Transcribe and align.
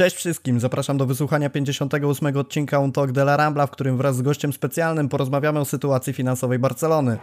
Cześć 0.00 0.16
wszystkim, 0.16 0.60
zapraszam 0.60 0.98
do 0.98 1.06
wysłuchania 1.06 1.50
58 1.50 2.36
odcinka 2.36 2.78
Un 2.78 2.92
Talk 2.92 3.12
de 3.12 3.22
la 3.22 3.36
Rambla, 3.36 3.66
w 3.66 3.70
którym 3.70 3.96
wraz 3.96 4.16
z 4.16 4.22
gościem 4.22 4.52
specjalnym 4.52 5.08
porozmawiamy 5.08 5.60
o 5.60 5.64
sytuacji 5.64 6.12
finansowej 6.12 6.58
Barcelony. 6.58 7.18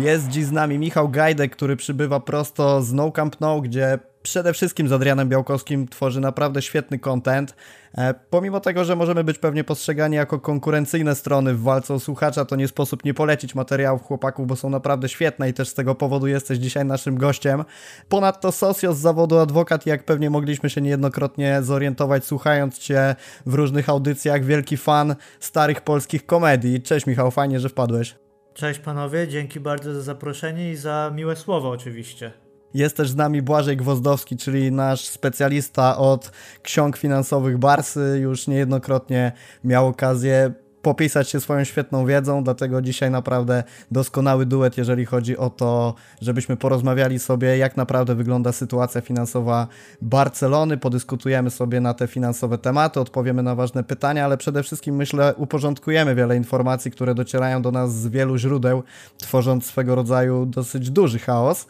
Jest 0.00 0.28
dziś 0.28 0.44
z 0.44 0.52
nami 0.52 0.78
Michał 0.78 1.08
Gajdek, 1.08 1.56
który 1.56 1.76
przybywa 1.76 2.20
prosto 2.20 2.82
z 2.82 2.92
No 2.92 3.12
Camp 3.12 3.40
No, 3.40 3.60
gdzie 3.60 3.98
przede 4.22 4.52
wszystkim 4.52 4.88
z 4.88 4.92
Adrianem 4.92 5.28
Białkowskim 5.28 5.88
tworzy 5.88 6.20
naprawdę 6.20 6.62
świetny 6.62 6.98
content. 6.98 7.54
E, 7.98 8.14
pomimo 8.30 8.60
tego, 8.60 8.84
że 8.84 8.96
możemy 8.96 9.24
być 9.24 9.38
pewnie 9.38 9.64
postrzegani 9.64 10.16
jako 10.16 10.40
konkurencyjne 10.40 11.14
strony 11.14 11.54
w 11.54 11.62
walce 11.62 11.94
o 11.94 12.00
słuchacza, 12.00 12.44
to 12.44 12.56
nie 12.56 12.68
sposób 12.68 13.04
nie 13.04 13.14
polecić 13.14 13.54
materiałów 13.54 14.02
chłopaków, 14.02 14.46
bo 14.46 14.56
są 14.56 14.70
naprawdę 14.70 15.08
świetne 15.08 15.48
i 15.48 15.52
też 15.52 15.68
z 15.68 15.74
tego 15.74 15.94
powodu 15.94 16.26
jesteś 16.26 16.58
dzisiaj 16.58 16.84
naszym 16.84 17.16
gościem. 17.16 17.64
Ponadto 18.08 18.52
Socjo 18.52 18.94
z 18.94 18.98
zawodu 18.98 19.38
adwokat, 19.38 19.86
jak 19.86 20.04
pewnie 20.04 20.30
mogliśmy 20.30 20.70
się 20.70 20.80
niejednokrotnie 20.80 21.62
zorientować 21.62 22.24
słuchając 22.24 22.78
Cię 22.78 23.16
w 23.46 23.54
różnych 23.54 23.88
audycjach, 23.88 24.44
wielki 24.44 24.76
fan 24.76 25.16
starych 25.40 25.80
polskich 25.80 26.26
komedii. 26.26 26.82
Cześć 26.82 27.06
Michał, 27.06 27.30
fajnie, 27.30 27.60
że 27.60 27.68
wpadłeś. 27.68 28.27
Cześć 28.58 28.80
panowie, 28.80 29.28
dzięki 29.28 29.60
bardzo 29.60 29.94
za 29.94 30.02
zaproszenie 30.02 30.70
i 30.70 30.76
za 30.76 31.12
miłe 31.14 31.36
słowo 31.36 31.70
oczywiście. 31.70 32.32
Jest 32.74 32.96
też 32.96 33.10
z 33.10 33.16
nami 33.16 33.42
Błażej 33.42 33.76
Gwozdowski, 33.76 34.36
czyli 34.36 34.72
nasz 34.72 35.06
specjalista 35.06 35.98
od 35.98 36.32
ksiąg 36.62 36.96
finansowych 36.96 37.58
Barsy. 37.58 38.18
Już 38.22 38.46
niejednokrotnie 38.46 39.32
miał 39.64 39.86
okazję 39.86 40.52
popisać 40.82 41.30
się 41.30 41.40
swoją 41.40 41.64
świetną 41.64 42.06
wiedzą, 42.06 42.44
dlatego 42.44 42.82
dzisiaj 42.82 43.10
naprawdę 43.10 43.64
doskonały 43.90 44.46
duet, 44.46 44.78
jeżeli 44.78 45.06
chodzi 45.06 45.36
o 45.36 45.50
to, 45.50 45.94
żebyśmy 46.20 46.56
porozmawiali 46.56 47.18
sobie, 47.18 47.58
jak 47.58 47.76
naprawdę 47.76 48.14
wygląda 48.14 48.52
sytuacja 48.52 49.00
finansowa 49.00 49.66
Barcelony, 50.02 50.76
podyskutujemy 50.76 51.50
sobie 51.50 51.80
na 51.80 51.94
te 51.94 52.06
finansowe 52.06 52.58
tematy, 52.58 53.00
odpowiemy 53.00 53.42
na 53.42 53.54
ważne 53.54 53.84
pytania, 53.84 54.24
ale 54.24 54.36
przede 54.36 54.62
wszystkim 54.62 54.96
myślę 54.96 55.34
uporządkujemy 55.36 56.14
wiele 56.14 56.36
informacji, 56.36 56.90
które 56.90 57.14
docierają 57.14 57.62
do 57.62 57.70
nas 57.70 57.94
z 57.94 58.08
wielu 58.08 58.38
źródeł, 58.38 58.82
tworząc 59.18 59.66
swego 59.66 59.94
rodzaju 59.94 60.46
dosyć 60.46 60.90
duży 60.90 61.18
chaos. 61.18 61.66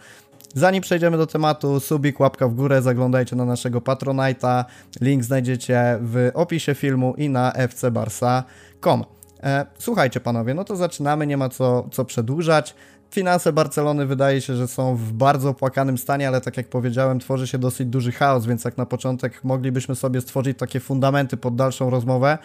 Zanim 0.58 0.82
przejdziemy 0.82 1.16
do 1.16 1.26
tematu, 1.26 1.80
subik, 1.80 2.20
łapka 2.20 2.48
w 2.48 2.54
górę, 2.54 2.82
zaglądajcie 2.82 3.36
na 3.36 3.44
naszego 3.44 3.80
Patronite'a. 3.80 4.64
Link 5.00 5.24
znajdziecie 5.24 5.98
w 6.00 6.30
opisie 6.34 6.74
filmu 6.74 7.14
i 7.16 7.28
na 7.28 7.52
fcbarsa.com. 7.68 9.04
E, 9.42 9.66
słuchajcie 9.78 10.20
panowie, 10.20 10.54
no 10.54 10.64
to 10.64 10.76
zaczynamy, 10.76 11.26
nie 11.26 11.36
ma 11.36 11.48
co, 11.48 11.88
co 11.92 12.04
przedłużać. 12.04 12.74
Finanse 13.10 13.52
Barcelony 13.52 14.06
wydaje 14.06 14.40
się, 14.40 14.54
że 14.54 14.68
są 14.68 14.96
w 14.96 15.12
bardzo 15.12 15.48
opłakanym 15.48 15.98
stanie, 15.98 16.28
ale 16.28 16.40
tak 16.40 16.56
jak 16.56 16.68
powiedziałem, 16.68 17.20
tworzy 17.20 17.46
się 17.46 17.58
dosyć 17.58 17.88
duży 17.88 18.12
chaos, 18.12 18.46
więc 18.46 18.64
jak 18.64 18.76
na 18.76 18.86
początek 18.86 19.44
moglibyśmy 19.44 19.94
sobie 19.94 20.20
stworzyć 20.20 20.58
takie 20.58 20.80
fundamenty 20.80 21.36
pod 21.36 21.56
dalszą 21.56 21.90
rozmowę 21.90 22.38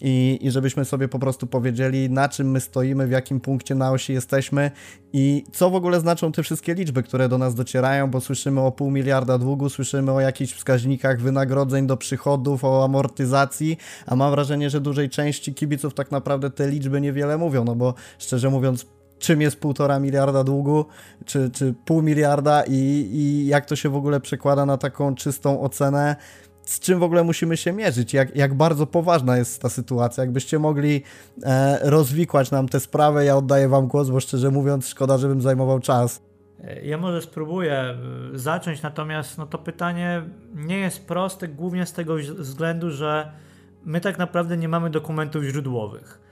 i, 0.00 0.38
i 0.42 0.50
żebyśmy 0.50 0.84
sobie 0.84 1.08
po 1.08 1.18
prostu 1.18 1.46
powiedzieli, 1.46 2.10
na 2.10 2.28
czym 2.28 2.50
my 2.50 2.60
stoimy, 2.60 3.06
w 3.06 3.10
jakim 3.10 3.40
punkcie 3.40 3.74
na 3.74 3.92
osi 3.92 4.12
jesteśmy 4.12 4.70
i 5.12 5.44
co 5.52 5.70
w 5.70 5.74
ogóle 5.74 6.00
znaczą 6.00 6.32
te 6.32 6.42
wszystkie 6.42 6.74
liczby, 6.74 7.02
które 7.02 7.28
do 7.28 7.38
nas 7.38 7.54
docierają, 7.54 8.10
bo 8.10 8.20
słyszymy 8.20 8.60
o 8.60 8.72
pół 8.72 8.90
miliarda 8.90 9.38
długu, 9.38 9.68
słyszymy 9.68 10.12
o 10.12 10.20
jakichś 10.20 10.52
wskaźnikach 10.52 11.20
wynagrodzeń 11.20 11.86
do 11.86 11.96
przychodów, 11.96 12.64
o 12.64 12.84
amortyzacji, 12.84 13.76
a 14.06 14.16
mam 14.16 14.30
wrażenie, 14.30 14.70
że 14.70 14.80
dużej 14.80 15.10
części 15.10 15.54
kibiców 15.54 15.94
tak 15.94 16.10
naprawdę 16.10 16.50
te 16.50 16.68
liczby 16.68 17.00
niewiele 17.00 17.38
mówią, 17.38 17.64
no 17.64 17.74
bo 17.74 17.94
szczerze 18.18 18.50
mówiąc, 18.50 18.86
czym 19.18 19.40
jest 19.40 19.60
półtora 19.60 19.98
miliarda 19.98 20.44
długu, 20.44 20.84
czy, 21.24 21.50
czy 21.50 21.74
pół 21.84 22.02
miliarda 22.02 22.62
i, 22.68 23.08
i 23.12 23.46
jak 23.46 23.66
to 23.66 23.76
się 23.76 23.88
w 23.88 23.96
ogóle 23.96 24.20
przekłada 24.20 24.66
na 24.66 24.76
taką 24.78 25.14
czystą 25.14 25.60
ocenę, 25.60 26.16
z 26.66 26.80
czym 26.80 26.98
w 26.98 27.02
ogóle 27.02 27.24
musimy 27.24 27.56
się 27.56 27.72
mierzyć, 27.72 28.14
jak, 28.14 28.36
jak 28.36 28.54
bardzo 28.54 28.86
poważna 28.86 29.36
jest 29.36 29.62
ta 29.62 29.68
sytuacja. 29.68 30.24
Jakbyście 30.24 30.58
mogli 30.58 31.02
e, 31.42 31.78
rozwikłać 31.90 32.50
nam 32.50 32.68
tę 32.68 32.80
sprawę, 32.80 33.24
ja 33.24 33.36
oddaję 33.36 33.68
wam 33.68 33.86
głos, 33.86 34.10
bo 34.10 34.20
szczerze 34.20 34.50
mówiąc 34.50 34.88
szkoda, 34.88 35.18
żebym 35.18 35.40
zajmował 35.42 35.80
czas. 35.80 36.22
Ja 36.82 36.98
może 36.98 37.22
spróbuję 37.22 37.72
e, 37.72 37.96
zacząć, 38.34 38.82
natomiast 38.82 39.38
no 39.38 39.46
to 39.46 39.58
pytanie 39.58 40.22
nie 40.54 40.78
jest 40.78 41.06
proste, 41.06 41.48
głównie 41.48 41.86
z 41.86 41.92
tego 41.92 42.16
względu, 42.38 42.90
że 42.90 43.32
my 43.84 44.00
tak 44.00 44.18
naprawdę 44.18 44.56
nie 44.56 44.68
mamy 44.68 44.90
dokumentów 44.90 45.44
źródłowych. 45.44 46.25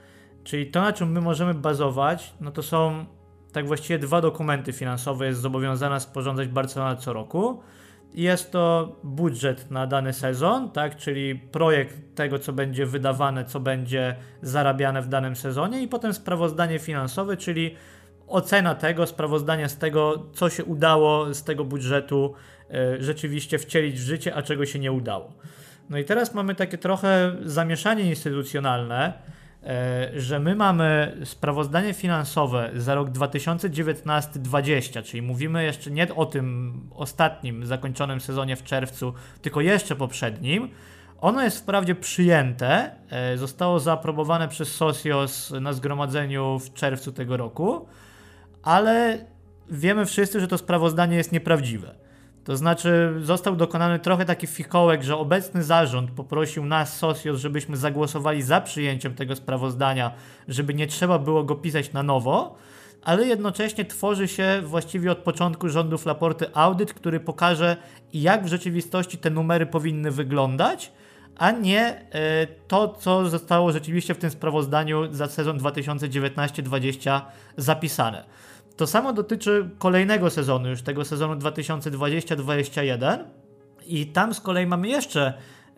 Czyli 0.45 0.67
to, 0.67 0.81
na 0.81 0.93
czym 0.93 1.11
my 1.11 1.21
możemy 1.21 1.53
bazować, 1.53 2.33
no 2.41 2.51
to 2.51 2.63
są 2.63 3.05
tak 3.51 3.67
właściwie 3.67 3.99
dwa 3.99 4.21
dokumenty 4.21 4.73
finansowe 4.73 5.25
jest 5.25 5.39
zobowiązana 5.39 5.99
sporządzać 5.99 6.47
Barcelona 6.47 6.95
co 6.95 7.13
roku. 7.13 7.61
Jest 8.13 8.51
to 8.51 8.95
budżet 9.03 9.71
na 9.71 9.87
dany 9.87 10.13
sezon, 10.13 10.71
tak, 10.71 10.95
czyli 10.95 11.35
projekt 11.35 12.15
tego, 12.15 12.39
co 12.39 12.53
będzie 12.53 12.85
wydawane, 12.85 13.45
co 13.45 13.59
będzie 13.59 14.15
zarabiane 14.41 15.01
w 15.01 15.07
danym 15.07 15.35
sezonie, 15.35 15.81
i 15.81 15.87
potem 15.87 16.13
sprawozdanie 16.13 16.79
finansowe, 16.79 17.37
czyli 17.37 17.75
ocena 18.27 18.75
tego, 18.75 19.07
sprawozdanie 19.07 19.69
z 19.69 19.77
tego, 19.77 20.25
co 20.33 20.49
się 20.49 20.65
udało 20.65 21.33
z 21.33 21.43
tego 21.43 21.65
budżetu 21.65 22.33
y, 22.69 23.03
rzeczywiście 23.03 23.59
wcielić 23.59 23.95
w 23.95 24.03
życie, 24.03 24.35
a 24.35 24.41
czego 24.41 24.65
się 24.65 24.79
nie 24.79 24.91
udało. 24.91 25.33
No 25.89 25.97
i 25.97 26.05
teraz 26.05 26.33
mamy 26.33 26.55
takie 26.55 26.77
trochę 26.77 27.35
zamieszanie 27.43 28.03
instytucjonalne 28.03 29.13
że 30.17 30.39
my 30.39 30.55
mamy 30.55 31.17
sprawozdanie 31.23 31.93
finansowe 31.93 32.71
za 32.75 32.95
rok 32.95 33.09
2019-2020, 33.09 35.03
czyli 35.03 35.21
mówimy 35.21 35.63
jeszcze 35.63 35.91
nie 35.91 36.15
o 36.15 36.25
tym 36.25 36.73
ostatnim 36.95 37.65
zakończonym 37.65 38.21
sezonie 38.21 38.55
w 38.55 38.63
czerwcu, 38.63 39.13
tylko 39.41 39.61
jeszcze 39.61 39.95
poprzednim. 39.95 40.69
Ono 41.21 41.43
jest 41.43 41.59
wprawdzie 41.59 41.95
przyjęte, 41.95 42.91
e, 43.09 43.37
zostało 43.37 43.79
zaaprobowane 43.79 44.47
przez 44.47 44.75
Socios 44.75 45.51
na 45.61 45.73
zgromadzeniu 45.73 46.59
w 46.59 46.73
czerwcu 46.73 47.11
tego 47.11 47.37
roku, 47.37 47.87
ale 48.63 49.25
wiemy 49.71 50.05
wszyscy, 50.05 50.39
że 50.39 50.47
to 50.47 50.57
sprawozdanie 50.57 51.17
jest 51.17 51.31
nieprawdziwe. 51.31 52.04
To 52.45 52.57
znaczy, 52.57 53.13
został 53.21 53.55
dokonany 53.55 53.99
trochę 53.99 54.25
taki 54.25 54.47
fikołek, 54.47 55.03
że 55.03 55.17
obecny 55.17 55.63
zarząd 55.63 56.11
poprosił 56.11 56.65
nas, 56.65 56.97
Socios, 56.97 57.39
żebyśmy 57.39 57.77
zagłosowali 57.77 58.41
za 58.41 58.61
przyjęciem 58.61 59.15
tego 59.15 59.35
sprawozdania, 59.35 60.11
żeby 60.47 60.73
nie 60.73 60.87
trzeba 60.87 61.19
było 61.19 61.43
go 61.43 61.55
pisać 61.55 61.93
na 61.93 62.03
nowo, 62.03 62.55
ale 63.01 63.27
jednocześnie 63.27 63.85
tworzy 63.85 64.27
się 64.27 64.61
właściwie 64.63 65.11
od 65.11 65.17
początku 65.17 65.69
rządów 65.69 66.05
Laporty 66.05 66.45
audyt, 66.53 66.93
który 66.93 67.19
pokaże, 67.19 67.77
jak 68.13 68.45
w 68.45 68.47
rzeczywistości 68.47 69.17
te 69.17 69.29
numery 69.29 69.65
powinny 69.65 70.11
wyglądać, 70.11 70.91
a 71.37 71.51
nie 71.51 71.81
e, 71.85 72.47
to, 72.67 72.87
co 72.87 73.29
zostało 73.29 73.71
rzeczywiście 73.71 74.13
w 74.13 74.17
tym 74.17 74.29
sprawozdaniu 74.29 75.13
za 75.13 75.27
sezon 75.27 75.57
2019-2020 75.57 77.21
zapisane. 77.57 78.23
To 78.77 78.87
samo 78.87 79.13
dotyczy 79.13 79.69
kolejnego 79.77 80.29
sezonu, 80.29 80.69
już 80.69 80.81
tego 80.81 81.05
sezonu 81.05 81.35
2020-2021. 81.35 83.23
I 83.85 84.07
tam 84.07 84.33
z 84.33 84.41
kolei 84.41 84.67
mamy 84.67 84.87
jeszcze 84.87 85.33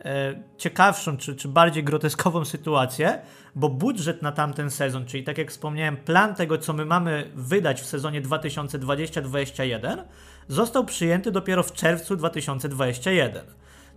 e, 0.06 0.44
ciekawszą 0.58 1.18
czy, 1.18 1.36
czy 1.36 1.48
bardziej 1.48 1.84
groteskową 1.84 2.46
sytuację, 2.46 3.22
bo 3.56 3.70
budżet 3.70 4.22
na 4.22 4.32
tamten 4.32 4.72
sezon, 4.72 5.06
czyli 5.06 5.24
tak 5.24 5.38
jak 5.38 5.52
wspomniałem, 5.52 5.98
plan 5.98 6.36
tego, 6.36 6.58
co 6.58 6.74
my 6.74 6.86
mamy 6.86 7.32
wydać 7.36 7.82
w 7.82 7.86
sezonie 7.86 8.22
2020-2021, 8.22 10.04
został 10.48 10.86
przyjęty 10.86 11.32
dopiero 11.32 11.64
w 11.64 11.74
czerwcu 11.74 12.16
2021 12.16 13.46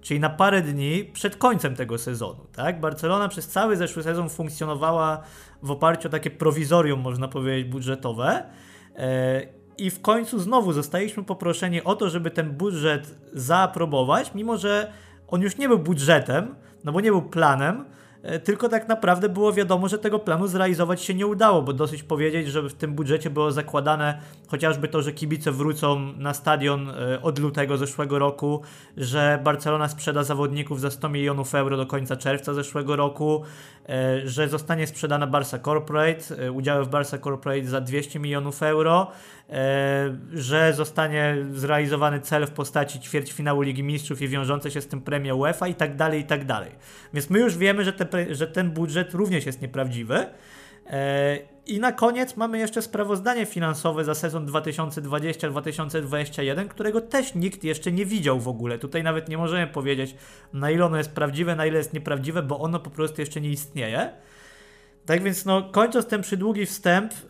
czyli 0.00 0.20
na 0.20 0.30
parę 0.30 0.62
dni 0.62 1.04
przed 1.04 1.36
końcem 1.36 1.76
tego 1.76 1.98
sezonu. 1.98 2.46
Tak? 2.52 2.80
Barcelona 2.80 3.28
przez 3.28 3.48
cały 3.48 3.76
zeszły 3.76 4.02
sezon 4.02 4.28
funkcjonowała 4.28 5.22
w 5.62 5.70
oparciu 5.70 6.08
o 6.08 6.10
takie 6.10 6.30
prowizorium, 6.30 7.00
można 7.00 7.28
powiedzieć, 7.28 7.72
budżetowe. 7.72 8.42
E, 9.00 9.42
I 9.78 9.90
w 9.90 10.00
końcu 10.00 10.38
znowu 10.38 10.72
zostaliśmy 10.72 11.24
poproszeni 11.24 11.84
o 11.84 11.96
to, 11.96 12.10
żeby 12.10 12.30
ten 12.30 12.50
budżet 12.50 13.18
zaaprobować, 13.32 14.34
mimo 14.34 14.56
że 14.56 14.92
on 15.28 15.40
już 15.40 15.56
nie 15.56 15.68
był 15.68 15.78
budżetem, 15.78 16.54
no 16.84 16.92
bo 16.92 17.00
nie 17.00 17.10
był 17.10 17.22
planem, 17.22 17.84
tylko 18.44 18.68
tak 18.68 18.88
naprawdę 18.88 19.28
było 19.28 19.52
wiadomo, 19.52 19.88
że 19.88 19.98
tego 19.98 20.18
planu 20.18 20.46
zrealizować 20.46 21.02
się 21.02 21.14
nie 21.14 21.26
udało, 21.26 21.62
bo 21.62 21.72
dosyć 21.72 22.02
powiedzieć, 22.02 22.48
że 22.48 22.62
w 22.62 22.74
tym 22.74 22.94
budżecie 22.94 23.30
było 23.30 23.52
zakładane 23.52 24.18
chociażby 24.48 24.88
to, 24.88 25.02
że 25.02 25.12
kibice 25.12 25.52
wrócą 25.52 26.12
na 26.16 26.34
stadion 26.34 26.90
e, 26.90 27.22
od 27.22 27.38
lutego 27.38 27.76
zeszłego 27.76 28.18
roku, 28.18 28.60
że 28.96 29.40
Barcelona 29.44 29.88
sprzeda 29.88 30.24
zawodników 30.24 30.80
za 30.80 30.90
100 30.90 31.08
milionów 31.08 31.54
euro 31.54 31.76
do 31.76 31.86
końca 31.86 32.16
czerwca 32.16 32.54
zeszłego 32.54 32.96
roku, 32.96 33.42
e, 33.88 34.28
że 34.28 34.48
zostanie 34.48 34.86
sprzedana 34.86 35.26
Barca 35.26 35.58
Corporate, 35.58 36.52
udziały 36.52 36.84
w 36.84 36.88
Barca 36.88 37.18
Corporate 37.18 37.64
za 37.64 37.80
200 37.80 38.18
milionów 38.18 38.62
euro 38.62 39.10
że 40.32 40.74
zostanie 40.74 41.36
zrealizowany 41.52 42.20
cel 42.20 42.46
w 42.46 42.50
postaci 42.50 43.00
ćwierćfinału 43.00 43.62
Ligi 43.62 43.82
Mistrzów 43.82 44.22
i 44.22 44.28
wiążące 44.28 44.70
się 44.70 44.80
z 44.80 44.86
tym 44.86 45.00
premie 45.00 45.34
UEFA 45.34 45.68
i 45.68 45.74
tak 45.74 45.96
dalej, 45.96 46.20
i 46.20 46.24
tak 46.24 46.44
dalej. 46.44 46.70
Więc 47.14 47.30
my 47.30 47.38
już 47.38 47.58
wiemy, 47.58 47.84
że, 47.84 47.92
te, 47.92 48.34
że 48.34 48.46
ten 48.46 48.70
budżet 48.70 49.14
również 49.14 49.46
jest 49.46 49.62
nieprawdziwy. 49.62 50.26
I 51.66 51.80
na 51.80 51.92
koniec 51.92 52.36
mamy 52.36 52.58
jeszcze 52.58 52.82
sprawozdanie 52.82 53.46
finansowe 53.46 54.04
za 54.04 54.14
sezon 54.14 54.46
2020-2021, 54.46 56.68
którego 56.68 57.00
też 57.00 57.34
nikt 57.34 57.64
jeszcze 57.64 57.92
nie 57.92 58.06
widział 58.06 58.40
w 58.40 58.48
ogóle. 58.48 58.78
Tutaj 58.78 59.02
nawet 59.02 59.28
nie 59.28 59.38
możemy 59.38 59.66
powiedzieć, 59.66 60.14
na 60.52 60.70
ile 60.70 60.86
ono 60.86 60.96
jest 60.96 61.12
prawdziwe, 61.12 61.56
na 61.56 61.66
ile 61.66 61.78
jest 61.78 61.92
nieprawdziwe, 61.92 62.42
bo 62.42 62.60
ono 62.60 62.80
po 62.80 62.90
prostu 62.90 63.20
jeszcze 63.20 63.40
nie 63.40 63.50
istnieje. 63.50 64.10
Tak 65.10 65.22
więc, 65.22 65.44
no, 65.44 65.62
kończąc 65.62 66.06
ten 66.06 66.22
przydługi 66.22 66.66
wstęp, 66.66 67.12
yy, 67.12 67.28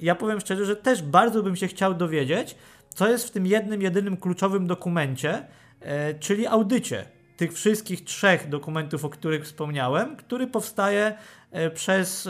ja 0.00 0.14
powiem 0.14 0.40
szczerze, 0.40 0.64
że 0.64 0.76
też 0.76 1.02
bardzo 1.02 1.42
bym 1.42 1.56
się 1.56 1.68
chciał 1.68 1.94
dowiedzieć, 1.94 2.56
co 2.88 3.08
jest 3.08 3.28
w 3.28 3.30
tym 3.30 3.46
jednym, 3.46 3.82
jedynym 3.82 4.16
kluczowym 4.16 4.66
dokumencie, 4.66 5.46
yy, 5.80 5.86
czyli 6.20 6.46
audycie 6.46 7.04
tych 7.36 7.52
wszystkich 7.52 8.04
trzech 8.04 8.48
dokumentów, 8.48 9.04
o 9.04 9.08
których 9.08 9.44
wspomniałem, 9.44 10.16
który 10.16 10.46
powstaje 10.46 11.14
E, 11.52 11.70
przez 11.70 12.28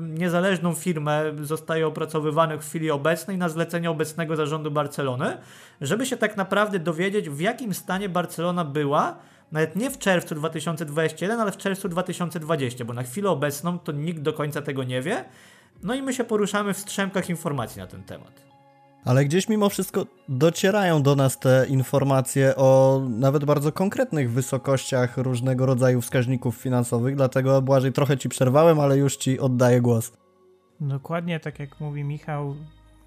niezależną 0.00 0.74
firmę 0.74 1.22
zostaje 1.42 1.86
opracowywany 1.86 2.58
w 2.58 2.60
chwili 2.60 2.90
obecnej 2.90 3.38
na 3.38 3.48
zlecenie 3.48 3.90
obecnego 3.90 4.36
zarządu 4.36 4.70
Barcelony, 4.70 5.36
żeby 5.80 6.06
się 6.06 6.16
tak 6.16 6.36
naprawdę 6.36 6.78
dowiedzieć, 6.78 7.30
w 7.30 7.40
jakim 7.40 7.74
stanie 7.74 8.08
Barcelona 8.08 8.64
była, 8.64 9.18
nawet 9.52 9.76
nie 9.76 9.90
w 9.90 9.98
czerwcu 9.98 10.34
2021, 10.34 11.40
ale 11.40 11.52
w 11.52 11.56
czerwcu 11.56 11.88
2020, 11.88 12.84
bo 12.84 12.92
na 12.92 13.02
chwilę 13.02 13.30
obecną 13.30 13.78
to 13.78 13.92
nikt 13.92 14.20
do 14.20 14.32
końca 14.32 14.62
tego 14.62 14.84
nie 14.84 15.02
wie. 15.02 15.24
No 15.82 15.94
i 15.94 16.02
my 16.02 16.14
się 16.14 16.24
poruszamy 16.24 16.74
w 16.74 16.78
strzępkach 16.78 17.30
informacji 17.30 17.80
na 17.80 17.86
ten 17.86 18.02
temat. 18.02 18.50
Ale 19.04 19.24
gdzieś 19.24 19.48
mimo 19.48 19.68
wszystko 19.68 20.06
docierają 20.28 21.02
do 21.02 21.16
nas 21.16 21.38
te 21.38 21.66
informacje 21.68 22.56
o 22.56 23.02
nawet 23.08 23.44
bardzo 23.44 23.72
konkretnych 23.72 24.30
wysokościach 24.30 25.16
różnego 25.16 25.66
rodzaju 25.66 26.00
wskaźników 26.00 26.56
finansowych, 26.56 27.16
dlatego 27.16 27.62
Błażej 27.62 27.92
trochę 27.92 28.18
Ci 28.18 28.28
przerwałem, 28.28 28.80
ale 28.80 28.96
już 28.96 29.16
Ci 29.16 29.38
oddaję 29.38 29.80
głos. 29.80 30.12
Dokładnie 30.80 31.40
tak 31.40 31.58
jak 31.58 31.80
mówi 31.80 32.04
Michał, 32.04 32.56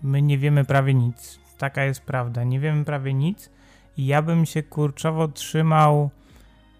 my 0.01 0.21
nie 0.21 0.37
wiemy 0.37 0.65
prawie 0.65 0.93
nic. 0.93 1.39
Taka 1.57 1.83
jest 1.83 2.01
prawda. 2.01 2.43
Nie 2.43 2.59
wiemy 2.59 2.85
prawie 2.85 3.13
nic 3.13 3.49
i 3.97 4.05
ja 4.05 4.21
bym 4.21 4.45
się 4.45 4.63
kurczowo 4.63 5.27
trzymał 5.27 6.09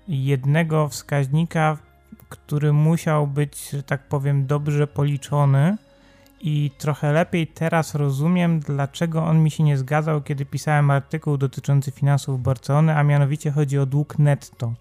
jednego 0.07 0.87
wskaźnika, 0.87 1.77
który 2.29 2.73
musiał 2.73 3.27
być, 3.27 3.69
że 3.69 3.83
tak 3.83 4.07
powiem, 4.07 4.47
dobrze 4.47 4.87
policzony 4.87 5.77
i 6.41 6.71
trochę 6.77 7.13
lepiej 7.13 7.47
teraz 7.47 7.95
rozumiem, 7.95 8.59
dlaczego 8.59 9.23
on 9.23 9.43
mi 9.43 9.51
się 9.51 9.63
nie 9.63 9.77
zgadzał, 9.77 10.21
kiedy 10.21 10.45
pisałem 10.45 10.91
artykuł 10.91 11.37
dotyczący 11.37 11.91
finansów 11.91 12.41
Barcelony, 12.41 12.95
a 12.97 13.03
mianowicie 13.03 13.51
chodzi 13.51 13.79
o 13.79 13.85
dług 13.85 14.19
netto. 14.19 14.73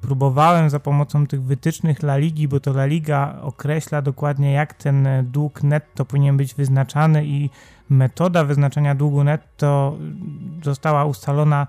Próbowałem 0.00 0.70
za 0.70 0.80
pomocą 0.80 1.26
tych 1.26 1.42
wytycznych 1.42 2.02
La 2.02 2.16
Ligi, 2.16 2.48
bo 2.48 2.60
to 2.60 2.70
La 2.70 2.86
Liga 2.86 3.38
określa 3.42 4.02
dokładnie, 4.02 4.52
jak 4.52 4.74
ten 4.74 5.08
dług 5.22 5.62
netto 5.62 6.04
powinien 6.04 6.36
być 6.36 6.54
wyznaczany 6.54 7.26
i 7.26 7.50
metoda 7.90 8.44
wyznaczania 8.44 8.94
długu 8.94 9.24
netto 9.24 9.96
została 10.62 11.04
ustalona 11.04 11.66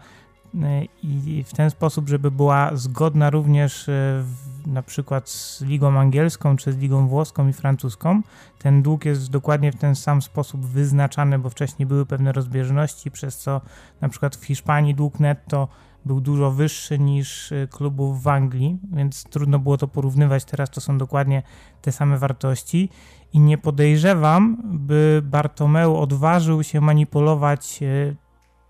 i 1.03 1.44
w 1.44 1.53
ten 1.53 1.69
sposób, 1.69 2.09
żeby 2.09 2.31
była 2.31 2.75
zgodna 2.75 3.29
również 3.29 3.89
e, 3.89 3.91
w, 4.23 4.67
na 4.67 4.81
przykład 4.81 5.29
z 5.29 5.61
ligą 5.61 5.99
angielską, 5.99 6.55
czy 6.55 6.73
z 6.73 6.77
ligą 6.77 7.07
włoską 7.07 7.47
i 7.47 7.53
francuską. 7.53 8.21
Ten 8.59 8.81
dług 8.83 9.05
jest 9.05 9.29
dokładnie 9.29 9.71
w 9.71 9.75
ten 9.75 9.95
sam 9.95 10.21
sposób 10.21 10.65
wyznaczany, 10.65 11.39
bo 11.39 11.49
wcześniej 11.49 11.85
były 11.85 12.05
pewne 12.05 12.31
rozbieżności, 12.31 13.11
przez 13.11 13.38
co 13.38 13.61
na 14.01 14.09
przykład 14.09 14.35
w 14.35 14.45
Hiszpanii 14.45 14.95
dług 14.95 15.19
netto 15.19 15.67
był 16.05 16.21
dużo 16.21 16.51
wyższy 16.51 16.99
niż 16.99 17.51
e, 17.51 17.67
klubów 17.67 18.23
w 18.23 18.27
Anglii, 18.27 18.79
więc 18.91 19.23
trudno 19.23 19.59
było 19.59 19.77
to 19.77 19.88
porównywać. 19.88 20.45
Teraz 20.45 20.69
to 20.69 20.81
są 20.81 20.97
dokładnie 20.97 21.44
te 21.81 21.91
same 21.91 22.17
wartości 22.17 22.89
i 23.33 23.39
nie 23.39 23.57
podejrzewam, 23.57 24.57
by 24.63 25.21
Bartomeu 25.25 25.97
odważył 25.97 26.63
się 26.63 26.81
manipulować 26.81 27.79
e, 27.83 28.15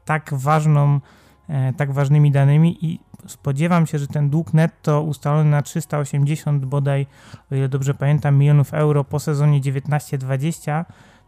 tak 0.05 0.33
ważną 0.33 0.99
tak 1.77 1.91
ważnymi 1.93 2.31
danymi 2.31 2.85
i 2.85 2.99
spodziewam 3.27 3.87
się, 3.87 3.99
że 3.99 4.07
ten 4.07 4.29
dług 4.29 4.53
netto 4.53 5.01
ustalony 5.01 5.49
na 5.49 5.61
380 5.61 6.65
bodaj, 6.65 7.07
o 7.51 7.55
ile 7.55 7.69
dobrze 7.69 7.93
pamiętam, 7.93 8.37
milionów 8.37 8.73
euro 8.73 9.03
po 9.03 9.19
sezonie 9.19 9.61
19-20 9.61 10.85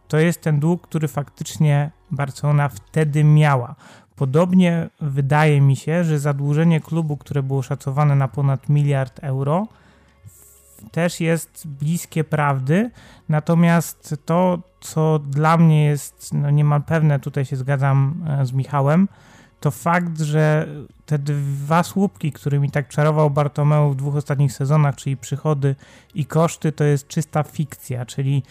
to 0.08 0.18
jest 0.18 0.40
ten 0.40 0.60
dług, 0.60 0.88
który 0.88 1.08
faktycznie 1.08 1.90
Barcelona 2.10 2.68
wtedy 2.68 3.24
miała. 3.24 3.74
Podobnie 4.16 4.90
wydaje 5.00 5.60
mi 5.60 5.76
się, 5.76 6.04
że 6.04 6.18
zadłużenie 6.18 6.80
klubu, 6.80 7.16
które 7.16 7.42
było 7.42 7.62
szacowane 7.62 8.16
na 8.16 8.28
ponad 8.28 8.68
miliard 8.68 9.18
euro, 9.22 9.66
też 10.92 11.20
jest 11.20 11.66
bliskie 11.68 12.24
prawdy. 12.24 12.90
Natomiast 13.28 14.16
to, 14.24 14.58
co 14.80 15.18
dla 15.18 15.56
mnie 15.56 15.84
jest 15.84 16.34
no 16.34 16.50
niemal 16.50 16.82
pewne, 16.82 17.20
tutaj 17.20 17.44
się 17.44 17.56
zgadzam 17.56 18.24
e, 18.40 18.46
z 18.46 18.52
Michałem, 18.52 19.08
to 19.60 19.70
fakt, 19.70 20.20
że 20.20 20.66
te 21.06 21.18
dwa 21.18 21.82
słupki, 21.82 22.32
którymi 22.32 22.70
tak 22.70 22.88
czarował 22.88 23.30
Bartomeu 23.30 23.90
w 23.90 23.96
dwóch 23.96 24.16
ostatnich 24.16 24.52
sezonach, 24.52 24.96
czyli 24.96 25.16
przychody 25.16 25.76
i 26.14 26.26
koszty, 26.26 26.72
to 26.72 26.84
jest 26.84 27.08
czysta 27.08 27.42
fikcja, 27.42 28.06
czyli 28.06 28.42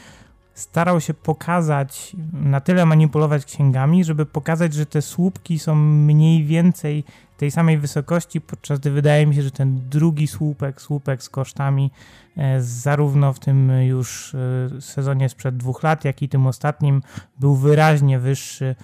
starał 0.54 1.02
się 1.02 1.14
pokazać, 1.14 2.16
na 2.34 2.60
tyle 2.60 2.86
manipulować 2.86 3.46
księgami, 3.46 4.04
żeby 4.04 4.26
pokazać, 4.26 4.74
że 4.74 4.86
te 4.86 5.02
słupki 5.02 5.60
są 5.60 5.76
mniej 5.76 6.44
więcej 6.44 7.04
tej 7.38 7.52
samej 7.52 7.78
wysokości, 7.78 8.42
podczas 8.42 8.80
gdy 8.80 8.92
wydaje 8.92 9.28
mi 9.28 9.36
się, 9.36 9.42
że 9.42 9.52
ten 9.52 9.90
drugi 9.90 10.28
słupek, 10.28 10.82
słupek 10.82 11.24
z 11.24 11.30
kosztami, 11.30 11.92
e, 12.38 12.62
zarówno 12.62 13.34
w 13.34 13.40
tym 13.40 13.72
już 13.82 14.36
e, 14.36 14.82
sezonie 14.82 15.30
sprzed 15.30 15.58
dwóch 15.58 15.84
lat, 15.84 16.06
jak 16.06 16.22
i 16.22 16.30
tym 16.30 16.48
ostatnim, 16.48 17.02
był 17.40 17.56
wyraźnie 17.56 18.20
wyższy 18.20 18.76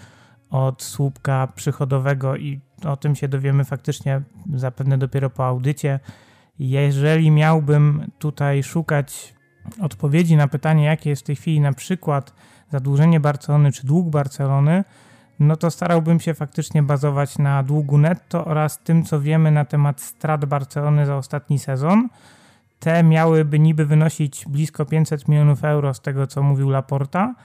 od 0.49 0.83
słupka 0.83 1.47
przychodowego 1.55 2.35
i 2.35 2.59
o 2.85 2.97
tym 2.97 3.15
się 3.15 3.27
dowiemy 3.27 3.65
faktycznie 3.65 4.21
zapewne 4.53 4.97
dopiero 4.97 5.29
po 5.29 5.45
audycie. 5.45 5.99
Jeżeli 6.59 7.31
miałbym 7.31 8.11
tutaj 8.19 8.63
szukać 8.63 9.35
odpowiedzi 9.81 10.35
na 10.35 10.47
pytanie, 10.47 10.85
jakie 10.85 11.09
jest 11.09 11.21
w 11.21 11.25
tej 11.25 11.35
chwili 11.35 11.59
na 11.59 11.73
przykład 11.73 12.33
zadłużenie 12.71 13.19
Barcelony 13.19 13.71
czy 13.71 13.87
dług 13.87 14.09
Barcelony, 14.09 14.83
no 15.39 15.55
to 15.55 15.71
starałbym 15.71 16.19
się 16.19 16.33
faktycznie 16.33 16.83
bazować 16.83 17.37
na 17.37 17.63
długu 17.63 17.97
netto 17.97 18.45
oraz 18.45 18.79
tym, 18.79 19.03
co 19.03 19.21
wiemy 19.21 19.51
na 19.51 19.65
temat 19.65 20.01
strat 20.01 20.45
Barcelony 20.45 21.05
za 21.05 21.17
ostatni 21.17 21.59
sezon. 21.59 22.09
Te 22.79 23.03
miałyby 23.03 23.59
niby 23.59 23.85
wynosić 23.85 24.45
blisko 24.47 24.85
500 24.85 25.27
milionów 25.27 25.63
euro 25.63 25.93
z 25.93 26.01
tego, 26.01 26.27
co 26.27 26.43
mówił 26.43 26.69
Laporta 26.69 27.35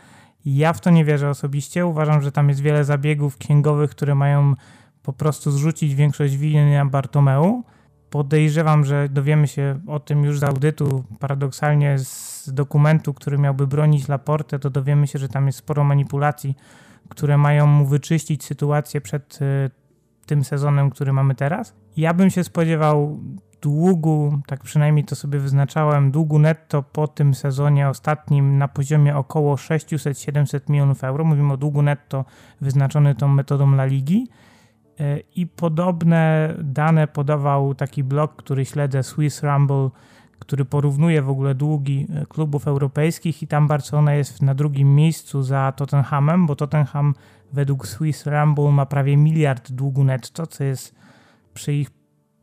ja 0.45 0.73
w 0.73 0.81
to 0.81 0.91
nie 0.91 1.05
wierzę 1.05 1.31
osobiście. 1.31 1.87
Uważam, 1.87 2.23
że 2.23 2.33
tam 2.33 2.49
jest 2.49 2.61
wiele 2.61 2.85
zabiegów 2.85 3.37
księgowych, 3.37 3.91
które 3.91 4.15
mają 4.15 4.55
po 5.03 5.13
prostu 5.13 5.51
zrzucić 5.51 5.95
większość 5.95 6.37
winy 6.37 6.77
na 6.77 6.87
Bartomeu. 6.87 7.65
Podejrzewam, 8.11 8.85
że 8.85 9.09
dowiemy 9.09 9.49
się 9.49 9.81
o 9.87 10.01
tym 10.01 10.25
już 10.25 10.39
z 10.39 10.43
audytu. 10.43 11.05
Paradoksalnie 11.19 11.99
z 11.99 12.51
dokumentu, 12.53 13.15
który 13.15 13.39
miałby 13.39 13.67
bronić 13.67 14.09
Laporte, 14.09 14.59
to 14.59 14.71
dowiemy 14.71 15.07
się, 15.07 15.19
że 15.19 15.29
tam 15.29 15.47
jest 15.47 15.59
sporo 15.59 15.85
manipulacji, 15.85 16.57
które 17.09 17.39
mają 17.39 17.67
mu 17.67 17.87
wyczyścić 17.87 18.45
sytuację 18.45 19.01
przed 19.01 19.39
y, 19.43 19.71
tym 20.27 20.45
sezonem, 20.45 20.91
który 20.91 21.13
mamy 21.13 21.35
teraz. 21.35 21.75
Ja 21.97 22.15
bym 22.15 22.31
się 22.31 22.45
spodziewał 22.45 23.21
długu, 23.63 24.39
tak 24.47 24.61
przynajmniej 24.61 25.05
to 25.05 25.17
sobie 25.17 25.39
wyznaczałem, 25.39 26.11
długu 26.11 26.39
netto 26.39 26.83
po 26.83 27.09
tym 27.09 27.35
sezonie 27.35 27.89
ostatnim 27.89 28.59
na 28.59 28.69
poziomie 28.69 29.17
około 29.17 29.55
600-700 29.55 30.71
milionów 30.71 31.05
euro. 31.05 31.25
Mówimy 31.25 31.53
o 31.53 31.57
długu 31.57 31.83
netto 31.83 32.25
wyznaczony 32.61 33.15
tą 33.15 33.29
metodą 33.29 33.73
La 33.73 33.85
Ligi. 33.85 34.29
E, 35.01 35.21
I 35.37 35.47
podobne 35.47 36.55
dane 36.63 37.07
podawał 37.07 37.75
taki 37.75 38.05
blog, 38.05 38.37
który 38.37 38.65
śledzę, 38.65 39.03
Swiss 39.03 39.43
Rumble, 39.43 39.91
który 40.39 40.65
porównuje 40.65 41.23
w 41.23 41.31
ogóle 41.31 41.55
długi 41.55 42.07
e, 42.15 42.27
klubów 42.27 42.69
europejskich 42.69 43.43
i 43.43 43.47
tam 43.47 43.69
Barcelona 43.69 44.15
jest 44.15 44.43
na 44.43 44.55
drugim 44.55 44.95
miejscu 44.95 45.43
za 45.43 45.73
Tottenhamem, 45.77 46.47
bo 46.47 46.57
Tottenham 46.57 47.15
według 47.53 47.87
Swiss 47.87 48.27
Rumble 48.27 48.71
ma 48.71 48.87
prawie 48.87 49.17
miliard 49.17 49.73
długu 49.73 50.05
netto, 50.05 50.47
co 50.47 50.65
jest 50.65 50.95
przy 51.55 51.73
ich 51.73 52.00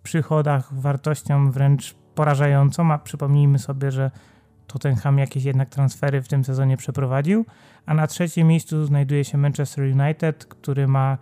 przychodach 0.08 0.74
wartością 0.74 1.52
wręcz 1.52 1.96
porażającą, 2.16 2.92
a 2.92 2.98
przypomnijmy 2.98 3.60
sobie, 3.60 3.92
że 3.92 4.12
Tottenham 4.68 5.18
jakieś 5.18 5.44
jednak 5.44 5.70
transfery 5.70 6.22
w 6.22 6.28
tym 6.28 6.44
sezonie 6.44 6.78
przeprowadził, 6.78 7.46
a 7.86 7.94
na 7.94 8.08
trzecim 8.08 8.48
miejscu 8.48 8.86
znajduje 8.86 9.24
się 9.24 9.38
Manchester 9.38 9.84
United, 9.84 10.46
który 10.46 10.88
ma 10.88 11.18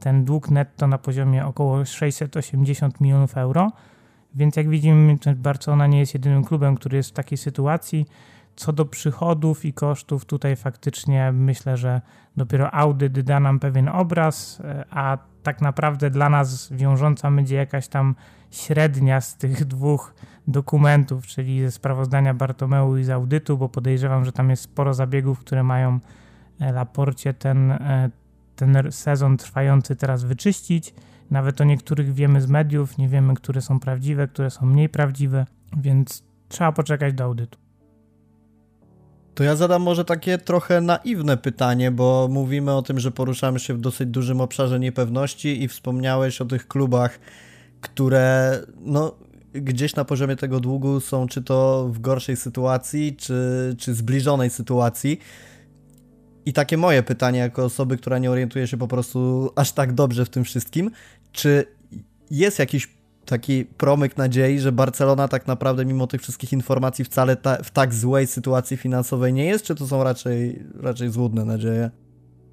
ten 0.00 0.24
dług 0.24 0.50
netto 0.50 0.86
na 0.86 0.98
poziomie 0.98 1.46
około 1.46 1.84
680 1.84 3.00
milionów 3.00 3.36
euro. 3.36 3.72
Więc 4.34 4.56
jak 4.56 4.68
widzimy, 4.68 5.16
Barcelona 5.36 5.86
nie 5.86 5.98
jest 5.98 6.14
jedynym 6.14 6.44
klubem, 6.44 6.74
który 6.76 6.96
jest 6.96 7.10
w 7.10 7.12
takiej 7.12 7.38
sytuacji. 7.38 8.06
co 8.56 8.72
do 8.72 8.84
przychodów 8.84 9.64
i 9.64 9.72
kosztów, 9.72 10.24
tutaj 10.24 10.56
faktycznie 10.56 11.32
myślę, 11.32 11.76
że 11.76 12.00
dopiero 12.36 12.74
audyt 12.74 13.20
da 13.20 13.40
nam 13.40 13.60
pewien 13.60 13.88
obraz, 13.88 14.60
e, 14.64 14.84
a 14.90 15.18
tak 15.44 15.60
naprawdę 15.60 16.10
dla 16.10 16.28
nas 16.28 16.72
wiążąca 16.72 17.30
będzie 17.30 17.56
jakaś 17.56 17.88
tam 17.88 18.14
średnia 18.50 19.20
z 19.20 19.36
tych 19.36 19.64
dwóch 19.74 20.14
dokumentów, 20.48 21.26
czyli 21.26 21.62
ze 21.62 21.70
sprawozdania 21.70 22.34
Bartomeu 22.34 22.96
i 22.96 23.04
z 23.04 23.10
audytu, 23.10 23.58
bo 23.58 23.68
podejrzewam, 23.68 24.24
że 24.24 24.32
tam 24.32 24.50
jest 24.50 24.62
sporo 24.62 24.94
zabiegów, 24.94 25.38
które 25.38 25.62
mają 25.62 25.98
e, 26.60 26.72
Laporcie 26.72 27.34
ten, 27.34 27.70
e, 27.72 28.10
ten 28.56 28.76
sezon 28.90 29.36
trwający 29.36 29.96
teraz 29.96 30.24
wyczyścić. 30.24 30.94
Nawet 31.30 31.60
o 31.60 31.64
niektórych 31.64 32.14
wiemy 32.14 32.40
z 32.40 32.46
mediów, 32.46 32.98
nie 32.98 33.08
wiemy, 33.08 33.34
które 33.34 33.60
są 33.60 33.80
prawdziwe, 33.80 34.28
które 34.28 34.50
są 34.50 34.66
mniej 34.66 34.88
prawdziwe, 34.88 35.46
więc 35.76 36.24
trzeba 36.48 36.72
poczekać 36.72 37.14
do 37.14 37.24
audytu. 37.24 37.63
To 39.34 39.44
ja 39.44 39.56
zadam 39.56 39.82
może 39.82 40.04
takie 40.04 40.38
trochę 40.38 40.80
naiwne 40.80 41.36
pytanie, 41.36 41.90
bo 41.90 42.28
mówimy 42.30 42.72
o 42.72 42.82
tym, 42.82 43.00
że 43.00 43.10
poruszamy 43.10 43.60
się 43.60 43.74
w 43.74 43.80
dosyć 43.80 44.08
dużym 44.08 44.40
obszarze 44.40 44.80
niepewności 44.80 45.62
i 45.62 45.68
wspomniałeś 45.68 46.40
o 46.40 46.44
tych 46.44 46.68
klubach, 46.68 47.20
które 47.80 48.58
no, 48.80 49.14
gdzieś 49.52 49.94
na 49.94 50.04
poziomie 50.04 50.36
tego 50.36 50.60
długu 50.60 51.00
są 51.00 51.26
czy 51.26 51.42
to 51.42 51.88
w 51.92 51.98
gorszej 51.98 52.36
sytuacji, 52.36 53.16
czy, 53.16 53.74
czy 53.78 53.94
zbliżonej 53.94 54.50
sytuacji. 54.50 55.20
I 56.46 56.52
takie 56.52 56.76
moje 56.76 57.02
pytanie, 57.02 57.38
jako 57.38 57.64
osoby, 57.64 57.96
która 57.96 58.18
nie 58.18 58.30
orientuje 58.30 58.66
się 58.66 58.76
po 58.76 58.88
prostu 58.88 59.50
aż 59.56 59.72
tak 59.72 59.92
dobrze 59.92 60.24
w 60.24 60.28
tym 60.28 60.44
wszystkim, 60.44 60.90
czy 61.32 61.64
jest 62.30 62.58
jakiś 62.58 62.88
taki 63.24 63.64
promyk 63.64 64.16
nadziei, 64.16 64.60
że 64.60 64.72
Barcelona 64.72 65.28
tak 65.28 65.46
naprawdę 65.46 65.84
mimo 65.84 66.06
tych 66.06 66.22
wszystkich 66.22 66.52
informacji 66.52 67.04
wcale 67.04 67.36
ta, 67.36 67.56
w 67.62 67.70
tak 67.70 67.94
złej 67.94 68.26
sytuacji 68.26 68.76
finansowej 68.76 69.32
nie 69.32 69.44
jest, 69.44 69.64
czy 69.64 69.74
to 69.74 69.86
są 69.86 70.04
raczej, 70.04 70.62
raczej 70.80 71.10
złudne 71.10 71.44
nadzieje? 71.44 71.90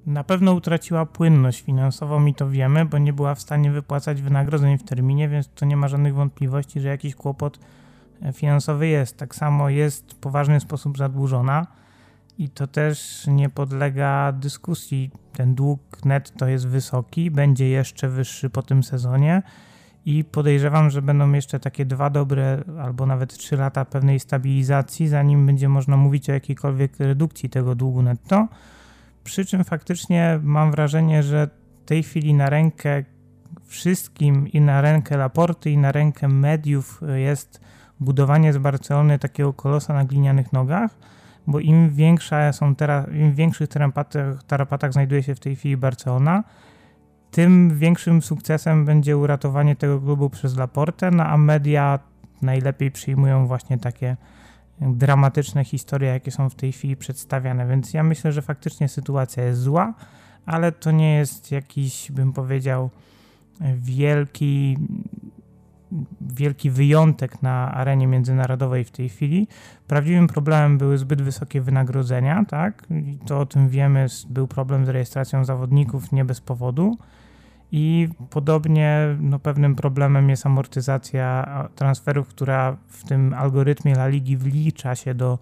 Na 0.06 0.24
pewno 0.24 0.52
utraciła 0.52 1.06
płynność 1.06 1.62
finansową 1.62 2.26
i 2.26 2.34
to 2.34 2.50
wiemy, 2.50 2.84
bo 2.84 2.98
nie 2.98 3.12
była 3.12 3.34
w 3.34 3.40
stanie 3.40 3.70
wypłacać 3.70 4.22
wynagrodzeń 4.22 4.78
w 4.78 4.82
terminie, 4.82 5.28
więc 5.28 5.48
to 5.54 5.66
nie 5.66 5.76
ma 5.76 5.88
żadnych 5.88 6.14
wątpliwości, 6.14 6.80
że 6.80 6.88
jakiś 6.88 7.14
kłopot 7.14 7.58
e, 8.22 8.32
finansowy 8.32 8.88
jest. 8.88 9.16
Tak 9.16 9.34
samo 9.34 9.68
jest 9.68 10.12
w 10.12 10.16
poważny 10.16 10.60
sposób 10.60 10.98
zadłużona 10.98 11.66
i 12.38 12.48
to 12.48 12.66
też 12.66 13.26
nie 13.26 13.48
podlega 13.48 14.32
dyskusji. 14.32 15.10
Ten 15.32 15.54
dług 15.54 16.04
netto 16.04 16.46
jest 16.46 16.68
wysoki, 16.68 17.30
będzie 17.30 17.68
jeszcze 17.68 18.08
wyższy 18.08 18.50
po 18.50 18.62
tym 18.62 18.82
sezonie 18.82 19.42
i 20.06 20.24
podejrzewam, 20.24 20.90
że 20.90 21.02
będą 21.02 21.32
jeszcze 21.32 21.60
takie 21.60 21.84
dwa 21.84 22.10
dobre 22.10 22.64
albo 22.82 23.06
nawet 23.06 23.36
trzy 23.36 23.56
lata 23.56 23.84
pewnej 23.84 24.20
stabilizacji, 24.20 25.08
zanim 25.08 25.46
będzie 25.46 25.68
można 25.68 25.96
mówić 25.96 26.30
o 26.30 26.32
jakiejkolwiek 26.32 26.98
redukcji 26.98 27.48
tego 27.48 27.74
długu 27.74 28.02
netto. 28.02 28.48
Przy 29.24 29.44
czym 29.44 29.64
faktycznie 29.64 30.40
mam 30.42 30.70
wrażenie, 30.70 31.22
że 31.22 31.48
w 31.82 31.84
tej 31.84 32.02
chwili 32.02 32.34
na 32.34 32.50
rękę 32.50 33.04
wszystkim 33.64 34.48
i 34.48 34.60
na 34.60 34.80
rękę 34.80 35.16
Laporty 35.16 35.70
i 35.70 35.78
na 35.78 35.92
rękę 35.92 36.28
mediów 36.28 37.00
jest 37.14 37.60
budowanie 38.00 38.52
z 38.52 38.58
Barcelony 38.58 39.18
takiego 39.18 39.52
kolosa 39.52 39.94
na 39.94 40.04
glinianych 40.04 40.52
nogach, 40.52 40.90
bo 41.46 41.60
im 41.60 41.90
większa 41.90 42.52
są 42.52 42.74
teraz, 42.74 43.08
im 43.08 43.34
większych 43.34 43.68
tarapatach, 43.68 44.42
tarapatach 44.42 44.92
znajduje 44.92 45.22
się 45.22 45.34
w 45.34 45.40
tej 45.40 45.56
chwili 45.56 45.76
Barcelona, 45.76 46.44
tym 47.32 47.78
większym 47.78 48.22
sukcesem 48.22 48.84
będzie 48.84 49.16
uratowanie 49.16 49.76
tego 49.76 50.00
klubu 50.00 50.30
przez 50.30 50.56
Laportę, 50.56 51.10
no 51.10 51.24
a 51.24 51.36
media 51.36 51.98
najlepiej 52.42 52.90
przyjmują 52.90 53.46
właśnie 53.46 53.78
takie 53.78 54.16
dramatyczne 54.80 55.64
historie, 55.64 56.10
jakie 56.10 56.30
są 56.30 56.50
w 56.50 56.54
tej 56.54 56.72
chwili 56.72 56.96
przedstawiane. 56.96 57.66
Więc 57.66 57.94
ja 57.94 58.02
myślę, 58.02 58.32
że 58.32 58.42
faktycznie 58.42 58.88
sytuacja 58.88 59.44
jest 59.44 59.60
zła, 59.60 59.94
ale 60.46 60.72
to 60.72 60.90
nie 60.90 61.14
jest 61.14 61.52
jakiś, 61.52 62.12
bym 62.12 62.32
powiedział, 62.32 62.90
wielki, 63.76 64.78
wielki 66.20 66.70
wyjątek 66.70 67.42
na 67.42 67.72
arenie 67.74 68.06
międzynarodowej 68.06 68.84
w 68.84 68.90
tej 68.90 69.08
chwili. 69.08 69.48
Prawdziwym 69.86 70.26
problemem 70.26 70.78
były 70.78 70.98
zbyt 70.98 71.22
wysokie 71.22 71.60
wynagrodzenia, 71.60 72.44
tak? 72.48 72.86
I 72.90 73.18
to 73.26 73.40
o 73.40 73.46
tym 73.46 73.68
wiemy, 73.68 74.06
był 74.30 74.48
problem 74.48 74.86
z 74.86 74.88
rejestracją 74.88 75.44
zawodników 75.44 76.12
nie 76.12 76.24
bez 76.24 76.40
powodu. 76.40 76.98
I 77.72 78.08
podobnie 78.30 79.16
no, 79.20 79.38
pewnym 79.38 79.76
problemem 79.76 80.30
jest 80.30 80.46
amortyzacja 80.46 81.68
transferów, 81.74 82.28
która 82.28 82.76
w 82.88 83.04
tym 83.04 83.34
algorytmie 83.34 83.92
La 83.92 84.08
Ligi 84.08 84.36
wlicza 84.36 84.94
się 84.94 85.14
do, 85.14 85.38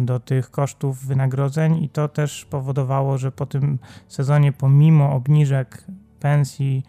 do 0.00 0.20
tych 0.20 0.50
kosztów 0.50 1.06
wynagrodzeń 1.06 1.82
i 1.84 1.88
to 1.88 2.08
też 2.08 2.44
powodowało, 2.44 3.18
że 3.18 3.32
po 3.32 3.46
tym 3.46 3.78
sezonie 4.08 4.52
pomimo 4.52 5.12
obniżek 5.12 5.84
pensji 6.20 6.82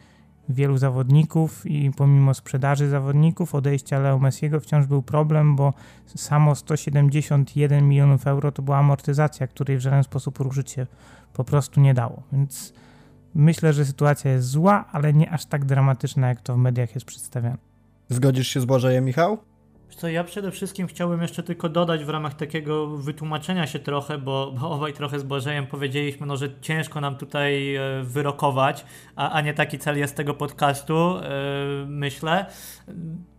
wielu 0.49 0.77
zawodników 0.77 1.65
i 1.65 1.91
pomimo 1.91 2.33
sprzedaży 2.33 2.89
zawodników, 2.89 3.55
odejścia 3.55 3.99
Leo 3.99 4.19
Messiego 4.19 4.59
wciąż 4.59 4.85
był 4.85 5.01
problem, 5.01 5.55
bo 5.55 5.73
samo 6.05 6.55
171 6.55 7.87
milionów 7.87 8.27
euro 8.27 8.51
to 8.51 8.61
była 8.61 8.77
amortyzacja, 8.77 9.47
której 9.47 9.77
w 9.77 9.81
żaden 9.81 10.03
sposób 10.03 10.39
ruszyć 10.39 10.71
się 10.71 10.87
po 11.33 11.43
prostu 11.43 11.81
nie 11.81 11.93
dało. 11.93 12.23
Więc 12.31 12.73
Myślę, 13.35 13.73
że 13.73 13.85
sytuacja 13.85 14.31
jest 14.31 14.47
zła, 14.47 14.85
ale 14.91 15.13
nie 15.13 15.31
aż 15.31 15.45
tak 15.45 15.65
dramatyczna, 15.65 16.27
jak 16.27 16.41
to 16.41 16.53
w 16.53 16.57
mediach 16.57 16.95
jest 16.95 17.07
przedstawiane. 17.07 17.57
Zgodzisz 18.09 18.47
się 18.47 18.61
z 18.61 18.65
Błażejem, 18.65 19.05
Michał? 19.05 19.37
Co, 19.95 20.07
ja 20.07 20.23
przede 20.23 20.51
wszystkim 20.51 20.87
chciałbym 20.87 21.21
jeszcze 21.21 21.43
tylko 21.43 21.69
dodać 21.69 22.05
w 22.05 22.09
ramach 22.09 22.33
takiego 22.33 22.87
wytłumaczenia 22.87 23.67
się 23.67 23.79
trochę, 23.79 24.17
bo, 24.17 24.53
bo 24.59 24.71
obaj 24.71 24.93
trochę 24.93 25.19
z 25.19 25.23
Błażejem 25.23 25.67
powiedzieliśmy, 25.67 26.27
no, 26.27 26.37
że 26.37 26.49
ciężko 26.61 27.01
nam 27.01 27.17
tutaj 27.17 27.75
e, 27.75 27.81
wyrokować, 28.03 28.85
a, 29.15 29.31
a 29.31 29.41
nie 29.41 29.53
taki 29.53 29.79
cel 29.79 29.97
jest 29.97 30.15
tego 30.15 30.33
podcastu, 30.33 31.15
yy, 31.15 31.85
myślę. 31.87 32.45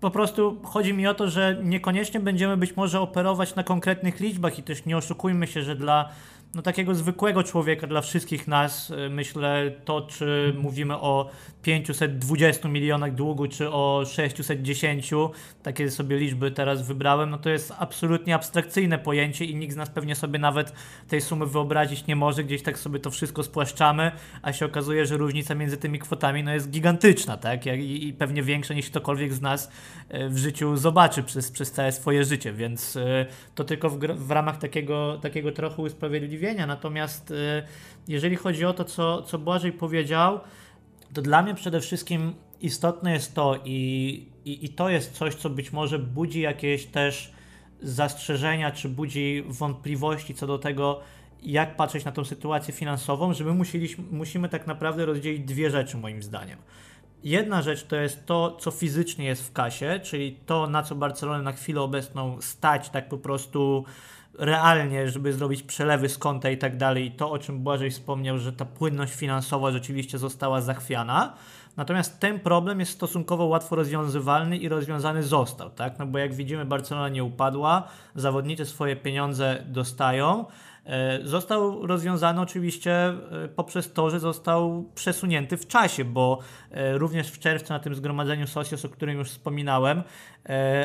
Po 0.00 0.10
prostu 0.10 0.60
chodzi 0.64 0.94
mi 0.94 1.06
o 1.06 1.14
to, 1.14 1.30
że 1.30 1.58
niekoniecznie 1.62 2.20
będziemy 2.20 2.56
być 2.56 2.76
może 2.76 3.00
operować 3.00 3.54
na 3.54 3.64
konkretnych 3.64 4.20
liczbach 4.20 4.58
i 4.58 4.62
też 4.62 4.84
nie 4.84 4.96
oszukujmy 4.96 5.46
się, 5.46 5.62
że 5.62 5.76
dla 5.76 6.08
no, 6.54 6.62
takiego 6.62 6.94
zwykłego 6.94 7.42
człowieka, 7.42 7.86
dla 7.86 8.00
wszystkich 8.00 8.48
nas, 8.48 8.90
y, 8.90 9.10
myślę, 9.10 9.72
to 9.84 10.02
czy 10.02 10.54
mówimy 10.58 10.94
o 10.94 11.30
520 11.62 12.68
milionach 12.68 13.14
długu, 13.14 13.46
czy 13.48 13.70
o 13.70 14.04
610, 14.06 15.10
takie 15.62 15.90
sobie 15.90 16.16
liczby 16.16 16.50
teraz 16.50 16.86
wybrałem, 16.86 17.30
no 17.30 17.38
to 17.38 17.50
jest 17.50 17.72
absolutnie 17.78 18.34
abstrakcyjne 18.34 18.98
pojęcie 18.98 19.44
i 19.44 19.54
nikt 19.56 19.74
z 19.74 19.76
nas 19.76 19.90
pewnie 19.90 20.14
sobie 20.14 20.38
nawet 20.38 20.72
tej 21.08 21.20
sumy 21.20 21.46
wyobrazić 21.46 22.06
nie 22.06 22.16
może, 22.16 22.44
gdzieś 22.44 22.62
tak 22.62 22.78
sobie 22.78 23.00
to 23.00 23.10
wszystko 23.10 23.42
spłaszczamy, 23.42 24.12
a 24.42 24.52
się 24.52 24.66
okazuje, 24.66 25.06
że 25.06 25.16
różnica 25.16 25.54
między 25.54 25.76
tymi 25.76 25.98
kwotami 25.98 26.42
no 26.42 26.54
jest 26.54 26.70
gigantyczna, 26.70 27.36
tak? 27.36 27.66
I, 27.66 28.08
i 28.08 28.12
pewnie 28.12 28.42
większa 28.42 28.74
niż 28.74 28.90
ktokolwiek 28.90 29.32
z 29.32 29.40
nas 29.40 29.70
y, 30.14 30.28
w 30.28 30.38
życiu 30.38 30.76
zobaczy 30.76 31.22
przez, 31.22 31.50
przez 31.50 31.72
całe 31.72 31.92
swoje 31.92 32.24
życie, 32.24 32.52
więc 32.52 32.96
y, 32.96 33.26
to 33.54 33.64
tylko 33.64 33.90
w, 33.90 33.98
w 33.98 34.30
ramach 34.30 34.58
takiego, 34.58 35.18
takiego 35.22 35.52
trochę 35.52 35.82
usprawiedliwienia. 35.82 36.43
Natomiast 36.52 37.32
jeżeli 38.08 38.36
chodzi 38.36 38.64
o 38.64 38.72
to, 38.72 38.84
co, 38.84 39.22
co 39.22 39.38
Błażej 39.38 39.72
powiedział, 39.72 40.40
to 41.14 41.22
dla 41.22 41.42
mnie 41.42 41.54
przede 41.54 41.80
wszystkim 41.80 42.34
istotne 42.60 43.12
jest 43.12 43.34
to 43.34 43.60
i, 43.64 44.28
i, 44.44 44.64
i 44.64 44.68
to 44.68 44.88
jest 44.88 45.12
coś, 45.12 45.34
co 45.34 45.50
być 45.50 45.72
może 45.72 45.98
budzi 45.98 46.40
jakieś 46.40 46.86
też 46.86 47.32
zastrzeżenia, 47.82 48.70
czy 48.70 48.88
budzi 48.88 49.44
wątpliwości 49.48 50.34
co 50.34 50.46
do 50.46 50.58
tego, 50.58 51.00
jak 51.42 51.76
patrzeć 51.76 52.04
na 52.04 52.12
tą 52.12 52.24
sytuację 52.24 52.74
finansową, 52.74 53.34
że 53.34 53.44
my 53.44 53.54
musieliśmy, 53.54 54.04
musimy 54.10 54.48
tak 54.48 54.66
naprawdę 54.66 55.06
rozdzielić 55.06 55.44
dwie 55.44 55.70
rzeczy 55.70 55.96
moim 55.96 56.22
zdaniem. 56.22 56.58
Jedna 57.24 57.62
rzecz 57.62 57.84
to 57.84 57.96
jest 57.96 58.26
to, 58.26 58.56
co 58.60 58.70
fizycznie 58.70 59.24
jest 59.24 59.48
w 59.48 59.52
kasie, 59.52 60.00
czyli 60.02 60.36
to, 60.46 60.66
na 60.66 60.82
co 60.82 60.94
Barcelona 60.94 61.42
na 61.42 61.52
chwilę 61.52 61.80
obecną 61.80 62.40
stać 62.40 62.90
tak 62.90 63.08
po 63.08 63.18
prostu 63.18 63.84
realnie, 64.38 65.10
żeby 65.10 65.32
zrobić 65.32 65.62
przelewy 65.62 66.08
z 66.08 66.18
konta 66.18 66.50
i 66.50 66.58
tak 66.58 66.76
dalej. 66.76 67.12
To, 67.12 67.30
o 67.30 67.38
czym 67.38 67.58
Błażej 67.58 67.90
wspomniał, 67.90 68.38
że 68.38 68.52
ta 68.52 68.64
płynność 68.64 69.14
finansowa 69.14 69.70
rzeczywiście 69.70 70.18
została 70.18 70.60
zachwiana. 70.60 71.34
Natomiast 71.76 72.20
ten 72.20 72.40
problem 72.40 72.80
jest 72.80 72.92
stosunkowo 72.92 73.44
łatwo 73.44 73.76
rozwiązywalny 73.76 74.56
i 74.56 74.68
rozwiązany 74.68 75.22
został, 75.22 75.70
tak? 75.70 75.98
No 75.98 76.06
bo 76.06 76.18
jak 76.18 76.34
widzimy, 76.34 76.64
Barcelona 76.64 77.08
nie 77.08 77.24
upadła, 77.24 77.88
zawodnicy 78.14 78.66
swoje 78.66 78.96
pieniądze 78.96 79.64
dostają. 79.66 80.44
E, 80.86 81.20
został 81.24 81.86
rozwiązany 81.86 82.40
oczywiście 82.40 82.92
e, 82.92 83.14
poprzez 83.56 83.92
to, 83.92 84.10
że 84.10 84.20
został 84.20 84.84
przesunięty 84.94 85.56
w 85.56 85.66
czasie, 85.66 86.04
bo 86.04 86.38
e, 86.70 86.98
również 86.98 87.28
w 87.30 87.38
czerwcu 87.38 87.72
na 87.72 87.78
tym 87.78 87.94
zgromadzeniu 87.94 88.46
Socios, 88.46 88.84
o 88.84 88.88
którym 88.88 89.18
już 89.18 89.30
wspominałem, 89.30 90.02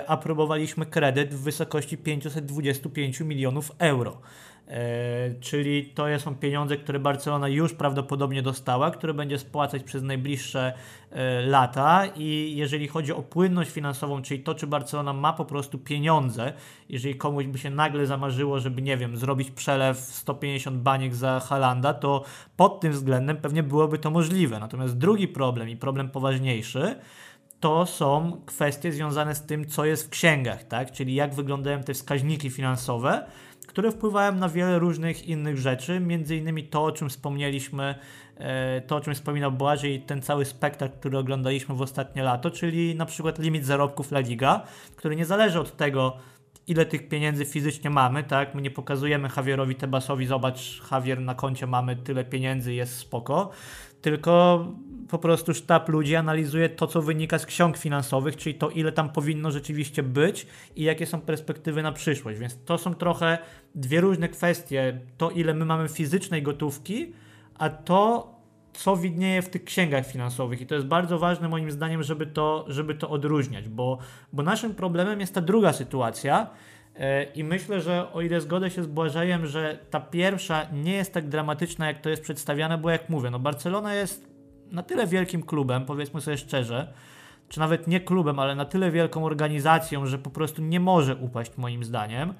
aprobowaliśmy 0.07 0.85
kredyt 0.85 1.33
w 1.33 1.43
wysokości 1.43 1.97
525 1.97 3.19
milionów 3.19 3.71
euro. 3.77 4.21
E, 4.69 5.33
czyli 5.39 5.85
to 5.85 6.19
są 6.19 6.35
pieniądze, 6.35 6.77
które 6.77 6.99
Barcelona 6.99 7.47
już 7.47 7.73
prawdopodobnie 7.73 8.41
dostała, 8.41 8.91
które 8.91 9.13
będzie 9.13 9.39
spłacać 9.39 9.83
przez 9.83 10.03
najbliższe 10.03 10.73
e, 11.11 11.41
lata 11.41 12.05
i 12.15 12.53
jeżeli 12.55 12.87
chodzi 12.87 13.13
o 13.13 13.21
płynność 13.21 13.71
finansową, 13.71 14.21
czyli 14.21 14.43
to, 14.43 14.55
czy 14.55 14.67
Barcelona 14.67 15.13
ma 15.13 15.33
po 15.33 15.45
prostu 15.45 15.77
pieniądze, 15.77 16.53
jeżeli 16.89 17.15
komuś 17.15 17.45
by 17.45 17.57
się 17.57 17.69
nagle 17.69 18.05
zamarzyło, 18.05 18.59
żeby, 18.59 18.81
nie 18.81 18.97
wiem, 18.97 19.17
zrobić 19.17 19.51
przelew 19.51 19.97
150 19.97 20.77
baniek 20.77 21.15
za 21.15 21.39
Halanda, 21.39 21.93
to 21.93 22.23
pod 22.57 22.79
tym 22.79 22.91
względem 22.91 23.37
pewnie 23.37 23.63
byłoby 23.63 23.97
to 23.97 24.11
możliwe. 24.11 24.59
Natomiast 24.59 24.97
drugi 24.97 25.27
problem 25.27 25.69
i 25.69 25.75
problem 25.75 26.09
poważniejszy, 26.09 26.95
to 27.59 27.85
są 27.85 28.41
kwestie 28.45 28.91
związane 28.91 29.35
z 29.35 29.45
tym, 29.45 29.67
co 29.67 29.85
jest 29.85 30.07
w 30.07 30.09
księgach, 30.09 30.63
tak? 30.63 30.91
czyli 30.91 31.15
jak 31.15 31.35
wyglądają 31.35 31.83
te 31.83 31.93
wskaźniki 31.93 32.49
finansowe, 32.49 33.25
które 33.67 33.91
wpływają 33.91 34.35
na 34.35 34.49
wiele 34.49 34.79
różnych 34.79 35.27
innych 35.27 35.57
rzeczy, 35.57 35.99
między 35.99 36.35
innymi 36.35 36.63
to, 36.63 36.83
o 36.83 36.91
czym 36.91 37.09
wspomnieliśmy, 37.09 37.95
e, 38.37 38.81
to, 38.81 38.95
o 38.95 39.01
czym 39.01 39.15
wspominał 39.15 39.51
Błażej 39.51 40.01
ten 40.01 40.21
cały 40.21 40.45
spektakl, 40.45 40.99
który 40.99 41.17
oglądaliśmy 41.17 41.75
w 41.75 41.81
ostatnie 41.81 42.23
lato, 42.23 42.51
czyli 42.51 42.95
na 42.95 43.05
przykład 43.05 43.39
limit 43.39 43.65
zarobków 43.65 44.11
La 44.11 44.19
Liga, 44.19 44.63
który 44.95 45.15
nie 45.15 45.25
zależy 45.25 45.59
od 45.59 45.77
tego, 45.77 46.17
ile 46.67 46.85
tych 46.85 47.07
pieniędzy 47.07 47.45
fizycznie 47.45 47.89
mamy, 47.89 48.23
tak? 48.23 48.55
My 48.55 48.61
nie 48.61 48.71
pokazujemy 48.71 49.29
Javierowi 49.37 49.75
Tebasowi, 49.75 50.25
zobacz, 50.25 50.81
Javier 50.91 51.21
na 51.21 51.35
koncie 51.35 51.67
mamy 51.67 51.95
tyle 51.95 52.25
pieniędzy, 52.25 52.73
jest 52.73 52.97
spoko, 52.97 53.49
tylko 54.01 54.65
po 55.09 55.19
prostu 55.19 55.53
sztab 55.53 55.89
ludzi 55.89 56.15
analizuje 56.15 56.69
to, 56.69 56.87
co 56.87 57.01
wynika 57.01 57.39
z 57.39 57.45
ksiąg 57.45 57.77
finansowych, 57.77 58.35
czyli 58.35 58.55
to, 58.55 58.69
ile 58.69 58.91
tam 58.91 59.09
powinno 59.09 59.51
rzeczywiście 59.51 60.03
być 60.03 60.47
i 60.75 60.83
jakie 60.83 61.05
są 61.05 61.21
perspektywy 61.21 61.83
na 61.83 61.91
przyszłość. 61.91 62.39
Więc 62.39 62.63
to 62.65 62.77
są 62.77 62.93
trochę 62.93 63.37
dwie 63.75 64.01
różne 64.01 64.29
kwestie. 64.29 64.99
To, 65.17 65.31
ile 65.31 65.53
my 65.53 65.65
mamy 65.65 65.89
fizycznej 65.89 66.43
gotówki, 66.43 67.13
a 67.57 67.69
to, 67.69 68.35
co 68.73 68.97
widnieje 68.97 69.41
w 69.41 69.49
tych 69.49 69.63
księgach 69.63 70.07
finansowych. 70.07 70.61
I 70.61 70.65
to 70.65 70.75
jest 70.75 70.87
bardzo 70.87 71.19
ważne 71.19 71.49
moim 71.49 71.71
zdaniem, 71.71 72.03
żeby 72.03 72.27
to, 72.27 72.65
żeby 72.67 72.95
to 72.95 73.09
odróżniać, 73.09 73.69
bo, 73.69 73.97
bo 74.33 74.43
naszym 74.43 74.75
problemem 74.75 75.19
jest 75.19 75.33
ta 75.33 75.41
druga 75.41 75.73
sytuacja. 75.73 76.49
E, 76.95 77.23
I 77.23 77.43
myślę, 77.43 77.81
że 77.81 78.13
o 78.13 78.21
ile 78.21 78.41
zgodzę 78.41 78.69
się 78.69 78.83
z 78.83 78.87
Błażejem, 78.87 79.47
że 79.47 79.79
ta 79.89 79.99
pierwsza 79.99 80.67
nie 80.73 80.93
jest 80.93 81.13
tak 81.13 81.27
dramatyczna, 81.27 81.87
jak 81.87 82.01
to 82.01 82.09
jest 82.09 82.21
przedstawiane, 82.21 82.77
bo 82.77 82.89
jak 82.89 83.09
mówię, 83.09 83.29
no 83.29 83.39
Barcelona 83.39 83.95
jest 83.95 84.28
na 84.71 84.83
tyle 84.83 85.07
wielkim 85.07 85.43
klubem, 85.43 85.85
powiedzmy 85.85 86.21
sobie 86.21 86.37
szczerze, 86.37 86.93
czy 87.49 87.59
nawet 87.59 87.87
nie 87.87 87.99
klubem, 87.99 88.39
ale 88.39 88.55
na 88.55 88.65
tyle 88.65 88.91
wielką 88.91 89.25
organizacją, 89.25 90.05
że 90.05 90.17
po 90.17 90.29
prostu 90.29 90.61
nie 90.61 90.79
może 90.79 91.15
upaść 91.15 91.57
moim 91.57 91.83
zdaniem. 91.83 92.33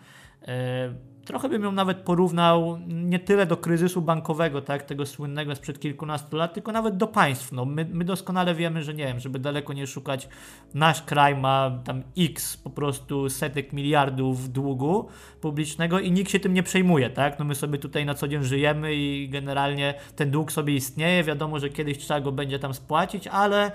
Trochę 1.30 1.50
bym 1.50 1.64
ją 1.64 1.72
nawet 1.72 1.98
porównał 1.98 2.80
nie 2.88 3.20
tyle 3.20 3.46
do 3.46 3.58
kryzysu 3.58 4.02
bankowego, 4.02 4.62
tak, 4.62 4.84
tego 4.84 5.06
słynnego 5.06 5.56
sprzed 5.56 5.80
kilkunastu 5.80 6.38
lat, 6.38 6.54
tylko 6.54 6.72
nawet 6.72 6.98
do 6.98 7.08
państw. 7.08 7.52
No, 7.52 7.66
my, 7.66 7.88
my 7.94 8.06
doskonale 8.06 8.56
wiemy, 8.56 8.84
że 8.84 8.94
nie 8.94 9.06
wiem, 9.06 9.20
żeby 9.20 9.40
daleko 9.40 9.74
nie 9.74 9.88
szukać, 9.88 10.30
nasz 10.74 11.02
kraj 11.02 11.36
ma 11.36 11.80
tam 11.84 12.04
x 12.18 12.58
po 12.58 12.70
prostu 12.70 13.30
setek 13.30 13.74
miliardów 13.74 14.52
długu 14.52 15.08
publicznego 15.42 16.00
i 16.00 16.12
nikt 16.12 16.32
się 16.32 16.40
tym 16.40 16.54
nie 16.54 16.64
przejmuje, 16.64 17.10
tak? 17.10 17.40
No 17.40 17.46
my 17.46 17.56
sobie 17.56 17.78
tutaj 17.78 18.06
na 18.06 18.14
co 18.14 18.28
dzień 18.28 18.44
żyjemy 18.44 18.96
i 18.96 19.30
generalnie 19.30 19.94
ten 20.16 20.32
dług 20.32 20.52
sobie 20.52 20.76
istnieje, 20.76 21.24
wiadomo, 21.24 21.60
że 21.60 21.70
kiedyś 21.70 21.98
trzeba 21.98 22.22
go 22.22 22.32
będzie 22.32 22.60
tam 22.60 22.74
spłacić, 22.74 23.28
ale 23.28 23.72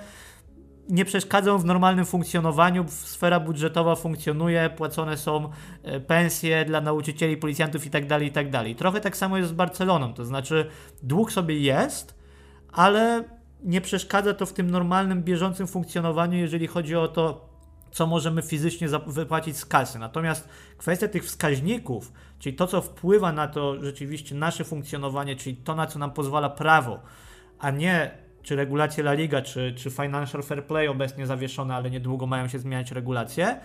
nie 0.88 1.05
przeszkadzą 1.05 1.59
w 1.59 1.64
normalnym 1.64 2.05
funkcjonowaniu. 2.05 2.85
Sfera 2.88 3.41
budżetowa 3.41 3.97
funkcjonuje, 3.97 4.71
płacone 4.76 5.17
są 5.17 5.50
e, 5.83 6.00
pensje 6.00 6.64
dla 6.64 6.81
nauczycieli, 6.81 7.37
policjantów 7.37 7.85
itd., 7.85 8.09
tak 8.09 8.23
itd. 8.23 8.50
Tak 8.50 8.79
Trochę 8.79 9.00
tak 9.00 9.17
samo 9.17 9.37
jest 9.37 9.49
z 9.49 9.53
Barceloną, 9.53 10.14
to 10.14 10.25
znaczy 10.25 10.71
dług 11.03 11.33
sobie 11.33 11.59
jest, 11.59 12.14
ale 12.73 13.25
nie 13.62 13.81
przeszkadza 13.81 14.35
to 14.35 14.47
w 14.47 14.53
tym 14.53 14.71
normalnym, 14.71 15.23
bieżącym 15.23 15.67
funkcjonowaniu, 15.67 16.38
jeżeli 16.38 16.67
chodzi 16.67 16.97
o 16.97 17.09
to, 17.09 17.49
co 17.91 18.07
możemy 18.07 18.43
fizycznie 18.43 18.88
wypłacić 19.07 19.57
z 19.57 19.67
kasy. 19.67 19.99
Natomiast 19.99 20.49
kwestia 20.79 21.09
tych 21.09 21.25
wskaźników, 21.25 22.12
czyli 22.38 22.57
to, 22.57 22.67
co 22.67 22.83
wpływa 22.83 23.33
na 23.33 23.49
to 23.49 23.85
rzeczywiście 23.85 24.35
nasze 24.35 24.64
funkcjonowanie, 24.64 25.37
czyli 25.37 25.57
to, 25.57 25.75
na 25.75 25.87
co 25.87 25.99
nam 25.99 26.11
pozwala 26.11 26.50
prawo, 26.50 27.00
a 27.59 27.71
nie 27.71 28.24
czy 28.45 28.57
regulacje 28.57 29.03
La 29.03 29.13
Liga, 29.13 29.43
czy, 29.43 29.75
czy 29.77 29.91
Financial 29.91 30.43
Fair 30.43 30.67
Play 30.67 30.89
obecnie 30.89 31.27
zawieszone, 31.27 31.75
ale 31.75 31.91
niedługo 31.91 32.27
mają 32.27 32.49
się 32.49 32.59
zmieniać 32.59 32.93
regulacje. 32.93 33.61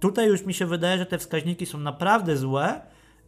Tutaj 0.00 0.28
już 0.28 0.46
mi 0.46 0.54
się 0.54 0.66
wydaje, 0.66 0.98
że 0.98 1.06
te 1.06 1.18
wskaźniki 1.18 1.66
są 1.66 1.78
naprawdę 1.78 2.36
złe 2.36 2.80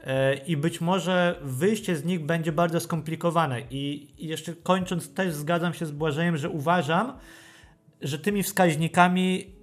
e, 0.05 0.35
i 0.35 0.57
być 0.57 0.81
może 0.81 1.39
wyjście 1.43 1.97
z 1.97 2.05
nich 2.05 2.27
będzie 2.27 2.53
bardzo 2.53 2.81
skomplikowane. 2.81 3.61
I, 3.71 4.09
jeszcze 4.19 4.55
kończąc, 4.55 5.15
też 5.15 5.35
zgadzam 5.35 5.75
się 5.75 5.87
z 5.87 5.91
Błażejem, 5.91 6.37
że 6.37 6.51
uważam, 6.51 7.13
że 8.01 8.19
tymi 8.19 8.43
wskaźnikami 8.43 9.55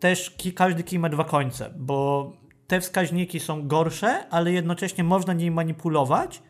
też 0.00 0.36
każdy 0.54 0.82
kij 0.82 0.98
ma 0.98 1.08
dwa 1.08 1.24
końce, 1.24 1.70
bo 1.76 2.32
te 2.66 2.80
wskaźniki 2.80 3.40
są 3.40 3.68
gorsze, 3.68 4.28
ale 4.28 4.52
jednocześnie 4.52 5.04
można 5.04 5.32
nimi 5.32 5.50
manipulować 5.50 6.42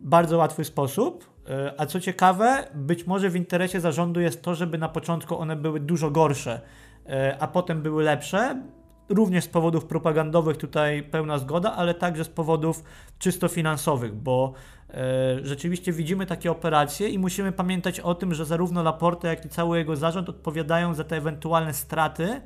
w 0.00 0.08
bardzo 0.08 0.36
łatwy 0.36 0.64
sposób 0.64 1.35
a 1.76 1.86
co 1.86 2.00
ciekawe, 2.00 2.68
być 2.74 3.06
może 3.06 3.30
w 3.30 3.36
interesie 3.36 3.80
zarządu 3.80 4.20
jest 4.20 4.42
to, 4.42 4.54
żeby 4.54 4.78
na 4.78 4.88
początku 4.88 5.38
one 5.38 5.56
były 5.56 5.80
dużo 5.80 6.10
gorsze, 6.10 6.60
e, 7.08 7.36
a 7.40 7.46
potem 7.46 7.82
były 7.82 8.04
lepsze. 8.04 8.62
Również 9.08 9.44
z 9.44 9.48
powodów 9.48 9.84
propagandowych 9.84 10.56
tutaj 10.56 11.02
pełna 11.02 11.38
zgoda, 11.38 11.72
ale 11.72 11.94
także 11.94 12.24
z 12.24 12.28
powodów 12.28 12.82
czysto 13.18 13.48
finansowych, 13.48 14.14
bo 14.14 14.52
e, 14.90 14.94
rzeczywiście 15.42 15.92
widzimy 15.92 16.26
takie 16.26 16.50
operacje 16.50 17.08
i 17.08 17.18
musimy 17.18 17.52
pamiętać 17.52 18.00
o 18.00 18.14
tym, 18.14 18.34
że 18.34 18.44
zarówno 18.44 18.82
Laporte, 18.82 19.28
jak 19.28 19.44
i 19.44 19.48
cały 19.48 19.78
jego 19.78 19.96
zarząd 19.96 20.28
odpowiadają 20.28 20.94
za 20.94 21.04
te 21.04 21.16
ewentualne 21.16 21.74
straty 21.74 22.40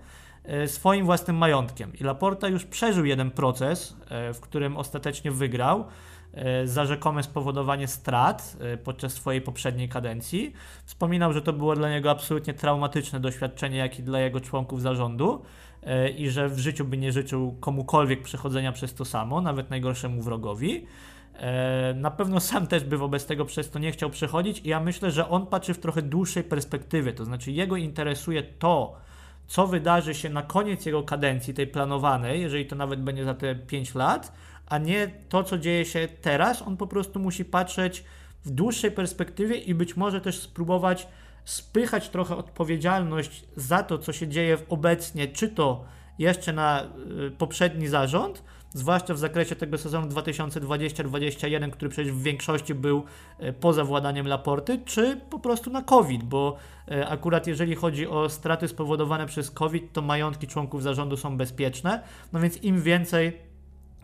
swoim 0.67 1.07
własnym 1.07 1.37
majątkiem. 1.37 1.93
I 2.01 2.05
Laporta 2.05 2.49
już 2.49 2.65
przeżył 2.65 3.05
jeden 3.05 3.31
proces, 3.31 3.97
w 4.35 4.41
którym 4.41 4.77
ostatecznie 4.77 5.31
wygrał. 5.31 5.85
E, 6.35 6.67
za 6.67 6.87
rzekome 6.87 7.23
spowodowanie 7.23 7.89
strat 7.89 8.57
e, 8.61 8.77
podczas 8.77 9.13
swojej 9.13 9.41
poprzedniej 9.41 9.89
kadencji. 9.89 10.53
Wspominał, 10.85 11.33
że 11.33 11.43
to 11.43 11.53
było 11.53 11.77
dla 11.77 11.91
niego 11.91 12.11
absolutnie 12.11 12.55
traumatyczne 12.55 13.21
doświadczenie, 13.21 13.79
jak 13.79 13.99
i 13.99 14.03
dla 14.03 14.21
jego 14.21 14.41
członków 14.41 14.83
zarządu 14.83 15.43
e, 15.83 16.09
i 16.09 16.31
że 16.31 16.49
w 16.49 16.59
życiu 16.59 16.85
by 16.85 16.97
nie 16.97 17.13
życzył 17.13 17.57
komukolwiek 17.61 18.23
przechodzenia 18.23 18.73
przez 18.73 18.95
to 18.95 19.05
samo, 19.05 19.41
nawet 19.41 19.71
najgorszemu 19.71 20.23
wrogowi. 20.23 20.87
Na 21.95 22.11
pewno 22.11 22.41
sam 22.41 22.67
też 22.67 22.85
by 22.85 22.99
wobec 22.99 23.27
tego 23.27 23.45
przez 23.45 23.71
to 23.71 23.79
nie 23.79 23.93
chciał 23.93 24.11
przechodzić 24.11 24.59
i 24.59 24.69
ja 24.69 24.81
myślę, 24.81 25.11
że 25.11 25.29
on 25.29 25.47
patrzy 25.47 25.75
w 25.75 25.79
trochę 25.79 26.03
dłuższej 26.03 26.45
perspektywie, 26.45 27.13
to 27.13 27.25
znaczy 27.25 27.53
jego 27.53 27.77
interesuje 27.77 28.43
to, 28.43 28.97
co 29.47 29.67
wydarzy 29.67 30.15
się 30.15 30.31
na 30.31 30.43
koniec 30.43 30.87
jego 30.87 31.03
kadencji, 31.03 31.55
tej 31.55 31.67
planowanej, 31.67 32.41
jeżeli 32.41 32.67
to 32.67 32.77
nawet 32.77 33.03
będzie 33.03 33.25
za 33.25 33.35
te 33.35 33.55
5 33.55 33.95
lat, 33.95 34.33
a 34.71 34.79
nie 34.79 35.11
to, 35.29 35.45
co 35.45 35.59
dzieje 35.59 35.85
się 35.85 36.09
teraz. 36.21 36.63
On 36.63 36.77
po 36.77 36.87
prostu 36.87 37.21
musi 37.21 37.45
patrzeć 37.45 38.05
w 38.45 38.51
dłuższej 38.51 38.91
perspektywie 38.91 39.57
i 39.57 39.75
być 39.75 39.97
może 39.97 40.21
też 40.21 40.39
spróbować 40.39 41.07
spychać 41.45 42.09
trochę 42.09 42.37
odpowiedzialność 42.37 43.45
za 43.57 43.83
to, 43.83 43.99
co 43.99 44.13
się 44.13 44.29
dzieje 44.29 44.59
obecnie, 44.69 45.29
czy 45.29 45.49
to 45.49 45.85
jeszcze 46.19 46.53
na 46.53 46.85
y, 47.27 47.31
poprzedni 47.31 47.89
zarząd, 47.89 48.43
zwłaszcza 48.75 49.15
w 49.15 49.19
zakresie 49.19 49.57
tego 49.57 49.79
sezonu 49.79 50.07
2020-2021, 50.07 51.71
który 51.71 51.89
przecież 51.91 52.13
w 52.13 52.23
większości 52.23 52.75
był 52.75 53.05
y, 53.43 53.53
poza 53.53 53.85
władaniem 53.85 54.29
Laporty, 54.29 54.81
czy 54.85 55.21
po 55.31 55.39
prostu 55.39 55.71
na 55.71 55.83
COVID, 55.83 56.23
bo 56.23 56.57
y, 56.93 57.07
akurat 57.07 57.47
jeżeli 57.47 57.75
chodzi 57.75 58.07
o 58.07 58.29
straty 58.29 58.69
spowodowane 58.69 59.27
przez 59.27 59.51
COVID, 59.51 59.93
to 59.93 60.03
majątki 60.03 60.47
członków 60.47 60.83
zarządu 60.83 61.17
są 61.17 61.37
bezpieczne, 61.37 62.03
no 62.33 62.41
więc 62.41 62.63
im 62.63 62.83
więcej 62.83 63.50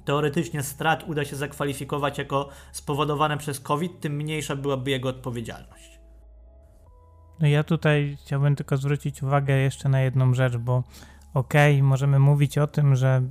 teoretycznie 0.06 0.62
strat 0.62 1.04
uda 1.08 1.24
się 1.24 1.36
zakwalifikować 1.36 2.18
jako 2.18 2.48
spowodowane 2.72 3.38
przez 3.38 3.60
COVID, 3.60 4.00
tym 4.00 4.12
mniejsza 4.12 4.56
byłaby 4.56 4.90
jego 4.90 5.08
odpowiedzialność. 5.08 6.00
No 7.40 7.46
ja 7.46 7.64
tutaj 7.64 8.16
chciałbym 8.20 8.56
tylko 8.56 8.76
zwrócić 8.76 9.22
uwagę 9.22 9.56
jeszcze 9.56 9.88
na 9.88 10.00
jedną 10.00 10.34
rzecz, 10.34 10.56
bo 10.56 10.82
okej, 11.34 11.74
okay, 11.74 11.82
możemy 11.82 12.18
mówić 12.18 12.58
o 12.58 12.66
tym, 12.66 12.96
że 12.96 13.22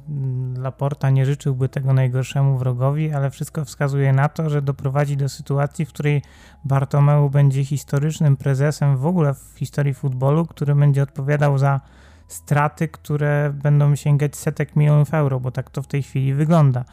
Laporta 0.58 1.10
nie 1.10 1.26
życzyłby 1.26 1.70
tego 1.70 1.94
najgorszemu 1.94 2.58
wrogowi, 2.58 3.12
ale 3.12 3.32
wszystko 3.32 3.66
wskazuje 3.66 4.14
na 4.14 4.30
to, 4.30 4.50
że 4.50 4.62
doprowadzi 4.62 5.18
do 5.18 5.30
sytuacji, 5.30 5.86
w 5.86 5.90
której 5.90 6.22
Bartomeu 6.66 7.30
będzie 7.30 7.66
historycznym 7.66 8.38
prezesem 8.38 8.98
w 8.98 9.06
ogóle 9.06 9.34
w 9.34 9.54
historii 9.58 9.94
futbolu, 9.94 10.46
który 10.46 10.76
będzie 10.76 11.04
odpowiadał 11.04 11.58
za 11.58 11.82
straty, 12.28 12.88
które 12.88 13.54
będą 13.64 13.96
sięgać 13.96 14.36
setek 14.36 14.76
milionów 14.76 15.14
euro, 15.14 15.40
bo 15.40 15.52
tak 15.52 15.70
to 15.70 15.82
w 15.82 15.88
tej 15.88 16.04
chwili 16.04 16.34
wygląda. 16.34 16.86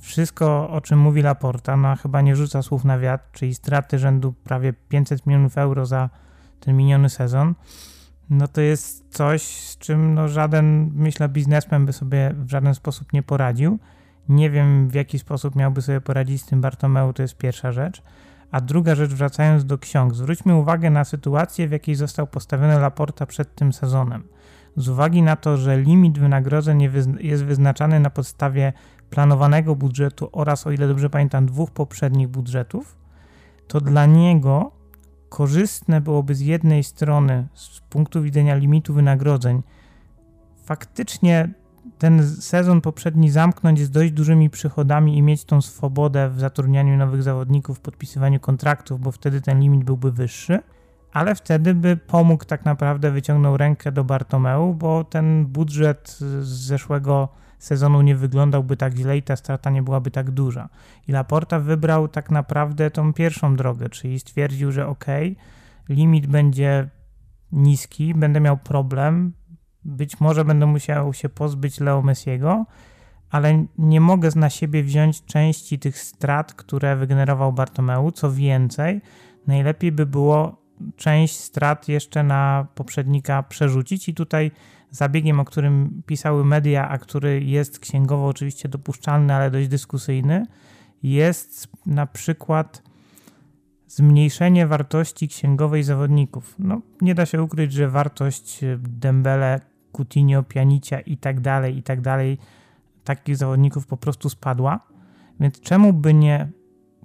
Wszystko, 0.00 0.70
o 0.70 0.80
czym 0.80 0.98
mówi 0.98 1.22
Laporta, 1.22 1.76
no 1.76 1.96
chyba 1.96 2.20
nie 2.20 2.36
rzuca 2.36 2.62
słów 2.62 2.84
na 2.84 2.98
wiatr, 2.98 3.24
czyli 3.32 3.54
straty 3.54 3.98
rzędu 3.98 4.32
prawie 4.32 4.72
500 4.72 5.26
milionów 5.26 5.58
euro 5.58 5.86
za 5.86 6.10
ten 6.60 6.76
miniony 6.76 7.08
sezon, 7.08 7.54
no 8.30 8.48
to 8.48 8.60
jest 8.60 9.04
coś, 9.10 9.42
z 9.42 9.78
czym 9.78 10.14
no 10.14 10.28
żaden, 10.28 10.90
myślę, 10.94 11.28
biznesmen 11.28 11.86
by 11.86 11.92
sobie 11.92 12.34
w 12.36 12.50
żaden 12.50 12.74
sposób 12.74 13.12
nie 13.12 13.22
poradził. 13.22 13.78
Nie 14.28 14.50
wiem, 14.50 14.88
w 14.88 14.94
jaki 14.94 15.18
sposób 15.18 15.56
miałby 15.56 15.82
sobie 15.82 16.00
poradzić 16.00 16.42
z 16.42 16.46
tym 16.46 16.60
Bartomeu, 16.60 17.12
to 17.12 17.22
jest 17.22 17.36
pierwsza 17.36 17.72
rzecz. 17.72 18.02
A 18.50 18.60
druga 18.60 18.94
rzecz, 18.94 19.10
wracając 19.10 19.64
do 19.64 19.78
ksiąg, 19.78 20.14
zwróćmy 20.14 20.54
uwagę 20.54 20.90
na 20.90 21.04
sytuację, 21.04 21.68
w 21.68 21.72
jakiej 21.72 21.94
został 21.94 22.26
postawiony 22.26 22.78
Laporta 22.78 23.26
przed 23.26 23.54
tym 23.54 23.72
sezonem. 23.72 24.28
Z 24.76 24.88
uwagi 24.88 25.22
na 25.22 25.36
to, 25.36 25.56
że 25.56 25.80
limit 25.80 26.18
wynagrodzeń 26.18 26.88
jest 27.20 27.44
wyznaczany 27.44 28.00
na 28.00 28.10
podstawie 28.10 28.72
planowanego 29.10 29.76
budżetu 29.76 30.28
oraz, 30.32 30.66
o 30.66 30.70
ile 30.70 30.88
dobrze 30.88 31.10
pamiętam, 31.10 31.46
dwóch 31.46 31.70
poprzednich 31.70 32.28
budżetów, 32.28 32.96
to 33.68 33.80
dla 33.80 34.06
niego 34.06 34.72
korzystne 35.28 36.00
byłoby 36.00 36.34
z 36.34 36.40
jednej 36.40 36.84
strony, 36.84 37.46
z 37.54 37.80
punktu 37.80 38.22
widzenia 38.22 38.54
limitu 38.54 38.94
wynagrodzeń, 38.94 39.62
faktycznie 40.64 41.48
ten 41.98 42.26
sezon 42.26 42.80
poprzedni 42.80 43.30
zamknąć 43.30 43.80
z 43.80 43.90
dość 43.90 44.12
dużymi 44.12 44.50
przychodami 44.50 45.18
i 45.18 45.22
mieć 45.22 45.44
tą 45.44 45.62
swobodę 45.62 46.30
w 46.30 46.40
zatrudnianiu 46.40 46.96
nowych 46.96 47.22
zawodników, 47.22 47.80
podpisywaniu 47.80 48.40
kontraktów, 48.40 49.00
bo 49.00 49.12
wtedy 49.12 49.40
ten 49.40 49.60
limit 49.60 49.84
byłby 49.84 50.12
wyższy, 50.12 50.58
ale 51.16 51.34
wtedy 51.34 51.74
by 51.74 51.96
pomógł 51.96 52.44
tak 52.44 52.64
naprawdę, 52.64 53.10
wyciągnął 53.10 53.56
rękę 53.56 53.92
do 53.92 54.04
Bartomeu, 54.04 54.74
bo 54.74 55.04
ten 55.04 55.46
budżet 55.46 56.16
z 56.40 56.46
zeszłego 56.46 57.28
sezonu 57.58 58.02
nie 58.02 58.16
wyglądałby 58.16 58.76
tak 58.76 58.94
źle 58.94 59.18
i 59.18 59.22
ta 59.22 59.36
strata 59.36 59.70
nie 59.70 59.82
byłaby 59.82 60.10
tak 60.10 60.30
duża. 60.30 60.68
I 61.08 61.12
Laporta 61.12 61.60
wybrał 61.60 62.08
tak 62.08 62.30
naprawdę 62.30 62.90
tą 62.90 63.12
pierwszą 63.12 63.56
drogę, 63.56 63.88
czyli 63.88 64.20
stwierdził, 64.20 64.72
że 64.72 64.86
ok, 64.86 65.04
limit 65.88 66.26
będzie 66.26 66.88
niski, 67.52 68.14
będę 68.14 68.40
miał 68.40 68.56
problem, 68.56 69.32
być 69.84 70.20
może 70.20 70.44
będę 70.44 70.66
musiał 70.66 71.14
się 71.14 71.28
pozbyć 71.28 71.80
Leo 71.80 72.02
Messiego, 72.02 72.66
ale 73.30 73.64
nie 73.78 74.00
mogę 74.00 74.28
na 74.36 74.50
siebie 74.50 74.82
wziąć 74.82 75.24
części 75.24 75.78
tych 75.78 75.98
strat, 75.98 76.54
które 76.54 76.96
wygenerował 76.96 77.52
Bartomeu. 77.52 78.12
Co 78.12 78.32
więcej, 78.32 79.00
najlepiej 79.46 79.92
by 79.92 80.06
było 80.06 80.65
część 80.96 81.36
strat 81.36 81.88
jeszcze 81.88 82.22
na 82.22 82.66
poprzednika 82.74 83.42
przerzucić 83.42 84.08
i 84.08 84.14
tutaj 84.14 84.50
zabiegiem, 84.90 85.40
o 85.40 85.44
którym 85.44 86.02
pisały 86.06 86.44
media, 86.44 86.88
a 86.88 86.98
który 86.98 87.40
jest 87.40 87.78
księgowo 87.78 88.26
oczywiście 88.26 88.68
dopuszczalny, 88.68 89.34
ale 89.34 89.50
dość 89.50 89.68
dyskusyjny, 89.68 90.46
jest 91.02 91.68
na 91.86 92.06
przykład 92.06 92.82
zmniejszenie 93.88 94.66
wartości 94.66 95.28
księgowej 95.28 95.82
zawodników. 95.82 96.54
No, 96.58 96.80
nie 97.00 97.14
da 97.14 97.26
się 97.26 97.42
ukryć, 97.42 97.72
że 97.72 97.88
wartość 97.88 98.60
Dembele, 98.78 99.60
Coutinho, 99.92 100.42
Pianicia 100.42 101.00
i 101.00 101.16
tak 101.16 101.40
dalej, 101.40 101.78
i 101.78 101.82
tak 101.82 102.00
dalej, 102.00 102.38
takich 103.04 103.36
zawodników 103.36 103.86
po 103.86 103.96
prostu 103.96 104.28
spadła. 104.28 104.80
Więc 105.40 105.60
czemu 105.60 105.92
by 105.92 106.14
nie 106.14 106.48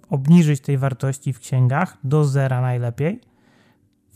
obniżyć 0.09 0.61
tej 0.61 0.77
wartości 0.77 1.33
w 1.33 1.39
księgach 1.39 1.97
do 2.03 2.25
zera 2.25 2.61
najlepiej? 2.61 3.30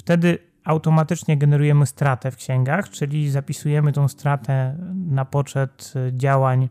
Wtedy 0.06 0.38
automatycznie 0.63 1.38
generujemy 1.38 1.86
stratę 1.86 2.32
w 2.32 2.36
księgach, 2.36 2.89
czyli 2.89 3.32
zapisujemy 3.32 3.91
tą 3.91 4.08
stratę 4.08 4.78
na 4.94 5.26
poczet 5.26 5.94
działań 6.12 6.70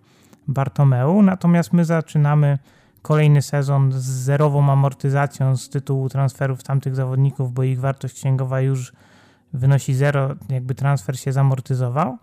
Bartomeu, 0.49 1.23
natomiast 1.23 1.73
my 1.73 1.85
zaczynamy 1.85 2.59
kolejny 3.03 3.43
sezon 3.43 3.93
z 3.93 4.05
zerową 4.05 4.73
amortyzacją 4.73 5.57
z 5.57 5.69
tytułu 5.69 6.09
transferów 6.09 6.63
tamtych 6.63 6.95
zawodników, 6.95 7.53
bo 7.53 7.63
ich 7.63 7.81
wartość 7.81 8.15
księgowa 8.15 8.61
już 8.61 8.93
wynosi 9.53 9.95
zero, 9.95 10.29
jakby 10.49 10.75
transfer 10.75 11.19
się 11.19 11.33
zamortyzował, 11.33 12.19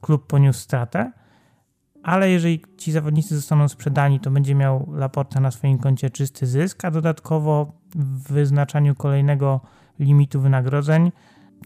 klub 0.00 0.26
poniósł 0.26 0.60
stratę, 0.60 1.12
ale 2.02 2.30
jeżeli 2.30 2.62
ci 2.78 2.92
zawodnicy 2.92 3.36
zostaną 3.36 3.68
sprzedani, 3.68 4.20
to 4.20 4.30
będzie 4.30 4.54
miał 4.54 4.92
Laporta 4.92 5.40
na 5.40 5.50
swoim 5.50 5.78
koncie 5.78 6.10
czysty 6.10 6.46
zysk, 6.46 6.84
a 6.84 6.90
dodatkowo 6.90 7.72
w 7.94 8.32
wyznaczaniu 8.32 8.94
kolejnego 8.94 9.60
limitu 10.02 10.40
wynagrodzeń 10.40 11.12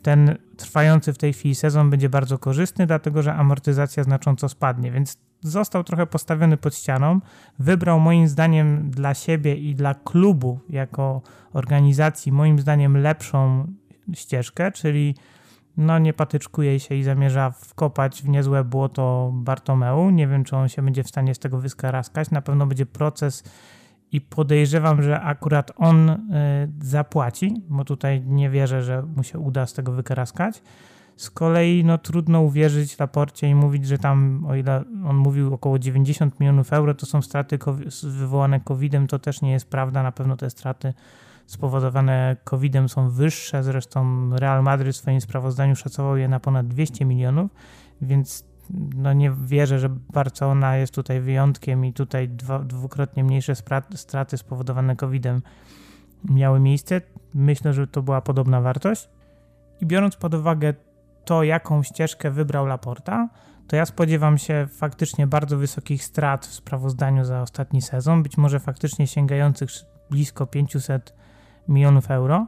ten 0.03 0.37
trwający 0.57 1.13
w 1.13 1.19
tej 1.19 1.33
chwili 1.33 1.55
sezon 1.55 1.91
będzie 1.91 2.09
bardzo 2.09 2.39
korzystny, 2.39 2.87
dlatego 2.87 3.23
że 3.23 3.35
amortyzacja 3.35 4.03
znacząco 4.03 4.49
spadnie, 4.49 4.93
więc 4.93 5.19
został 5.41 5.85
trochę 5.85 6.07
postawiony 6.07 6.57
pod 6.57 6.75
ścianą. 6.75 7.21
Wybrał 7.59 8.01
moim 8.01 8.29
zdaniem 8.29 8.91
dla 8.91 9.15
siebie 9.15 9.55
i 9.55 9.75
dla 9.75 9.95
klubu 9.95 10.61
jako 10.71 11.23
organizacji 11.53 12.33
moim 12.33 12.59
zdaniem 12.59 12.97
lepszą 12.97 13.67
ścieżkę, 14.15 14.73
czyli 14.73 15.15
no 15.77 15.99
nie 15.99 16.13
patyczkuje 16.13 16.81
się 16.81 16.95
i 16.95 17.03
zamierza 17.03 17.51
wkopać 17.51 18.23
w 18.23 18.29
niezłe 18.29 18.65
błoto 18.65 19.31
Bartomeu. 19.35 20.11
Nie 20.11 20.29
wiem, 20.29 20.45
czy 20.45 20.57
on 20.57 20.69
się 20.69 20.83
będzie 20.83 21.05
w 21.05 21.09
stanie 21.09 21.35
z 21.35 21.39
tego 21.39 21.59
wyskaraskać. 21.59 22.31
Na 22.31 22.43
pewno 22.43 22.67
będzie 22.67 22.87
proces 22.87 23.45
i 24.17 24.21
podejrzewam, 24.21 25.03
że 25.03 25.21
akurat 25.21 25.73
on 25.77 26.11
y, 26.11 26.17
zapłaci, 26.81 27.63
bo 27.69 27.85
tutaj 27.85 28.23
nie 28.27 28.51
wierzę, 28.51 28.83
że 28.83 29.03
mu 29.03 29.23
się 29.23 29.39
uda 29.39 29.67
z 29.67 29.73
tego 29.73 29.93
wykaraskać. 29.93 30.63
Z 31.17 31.31
kolei 31.31 31.85
no, 31.85 31.99
trudno 31.99 32.41
uwierzyć 32.41 32.99
Laporcie 32.99 33.49
i 33.49 33.55
mówić, 33.55 33.87
że 33.87 33.99
tam, 33.99 34.47
o 34.49 34.55
ile 34.55 34.85
on 35.05 35.17
mówił 35.17 35.55
około 35.55 35.79
90 35.79 36.41
milionów 36.41 36.73
euro, 36.73 36.95
to 36.95 37.07
są 37.07 37.23
straty 37.23 37.59
wywołane 38.03 38.61
COVID-em, 38.61 39.07
to 39.07 39.19
też 39.19 39.43
nie 39.43 39.53
jest 39.53 39.71
prawda. 39.71 40.03
Na 40.03 40.13
pewno 40.13 40.37
te 40.37 40.51
straty 40.51 40.95
spowodowane 41.47 42.37
COVID-em 42.45 42.89
są 42.89 43.11
wyższe. 43.11 43.63
Zresztą 43.63 44.31
Real 44.37 44.63
Madrid 44.63 44.97
w 44.97 44.99
swoim 44.99 45.21
sprawozdaniu 45.21 45.77
szacował 45.77 46.17
je 46.17 46.29
na 46.29 46.41
ponad 46.41 46.69
200 46.69 47.05
milionów, 47.05 47.51
więc 48.01 48.45
no 48.71 49.13
nie 49.13 49.33
wierzę, 49.45 49.79
że 49.79 49.89
Barcelona 49.89 50.77
jest 50.77 50.95
tutaj 50.95 51.21
wyjątkiem 51.21 51.85
i 51.85 51.93
tutaj 51.93 52.29
dwukrotnie 52.65 53.25
mniejsze 53.25 53.55
straty 53.95 54.39
spowodowane 54.39 54.97
COVID-em 54.97 55.43
miały 56.25 56.61
miejsce. 56.61 57.01
Myślę, 57.35 57.73
że 57.73 57.87
to 57.87 58.03
była 58.03 58.21
podobna 58.21 58.61
wartość. 58.61 59.09
I 59.81 59.87
biorąc 59.87 60.17
pod 60.17 60.35
uwagę 60.35 60.75
to, 61.25 61.43
jaką 61.43 61.83
ścieżkę 61.83 62.31
wybrał 62.31 62.67
Laporta, 62.67 63.29
to 63.67 63.77
ja 63.77 63.87
spodziewam 63.87 64.39
się 64.39 64.69
faktycznie 64.71 65.27
bardzo 65.27 65.59
wysokich 65.59 66.05
strat 66.05 66.47
w 66.47 66.55
sprawozdaniu 66.55 67.25
za 67.25 67.43
ostatni 67.43 67.83
sezon, 67.83 68.23
być 68.23 68.37
może 68.37 68.61
faktycznie 68.61 69.07
sięgających 69.07 69.71
blisko 70.11 70.47
500 70.47 71.15
milionów 71.69 72.11
euro. 72.11 72.47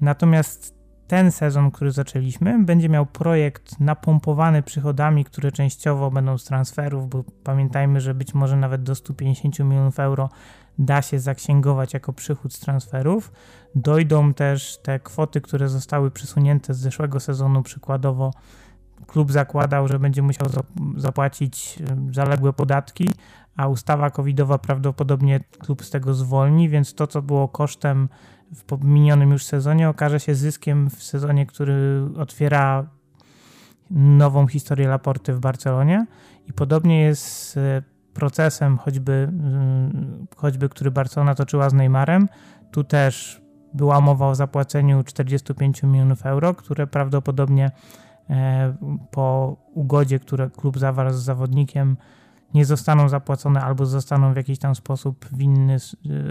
Natomiast 0.00 0.75
ten 1.06 1.32
sezon, 1.32 1.70
który 1.70 1.90
zaczęliśmy, 1.90 2.64
będzie 2.64 2.88
miał 2.88 3.06
projekt 3.06 3.80
napompowany 3.80 4.62
przychodami, 4.62 5.24
które 5.24 5.52
częściowo 5.52 6.10
będą 6.10 6.38
z 6.38 6.44
transferów, 6.44 7.08
bo 7.08 7.24
pamiętajmy, 7.44 8.00
że 8.00 8.14
być 8.14 8.34
może 8.34 8.56
nawet 8.56 8.82
do 8.82 8.94
150 8.94 9.58
milionów 9.58 10.00
euro 10.00 10.28
da 10.78 11.02
się 11.02 11.18
zaksięgować 11.18 11.94
jako 11.94 12.12
przychód 12.12 12.54
z 12.54 12.60
transferów. 12.60 13.32
Dojdą 13.74 14.34
też 14.34 14.78
te 14.82 15.00
kwoty, 15.00 15.40
które 15.40 15.68
zostały 15.68 16.10
przesunięte 16.10 16.74
z 16.74 16.78
zeszłego 16.78 17.20
sezonu, 17.20 17.62
przykładowo 17.62 18.30
klub 19.06 19.32
zakładał, 19.32 19.88
że 19.88 19.98
będzie 19.98 20.22
musiał 20.22 20.48
zapłacić 20.96 21.78
zaległe 22.12 22.52
podatki, 22.52 23.08
a 23.56 23.68
ustawa 23.68 24.10
covidowa 24.10 24.58
prawdopodobnie 24.58 25.40
klub 25.58 25.84
z 25.84 25.90
tego 25.90 26.14
zwolni, 26.14 26.68
więc 26.68 26.94
to, 26.94 27.06
co 27.06 27.22
było 27.22 27.48
kosztem 27.48 28.08
w 28.52 28.84
minionym 28.84 29.32
już 29.32 29.44
sezonie, 29.44 29.88
okaże 29.88 30.20
się 30.20 30.34
zyskiem 30.34 30.90
w 30.90 31.02
sezonie, 31.02 31.46
który 31.46 32.08
otwiera 32.16 32.86
nową 33.90 34.46
historię 34.46 34.88
Laporty 34.88 35.32
w 35.32 35.40
Barcelonie. 35.40 36.06
I 36.46 36.52
podobnie 36.52 37.00
jest 37.00 37.22
z 37.24 37.56
procesem, 38.14 38.78
choćby, 38.78 39.32
choćby 40.36 40.68
który 40.68 40.90
Barcelona 40.90 41.34
toczyła 41.34 41.70
z 41.70 41.72
Neymarem. 41.72 42.28
Tu 42.70 42.84
też 42.84 43.42
była 43.74 44.00
mowa 44.00 44.28
o 44.28 44.34
zapłaceniu 44.34 45.02
45 45.02 45.82
milionów 45.82 46.26
euro, 46.26 46.54
które 46.54 46.86
prawdopodobnie 46.86 47.70
e, 48.30 48.76
po 49.10 49.56
ugodzie, 49.74 50.18
które 50.18 50.50
klub 50.50 50.78
zawarł 50.78 51.12
z 51.12 51.22
zawodnikiem, 51.22 51.96
nie 52.54 52.64
zostaną 52.64 53.08
zapłacone 53.08 53.60
albo 53.60 53.86
zostaną 53.86 54.32
w 54.32 54.36
jakiś 54.36 54.58
tam 54.58 54.74
sposób 54.74 55.26
winny 55.32 55.76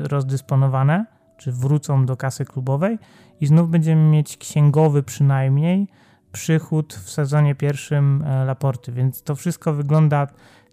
rozdysponowane, 0.04 1.06
czy 1.38 1.52
wrócą 1.52 2.06
do 2.06 2.18
kasy 2.18 2.46
klubowej 2.46 3.00
i 3.42 3.48
znów 3.48 3.70
będziemy 3.70 4.02
mieć 4.02 4.38
księgowy 4.38 5.04
przynajmniej 5.04 5.88
przychód 6.32 6.94
w 6.94 7.10
sezonie 7.10 7.56
pierwszym 7.56 8.24
e, 8.26 8.46
Laporty, 8.46 8.92
więc 8.92 9.24
to 9.24 9.36
wszystko 9.36 9.74
wygląda 9.74 10.28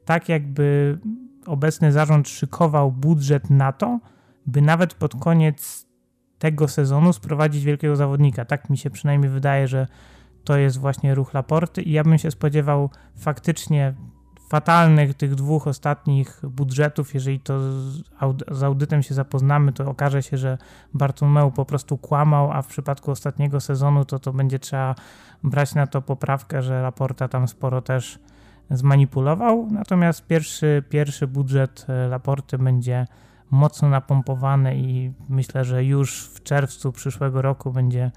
tak, 0.04 0.28
jakby 0.28 0.98
obecny 1.46 1.92
zarząd 1.92 2.28
szykował 2.28 2.92
budżet 2.92 3.50
na 3.50 3.72
to, 3.72 4.00
by 4.46 4.62
nawet 4.62 4.94
pod 4.94 5.14
koniec 5.14 5.86
tego 6.38 6.68
sezonu 6.68 7.12
sprowadzić 7.12 7.64
wielkiego 7.64 7.96
zawodnika. 7.96 8.44
Tak 8.44 8.70
mi 8.70 8.78
się 8.78 8.90
przynajmniej 8.90 9.30
wydaje, 9.30 9.68
że 9.68 9.86
to 10.44 10.56
jest 10.56 10.78
właśnie 10.78 11.14
ruch 11.14 11.34
Laporty 11.34 11.82
i 11.82 11.92
ja 11.92 12.04
bym 12.04 12.18
się 12.18 12.30
spodziewał 12.30 12.90
faktycznie 13.16 13.94
fatalnych 14.52 15.14
tych 15.14 15.34
dwóch 15.34 15.66
ostatnich 15.66 16.40
budżetów, 16.48 17.14
jeżeli 17.14 17.40
to 17.40 17.60
z 18.50 18.62
audytem 18.62 19.02
się 19.02 19.14
zapoznamy, 19.14 19.72
to 19.72 19.90
okaże 19.90 20.22
się, 20.22 20.36
że 20.36 20.58
Bartomeu 20.94 21.50
po 21.50 21.64
prostu 21.64 21.98
kłamał, 21.98 22.52
a 22.52 22.62
w 22.62 22.66
przypadku 22.66 23.10
ostatniego 23.10 23.60
sezonu 23.60 24.04
to 24.04 24.18
to 24.18 24.32
będzie 24.32 24.58
trzeba 24.58 24.94
brać 25.44 25.74
na 25.74 25.86
to 25.86 26.02
poprawkę, 26.02 26.62
że 26.62 26.82
Laporta 26.82 27.28
tam 27.28 27.48
sporo 27.48 27.82
też 27.82 28.18
zmanipulował. 28.70 29.68
Natomiast 29.70 30.26
pierwszy, 30.26 30.82
pierwszy 30.88 31.26
budżet 31.26 31.86
e, 31.88 32.08
Laporty 32.08 32.58
będzie 32.58 33.06
mocno 33.50 33.88
napompowany 33.88 34.76
i 34.76 35.12
myślę, 35.28 35.64
że 35.64 35.84
już 35.84 36.24
w 36.24 36.42
czerwcu 36.42 36.92
przyszłego 36.92 37.42
roku 37.42 37.72
będzie 37.72 38.10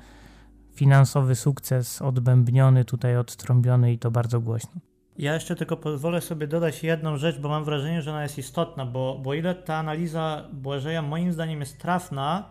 finansowy 0.73 1.35
sukces 1.35 2.01
odbębniony, 2.01 2.85
tutaj 2.85 3.17
odtrąbiony 3.17 3.93
i 3.93 3.99
to 3.99 4.11
bardzo 4.11 4.41
głośno. 4.41 4.94
Ja 5.17 5.33
jeszcze 5.33 5.55
tylko 5.55 5.77
pozwolę 5.77 6.21
sobie 6.21 6.47
dodać 6.47 6.83
jedną 6.83 7.17
rzecz, 7.17 7.39
bo 7.39 7.49
mam 7.49 7.63
wrażenie, 7.63 8.01
że 8.01 8.11
ona 8.11 8.23
jest 8.23 8.37
istotna, 8.37 8.85
bo, 8.85 9.19
bo 9.23 9.33
ile 9.33 9.55
ta 9.55 9.75
analiza 9.75 10.43
Błażeja 10.53 11.01
moim 11.01 11.33
zdaniem 11.33 11.59
jest 11.59 11.79
trafna, 11.79 12.49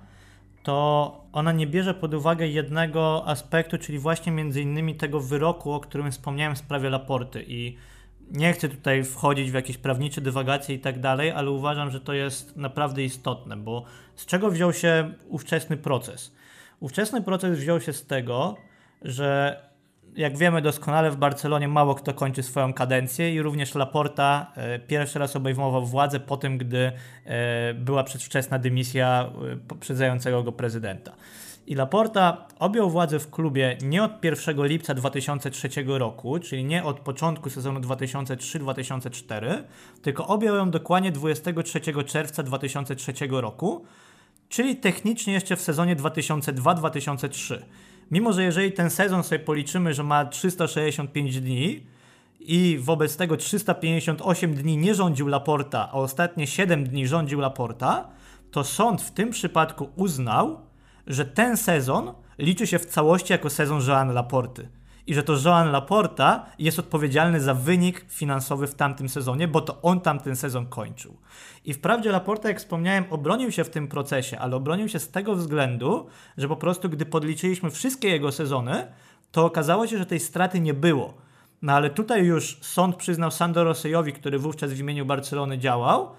to 0.63 1.21
ona 1.33 1.53
nie 1.53 1.67
bierze 1.67 1.95
pod 1.95 2.15
uwagę 2.15 2.47
jednego 2.47 3.29
aspektu, 3.29 3.79
czyli 3.79 3.99
właśnie 3.99 4.33
między 4.33 4.63
innymi 4.63 4.95
tego 4.95 5.21
wyroku, 5.21 5.73
o 5.73 5.81
którym 5.81 6.11
wspomniałem 6.11 6.55
w 6.55 6.59
sprawie 6.59 6.91
Laporty 6.91 7.45
i 7.49 7.77
nie 8.31 8.53
chcę 8.53 8.69
tutaj 8.69 9.05
wchodzić 9.05 9.51
w 9.51 9.55
jakieś 9.55 9.79
prawnicze 9.79 10.21
dywagacje 10.21 10.75
i 10.75 10.79
tak 10.79 11.01
dalej, 11.01 11.31
ale 11.31 11.51
uważam, 11.51 11.91
że 11.91 12.01
to 12.01 12.13
jest 12.13 12.57
naprawdę 12.57 13.03
istotne, 13.03 13.57
bo 13.57 13.85
z 14.15 14.27
czego 14.27 14.51
wziął 14.51 14.73
się 14.73 15.13
ówczesny 15.29 15.77
proces? 15.77 16.35
Ówczesny 16.81 17.23
proces 17.23 17.59
wziął 17.59 17.81
się 17.81 17.93
z 17.93 18.07
tego, 18.07 18.57
że 19.03 19.61
jak 20.17 20.37
wiemy 20.37 20.63
doskonale 20.63 21.11
w 21.11 21.17
Barcelonie 21.17 21.69
mało 21.69 21.95
kto 21.95 22.15
kończy 22.15 22.43
swoją 22.43 22.73
kadencję 22.73 23.35
i 23.35 23.43
również 23.43 23.75
Laporta 23.75 24.53
e, 24.57 24.79
pierwszy 24.79 25.19
raz 25.19 25.37
obejmował 25.37 25.87
władzę 25.87 26.21
po 26.21 26.37
tym, 26.37 26.59
gdy 26.59 26.93
e, 27.25 27.75
była 27.75 28.05
przedwczesna 28.05 28.59
dymisja 28.59 29.31
e, 29.53 29.57
poprzedzającego 29.57 30.43
go 30.43 30.53
prezydenta. 30.53 31.13
I 31.67 31.75
Laporta 31.75 32.47
objął 32.59 32.91
władzę 32.91 33.19
w 33.19 33.31
klubie 33.31 33.77
nie 33.83 34.03
od 34.03 34.25
1 34.25 34.67
lipca 34.67 34.95
2003 34.95 35.69
roku, 35.87 36.39
czyli 36.39 36.65
nie 36.65 36.85
od 36.85 37.01
początku 37.01 37.51
sezonu 37.51 37.81
2003-2004, 37.81 39.63
tylko 40.03 40.27
objął 40.27 40.57
ją 40.57 40.71
dokładnie 40.71 41.13
23 41.13 41.81
czerwca 42.07 42.43
2003 42.43 43.13
roku, 43.31 43.85
czyli 44.49 44.77
technicznie 44.77 45.33
jeszcze 45.33 45.57
w 45.57 45.61
sezonie 45.61 45.97
2002-2003. 45.97 47.59
Mimo, 48.11 48.33
że 48.33 48.43
jeżeli 48.43 48.73
ten 48.73 48.91
sezon 48.91 49.23
sobie 49.23 49.39
policzymy, 49.39 49.95
że 49.95 50.03
ma 50.03 50.25
365 50.25 51.41
dni 51.41 51.87
i 52.41 52.79
wobec 52.81 53.17
tego 53.17 53.37
358 53.37 54.55
dni 54.55 54.77
nie 54.77 54.95
rządził 54.95 55.27
Laporta, 55.27 55.89
a 55.93 55.93
ostatnie 55.93 56.47
7 56.47 56.85
dni 56.85 57.07
rządził 57.07 57.41
Laporta, 57.41 58.09
to 58.51 58.65
sąd 58.65 59.03
w 59.03 59.11
tym 59.11 59.31
przypadku 59.31 59.89
uznał, 59.97 60.61
że 61.07 61.25
ten 61.25 61.57
sezon 61.57 62.13
liczy 62.39 62.67
się 62.67 62.79
w 62.79 62.87
całości 62.87 63.33
jako 63.33 63.51
sezon 63.51 63.81
Joan 63.89 64.13
Laporty. 64.13 64.69
I 65.07 65.15
że 65.15 65.23
to 65.23 65.37
Joan 65.45 65.71
Laporta 65.71 66.47
jest 66.59 66.79
odpowiedzialny 66.79 67.41
za 67.41 67.55
wynik 67.55 68.05
finansowy 68.09 68.67
w 68.67 68.75
tamtym 68.75 69.09
sezonie, 69.09 69.49
bo 69.49 69.61
to 69.61 69.83
on 69.83 70.01
tamten 70.01 70.37
sezon 70.37 70.67
kończył. 70.67 71.17
I 71.65 71.75
wprawdzie 71.75 72.13
Laporta, 72.13 72.49
jak 72.49 72.59
wspomniałem, 72.59 73.05
obronił 73.11 73.53
się 73.53 73.65
w 73.65 73.71
tym 73.71 73.89
procesie, 73.89 74.39
ale 74.39 74.57
obronił 74.57 74.89
się 74.89 74.99
z 74.99 75.11
tego 75.11 75.35
względu, 75.35 76.07
że 76.37 76.49
po 76.49 76.57
prostu 76.57 76.89
gdy 76.89 77.07
podliczyliśmy 77.07 77.71
wszystkie 77.71 78.09
jego 78.09 78.33
sezony, 78.33 78.87
to 79.33 79.45
okazało 79.45 79.87
się, 79.87 79.99
że 79.99 80.07
tej 80.07 80.21
straty 80.21 80.61
nie 80.61 80.75
było. 80.75 81.15
No 81.63 81.73
ale 81.73 81.91
tutaj 81.91 82.25
już 82.25 82.59
sąd 82.63 82.97
przyznał 82.97 83.31
Sandro 83.31 83.65
Rosejowi, 83.65 84.13
który 84.13 84.39
wówczas 84.39 84.73
w 84.73 84.81
imieniu 84.81 85.07
Barcelony 85.07 85.59
działał, 85.59 86.11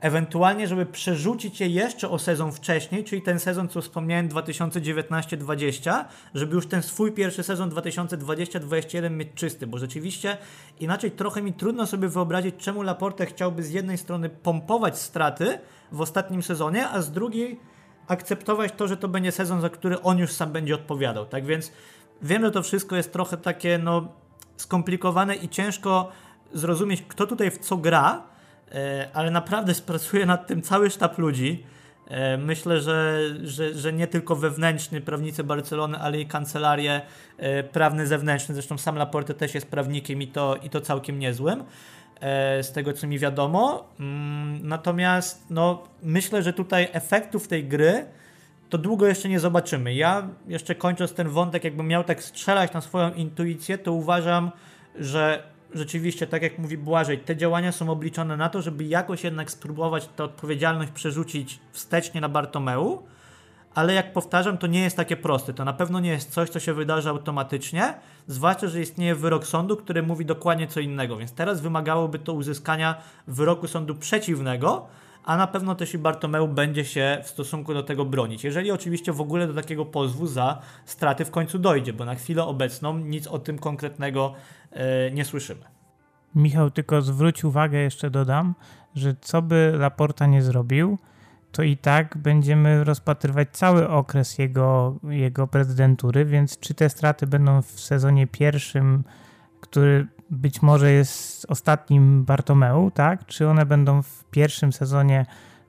ewentualnie, 0.00 0.68
żeby 0.68 0.86
przerzucić 0.86 1.60
je 1.60 1.66
jeszcze 1.68 2.08
o 2.08 2.18
sezon 2.18 2.52
wcześniej, 2.52 3.04
czyli 3.04 3.22
ten 3.22 3.40
sezon, 3.40 3.68
co 3.68 3.82
wspomniałem, 3.82 4.28
2019-20, 4.28 6.04
żeby 6.34 6.54
już 6.54 6.66
ten 6.66 6.82
swój 6.82 7.12
pierwszy 7.12 7.42
sezon 7.42 7.70
2020-2021 7.70 9.10
mieć 9.10 9.28
czysty, 9.34 9.66
bo 9.66 9.78
rzeczywiście 9.78 10.36
inaczej 10.80 11.10
trochę 11.10 11.42
mi 11.42 11.52
trudno 11.52 11.86
sobie 11.86 12.08
wyobrazić, 12.08 12.54
czemu 12.58 12.82
Laporte 12.82 13.26
chciałby 13.26 13.62
z 13.62 13.70
jednej 13.70 13.98
strony 13.98 14.28
pompować 14.28 14.98
straty 14.98 15.58
w 15.92 16.00
ostatnim 16.00 16.42
sezonie, 16.42 16.88
a 16.88 17.02
z 17.02 17.12
drugiej 17.12 17.60
akceptować 18.08 18.72
to, 18.76 18.88
że 18.88 18.96
to 18.96 19.08
będzie 19.08 19.32
sezon, 19.32 19.60
za 19.60 19.70
który 19.70 20.02
on 20.02 20.18
już 20.18 20.32
sam 20.32 20.52
będzie 20.52 20.74
odpowiadał. 20.74 21.26
Tak 21.26 21.46
więc 21.46 21.72
wiem, 22.22 22.42
że 22.42 22.50
to 22.50 22.62
wszystko 22.62 22.96
jest 22.96 23.12
trochę 23.12 23.36
takie 23.36 23.78
no, 23.78 24.08
skomplikowane 24.56 25.34
i 25.34 25.48
ciężko 25.48 26.08
zrozumieć, 26.52 27.02
kto 27.08 27.26
tutaj 27.26 27.50
w 27.50 27.58
co 27.58 27.76
gra, 27.76 28.22
ale 29.12 29.30
naprawdę 29.30 29.74
spracuje 29.74 30.26
nad 30.26 30.46
tym 30.46 30.62
cały 30.62 30.90
sztab 30.90 31.18
ludzi. 31.18 31.64
E, 32.08 32.36
myślę, 32.36 32.80
że, 32.80 33.20
że, 33.42 33.74
że 33.74 33.92
nie 33.92 34.06
tylko 34.06 34.36
wewnętrzny 34.36 35.00
prawnicy 35.00 35.44
Barcelony, 35.44 35.98
ale 35.98 36.20
i 36.20 36.26
kancelarie 36.26 37.00
e, 37.38 37.62
prawne 37.62 38.06
zewnętrzne. 38.06 38.54
Zresztą 38.54 38.78
sam 38.78 38.96
Laporte 38.96 39.34
też 39.34 39.54
jest 39.54 39.66
prawnikiem 39.66 40.22
i 40.22 40.28
to, 40.28 40.56
i 40.56 40.70
to 40.70 40.80
całkiem 40.80 41.18
niezłym, 41.18 41.64
z 42.62 42.72
tego 42.72 42.92
co 42.92 43.06
mi 43.06 43.18
wiadomo. 43.18 43.88
Mm, 44.00 44.68
natomiast 44.68 45.46
no, 45.50 45.84
myślę, 46.02 46.42
że 46.42 46.52
tutaj 46.52 46.88
efektów 46.92 47.48
tej 47.48 47.64
gry 47.64 48.06
to 48.70 48.78
długo 48.78 49.06
jeszcze 49.06 49.28
nie 49.28 49.40
zobaczymy. 49.40 49.94
Ja 49.94 50.28
jeszcze 50.48 50.74
kończąc 50.74 51.14
ten 51.14 51.28
wątek, 51.28 51.64
jakbym 51.64 51.88
miał 51.88 52.04
tak 52.04 52.22
strzelać 52.22 52.72
na 52.72 52.80
swoją 52.80 53.12
intuicję, 53.12 53.78
to 53.78 53.92
uważam, 53.92 54.50
że 54.98 55.42
rzeczywiście, 55.74 56.26
tak 56.26 56.42
jak 56.42 56.58
mówi 56.58 56.78
Błażej, 56.78 57.18
te 57.18 57.36
działania 57.36 57.72
są 57.72 57.90
obliczone 57.90 58.36
na 58.36 58.48
to, 58.48 58.62
żeby 58.62 58.84
jakoś 58.84 59.24
jednak 59.24 59.50
spróbować 59.50 60.08
tę 60.08 60.24
odpowiedzialność 60.24 60.92
przerzucić 60.92 61.60
wstecznie 61.72 62.20
na 62.20 62.28
Bartomeu, 62.28 63.02
ale 63.74 63.94
jak 63.94 64.12
powtarzam, 64.12 64.58
to 64.58 64.66
nie 64.66 64.82
jest 64.82 64.96
takie 64.96 65.16
proste. 65.16 65.54
To 65.54 65.64
na 65.64 65.72
pewno 65.72 66.00
nie 66.00 66.10
jest 66.10 66.30
coś, 66.30 66.50
co 66.50 66.60
się 66.60 66.74
wydarzy 66.74 67.08
automatycznie, 67.08 67.94
zwłaszcza, 68.26 68.68
że 68.68 68.80
istnieje 68.80 69.14
wyrok 69.14 69.46
sądu, 69.46 69.76
który 69.76 70.02
mówi 70.02 70.24
dokładnie 70.24 70.66
co 70.66 70.80
innego, 70.80 71.16
więc 71.16 71.32
teraz 71.32 71.60
wymagałoby 71.60 72.18
to 72.18 72.32
uzyskania 72.32 72.94
wyroku 73.26 73.68
sądu 73.68 73.94
przeciwnego, 73.94 74.86
a 75.26 75.36
na 75.36 75.46
pewno 75.46 75.74
też 75.74 75.94
i 75.94 75.98
Bartomeu 75.98 76.48
będzie 76.48 76.84
się 76.84 77.18
w 77.24 77.28
stosunku 77.28 77.74
do 77.74 77.82
tego 77.82 78.04
bronić. 78.04 78.44
Jeżeli 78.44 78.70
oczywiście 78.70 79.12
w 79.12 79.20
ogóle 79.20 79.46
do 79.46 79.54
takiego 79.54 79.84
pozwu 79.84 80.26
za 80.26 80.58
straty 80.84 81.24
w 81.24 81.30
końcu 81.30 81.58
dojdzie, 81.58 81.92
bo 81.92 82.04
na 82.04 82.14
chwilę 82.14 82.44
obecną 82.44 82.98
nic 82.98 83.26
o 83.26 83.38
tym 83.38 83.58
konkretnego 83.58 84.34
e, 84.70 85.10
nie 85.10 85.24
słyszymy. 85.24 85.60
Michał, 86.34 86.70
tylko 86.70 87.02
zwróć 87.02 87.44
uwagę, 87.44 87.78
jeszcze 87.78 88.10
dodam, 88.10 88.54
że 88.94 89.14
co 89.20 89.42
by 89.42 89.72
Laporta 89.78 90.26
nie 90.26 90.42
zrobił, 90.42 90.98
to 91.52 91.62
i 91.62 91.76
tak 91.76 92.16
będziemy 92.18 92.84
rozpatrywać 92.84 93.48
cały 93.52 93.88
okres 93.88 94.38
jego, 94.38 94.96
jego 95.08 95.46
prezydentury, 95.46 96.24
więc 96.24 96.58
czy 96.58 96.74
te 96.74 96.88
straty 96.88 97.26
będą 97.26 97.62
w 97.62 97.80
sezonie 97.80 98.26
pierwszym, 98.26 99.04
który 99.60 100.06
być 100.30 100.62
może 100.62 100.92
jest 100.92 101.46
ostatnim 101.48 102.24
Bartomeu, 102.24 102.90
tak? 102.90 103.26
Czy 103.26 103.48
one 103.48 103.66
będą 103.66 104.02
w 104.02 104.24
pierwszym 104.30 104.72
sezonie 104.72 105.26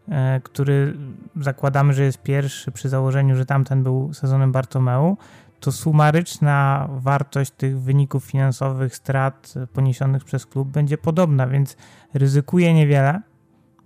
e, 0.10 0.42
który 0.44 0.98
zakładamy, 1.36 1.94
że 1.94 2.04
jest 2.04 2.24
pierwszy 2.24 2.72
przy 2.72 2.90
założeniu, 2.90 3.36
że 3.36 3.46
tamten 3.46 3.84
był 3.84 4.14
sezonem 4.14 4.52
Bartomeu, 4.52 5.18
to 5.60 5.72
sumaryczna 5.72 6.88
wartość 6.92 7.52
tych 7.52 7.82
wyników 7.82 8.26
finansowych, 8.26 8.96
strat 8.96 9.54
poniesionych 9.74 10.24
przez 10.24 10.46
klub 10.46 10.68
będzie 10.68 10.98
podobna, 10.98 11.48
więc 11.48 11.78
ryzykuje 12.14 12.74
niewiele, 12.74 13.22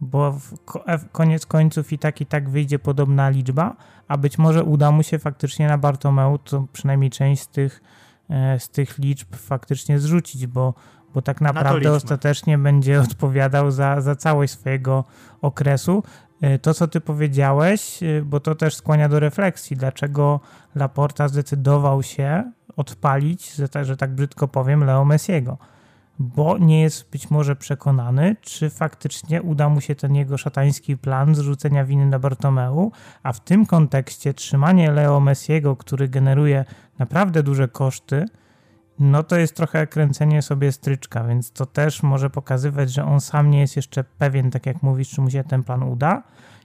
bo 0.01 0.31
w 0.31 1.09
koniec 1.11 1.45
końców 1.45 1.93
i 1.93 1.99
tak 1.99 2.21
i 2.21 2.25
tak 2.25 2.49
wyjdzie 2.49 2.79
podobna 2.79 3.29
liczba, 3.29 3.75
a 4.07 4.17
być 4.17 4.37
może 4.37 4.63
uda 4.63 4.91
mu 4.91 5.03
się 5.03 5.19
faktycznie 5.19 5.67
na 5.67 5.77
Bartomeu 5.77 6.37
to 6.37 6.67
przynajmniej 6.73 7.09
część 7.09 7.41
z 7.41 7.47
tych, 7.47 7.81
e, 7.81 8.00
z 8.59 8.69
tych 8.69 8.97
liczb 8.97 9.35
faktycznie 9.35 9.99
zrzucić, 9.99 10.47
bo, 10.47 10.73
bo 11.13 11.21
tak 11.21 11.41
naprawdę 11.41 11.89
na 11.89 11.95
ostatecznie 11.95 12.57
będzie 12.57 13.01
odpowiadał 13.01 13.71
za, 13.71 14.01
za 14.01 14.15
całość 14.15 14.53
swojego 14.53 15.03
okresu. 15.41 16.03
E, 16.41 16.59
to, 16.59 16.73
co 16.73 16.87
ty 16.87 17.01
powiedziałeś, 17.01 18.03
e, 18.03 18.21
bo 18.21 18.39
to 18.39 18.55
też 18.55 18.75
skłania 18.75 19.09
do 19.09 19.19
refleksji, 19.19 19.77
dlaczego 19.77 20.39
Laporta 20.75 21.27
zdecydował 21.27 22.03
się 22.03 22.51
odpalić, 22.77 23.53
że 23.53 23.69
tak, 23.69 23.85
że 23.85 23.97
tak 23.97 24.15
brzydko 24.15 24.47
powiem, 24.47 24.83
Leo 24.83 25.05
Messiego 25.05 25.57
bo 26.21 26.57
nie 26.57 26.81
jest 26.81 27.09
być 27.11 27.29
może 27.29 27.55
przekonany, 27.55 28.35
czy 28.41 28.69
faktycznie 28.69 29.41
uda 29.41 29.69
mu 29.69 29.81
się 29.81 29.95
ten 29.95 30.15
jego 30.15 30.37
szatański 30.37 30.97
plan 30.97 31.35
zrzucenia 31.35 31.85
winy 31.85 32.05
na 32.05 32.19
Bartomeu, 32.19 32.91
a 33.23 33.33
w 33.33 33.39
tym 33.39 33.65
kontekście 33.65 34.33
trzymanie 34.33 34.91
Leo 34.91 35.19
Messiego, 35.19 35.75
który 35.75 36.07
generuje 36.07 36.65
naprawdę 36.99 37.43
duże 37.43 37.67
koszty, 37.67 38.25
no 38.99 39.23
to 39.23 39.37
jest 39.37 39.55
trochę 39.55 39.87
kręcenie 39.87 40.41
sobie 40.41 40.71
stryczka, 40.71 41.23
więc 41.23 41.51
to 41.51 41.65
też 41.65 42.03
może 42.03 42.29
pokazywać, 42.29 42.91
że 42.91 43.05
on 43.05 43.21
sam 43.21 43.51
nie 43.51 43.59
jest 43.59 43.75
jeszcze 43.75 44.03
pewien, 44.03 44.51
tak 44.51 44.65
jak 44.65 44.83
mówisz, 44.83 45.09
czy 45.09 45.21
mu 45.21 45.29
się 45.29 45.43
ten 45.43 45.63
plan 45.63 45.83
uda. 45.83 46.23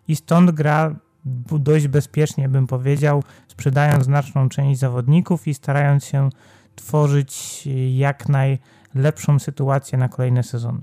I 0.08 0.16
stąd 0.16 0.50
gra 0.50 0.96
dość 1.50 1.88
bezpiecznie, 1.88 2.48
bym 2.48 2.66
powiedział, 2.66 3.22
sprzedając 3.48 4.04
znaczną 4.04 4.48
część 4.48 4.80
zawodników 4.80 5.48
i 5.48 5.54
starając 5.54 6.04
się 6.04 6.28
tworzyć 6.74 7.62
jak 7.94 8.28
naj 8.28 8.58
lepszą 8.96 9.38
sytuację 9.38 9.98
na 9.98 10.08
kolejny 10.08 10.42
sezon. 10.42 10.82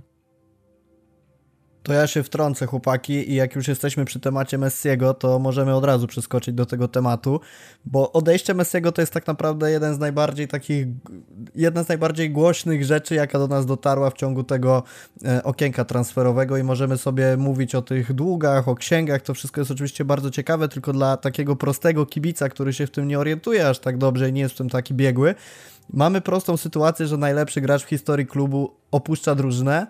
To 1.83 1.93
ja 1.93 2.07
się 2.07 2.23
wtrącę, 2.23 2.65
chłopaki, 2.65 3.31
i 3.31 3.35
jak 3.35 3.55
już 3.55 3.67
jesteśmy 3.67 4.05
przy 4.05 4.19
temacie 4.19 4.57
Messiego, 4.57 5.13
to 5.13 5.39
możemy 5.39 5.75
od 5.75 5.85
razu 5.85 6.07
przeskoczyć 6.07 6.55
do 6.55 6.65
tego 6.65 6.87
tematu, 6.87 7.39
bo 7.85 8.11
odejście 8.11 8.53
Messiego 8.53 8.91
to 8.91 9.01
jest 9.01 9.13
tak 9.13 9.27
naprawdę 9.27 9.71
jeden 9.71 9.95
z 9.95 9.99
najbardziej 9.99 10.47
takich, 10.47 10.87
jedna 11.55 11.83
z 11.83 11.87
najbardziej 11.87 12.31
głośnych 12.31 12.85
rzeczy, 12.85 13.15
jaka 13.15 13.39
do 13.39 13.47
nas 13.47 13.65
dotarła 13.65 14.09
w 14.09 14.13
ciągu 14.13 14.43
tego 14.43 14.83
e, 15.25 15.43
okienka 15.43 15.85
transferowego 15.85 16.57
i 16.57 16.63
możemy 16.63 16.97
sobie 16.97 17.37
mówić 17.37 17.75
o 17.75 17.81
tych 17.81 18.13
długach, 18.13 18.67
o 18.67 18.75
księgach, 18.75 19.21
to 19.21 19.33
wszystko 19.33 19.61
jest 19.61 19.71
oczywiście 19.71 20.05
bardzo 20.05 20.31
ciekawe, 20.31 20.67
tylko 20.67 20.93
dla 20.93 21.17
takiego 21.17 21.55
prostego 21.55 22.05
kibica, 22.05 22.49
który 22.49 22.73
się 22.73 22.87
w 22.87 22.91
tym 22.91 23.07
nie 23.07 23.19
orientuje 23.19 23.69
aż 23.69 23.79
tak 23.79 23.97
dobrze 23.97 24.29
i 24.29 24.33
nie 24.33 24.41
jest 24.41 24.53
w 24.53 24.57
tym 24.57 24.69
taki 24.69 24.93
biegły, 24.93 25.35
mamy 25.93 26.21
prostą 26.21 26.57
sytuację, 26.57 27.07
że 27.07 27.17
najlepszy 27.17 27.61
gracz 27.61 27.83
w 27.83 27.89
historii 27.89 28.27
klubu 28.27 28.75
opuszcza 28.91 29.35
drużynę, 29.35 29.87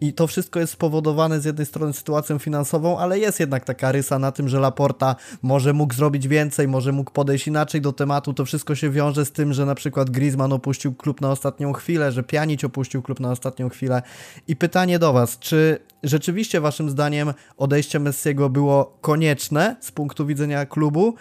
i 0.00 0.12
to 0.12 0.26
wszystko 0.26 0.60
jest 0.60 0.72
spowodowane 0.72 1.40
z 1.40 1.44
jednej 1.44 1.66
strony 1.66 1.92
sytuacją 1.92 2.38
finansową, 2.38 2.98
ale 2.98 3.18
jest 3.18 3.40
jednak 3.40 3.64
taka 3.64 3.92
rysa 3.92 4.18
na 4.18 4.32
tym, 4.32 4.48
że 4.48 4.60
Laporta 4.60 5.16
może 5.42 5.72
mógł 5.72 5.94
zrobić 5.94 6.28
więcej, 6.28 6.68
może 6.68 6.92
mógł 6.92 7.10
podejść 7.10 7.46
inaczej 7.46 7.80
do 7.80 7.92
tematu. 7.92 8.34
To 8.34 8.44
wszystko 8.44 8.74
się 8.74 8.90
wiąże 8.90 9.24
z 9.24 9.32
tym, 9.32 9.52
że 9.52 9.66
na 9.66 9.74
przykład 9.74 10.10
Griezmann 10.10 10.52
opuścił 10.52 10.94
klub 10.94 11.20
na 11.20 11.30
ostatnią 11.30 11.72
chwilę, 11.72 12.12
że 12.12 12.22
Pjanic 12.22 12.64
opuścił 12.64 13.02
klub 13.02 13.20
na 13.20 13.30
ostatnią 13.30 13.68
chwilę. 13.68 14.02
I 14.48 14.56
pytanie 14.56 14.98
do 14.98 15.12
Was, 15.12 15.38
czy 15.38 15.78
rzeczywiście 16.02 16.60
Waszym 16.60 16.90
zdaniem 16.90 17.34
odejście 17.56 17.98
Messiego 17.98 18.48
było 18.48 18.96
konieczne 19.00 19.76
z 19.80 19.90
punktu 19.90 20.26
widzenia 20.26 20.66
klubu, 20.66 21.14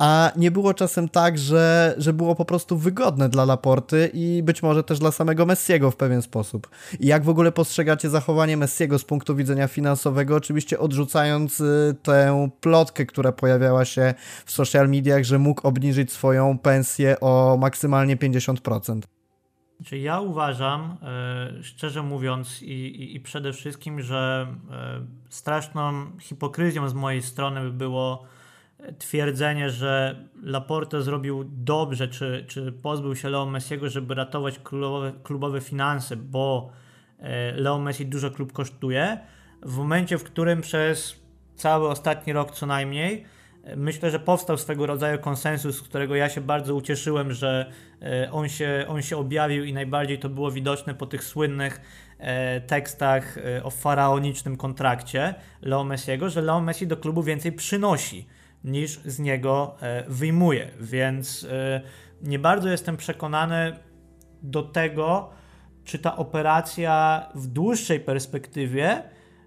a 0.00 0.32
nie 0.36 0.50
było 0.50 0.74
czasem 0.74 1.08
tak, 1.08 1.38
że, 1.38 1.94
że 1.98 2.12
było 2.12 2.34
po 2.34 2.44
prostu 2.44 2.76
wygodne 2.76 3.28
dla 3.28 3.44
Laporty 3.44 4.10
i 4.14 4.42
być 4.42 4.62
może 4.62 4.84
też 4.84 4.98
dla 4.98 5.10
samego 5.10 5.46
Messiego 5.46 5.90
w 5.90 5.96
pewien 5.96 6.22
sposób. 6.22 6.70
I 7.00 7.06
jak 7.06 7.24
w 7.24 7.28
ogóle 7.28 7.52
postrzegacie 7.52 8.10
zachowanie 8.10 8.56
Messiego 8.56 8.98
z 8.98 9.04
punktu 9.04 9.36
widzenia 9.36 9.68
finansowego, 9.68 10.36
oczywiście 10.36 10.78
odrzucając 10.78 11.60
y, 11.60 11.96
tę 12.02 12.50
plotkę, 12.60 13.06
która 13.06 13.32
pojawiała 13.32 13.84
się 13.84 14.14
w 14.44 14.52
social 14.52 14.88
mediach, 14.88 15.24
że 15.24 15.38
mógł 15.38 15.68
obniżyć 15.68 16.12
swoją 16.12 16.58
pensję 16.58 17.20
o 17.20 17.56
maksymalnie 17.60 18.16
50%. 18.16 19.00
Znaczy 19.80 19.98
ja 19.98 20.20
uważam, 20.20 20.96
e, 21.02 21.62
szczerze 21.62 22.02
mówiąc, 22.02 22.62
i, 22.62 22.72
i, 22.72 23.16
i 23.16 23.20
przede 23.20 23.52
wszystkim, 23.52 24.02
że 24.02 24.46
e, 24.70 25.00
straszną 25.28 26.18
hipokryzją 26.20 26.88
z 26.88 26.94
mojej 26.94 27.22
strony 27.22 27.60
by 27.60 27.72
było 27.72 28.24
twierdzenie, 28.98 29.70
że 29.70 30.24
Laporte 30.42 31.02
zrobił 31.02 31.44
dobrze, 31.48 32.08
czy, 32.08 32.44
czy 32.48 32.72
pozbył 32.72 33.16
się 33.16 33.28
Leo 33.28 33.46
Messiego, 33.46 33.88
żeby 33.88 34.14
ratować 34.14 34.58
klubowe, 34.58 35.12
klubowe 35.22 35.60
finanse, 35.60 36.16
bo 36.16 36.70
e, 37.18 37.52
Leo 37.52 37.78
Messi 37.78 38.06
dużo 38.06 38.30
klub 38.30 38.52
kosztuje, 38.52 39.18
w 39.62 39.76
momencie, 39.76 40.18
w 40.18 40.24
którym 40.24 40.60
przez 40.60 41.20
cały 41.56 41.88
ostatni 41.88 42.32
rok 42.32 42.50
co 42.50 42.66
najmniej 42.66 43.24
e, 43.64 43.76
myślę, 43.76 44.10
że 44.10 44.18
powstał 44.18 44.58
swego 44.58 44.86
rodzaju 44.86 45.18
konsensus, 45.18 45.76
z 45.76 45.82
którego 45.82 46.14
ja 46.14 46.28
się 46.28 46.40
bardzo 46.40 46.74
ucieszyłem, 46.74 47.32
że 47.32 47.72
e, 48.02 48.32
on 48.32 48.48
się, 48.48 48.84
on 48.88 49.02
się 49.02 49.16
objawił 49.16 49.64
i 49.64 49.72
najbardziej 49.72 50.18
to 50.18 50.28
było 50.28 50.50
widoczne 50.50 50.94
po 50.94 51.06
tych 51.06 51.24
słynnych 51.24 51.80
tekstach 52.66 53.38
o 53.62 53.70
faraonicznym 53.70 54.56
kontrakcie 54.56 55.34
Leo 55.62 55.84
Messiego, 55.84 56.30
że 56.30 56.42
Leo 56.42 56.60
Messi 56.60 56.86
do 56.86 56.96
klubu 56.96 57.22
więcej 57.22 57.52
przynosi 57.52 58.26
niż 58.64 59.00
z 59.04 59.18
niego 59.18 59.76
e, 59.80 60.04
wyjmuje. 60.08 60.70
Więc 60.80 61.46
e, 61.50 61.80
nie 62.22 62.38
bardzo 62.38 62.68
jestem 62.68 62.96
przekonany 62.96 63.76
do 64.42 64.62
tego, 64.62 65.30
czy 65.84 65.98
ta 65.98 66.16
operacja 66.16 67.26
w 67.34 67.46
dłuższej 67.46 68.00
perspektywie 68.00 69.02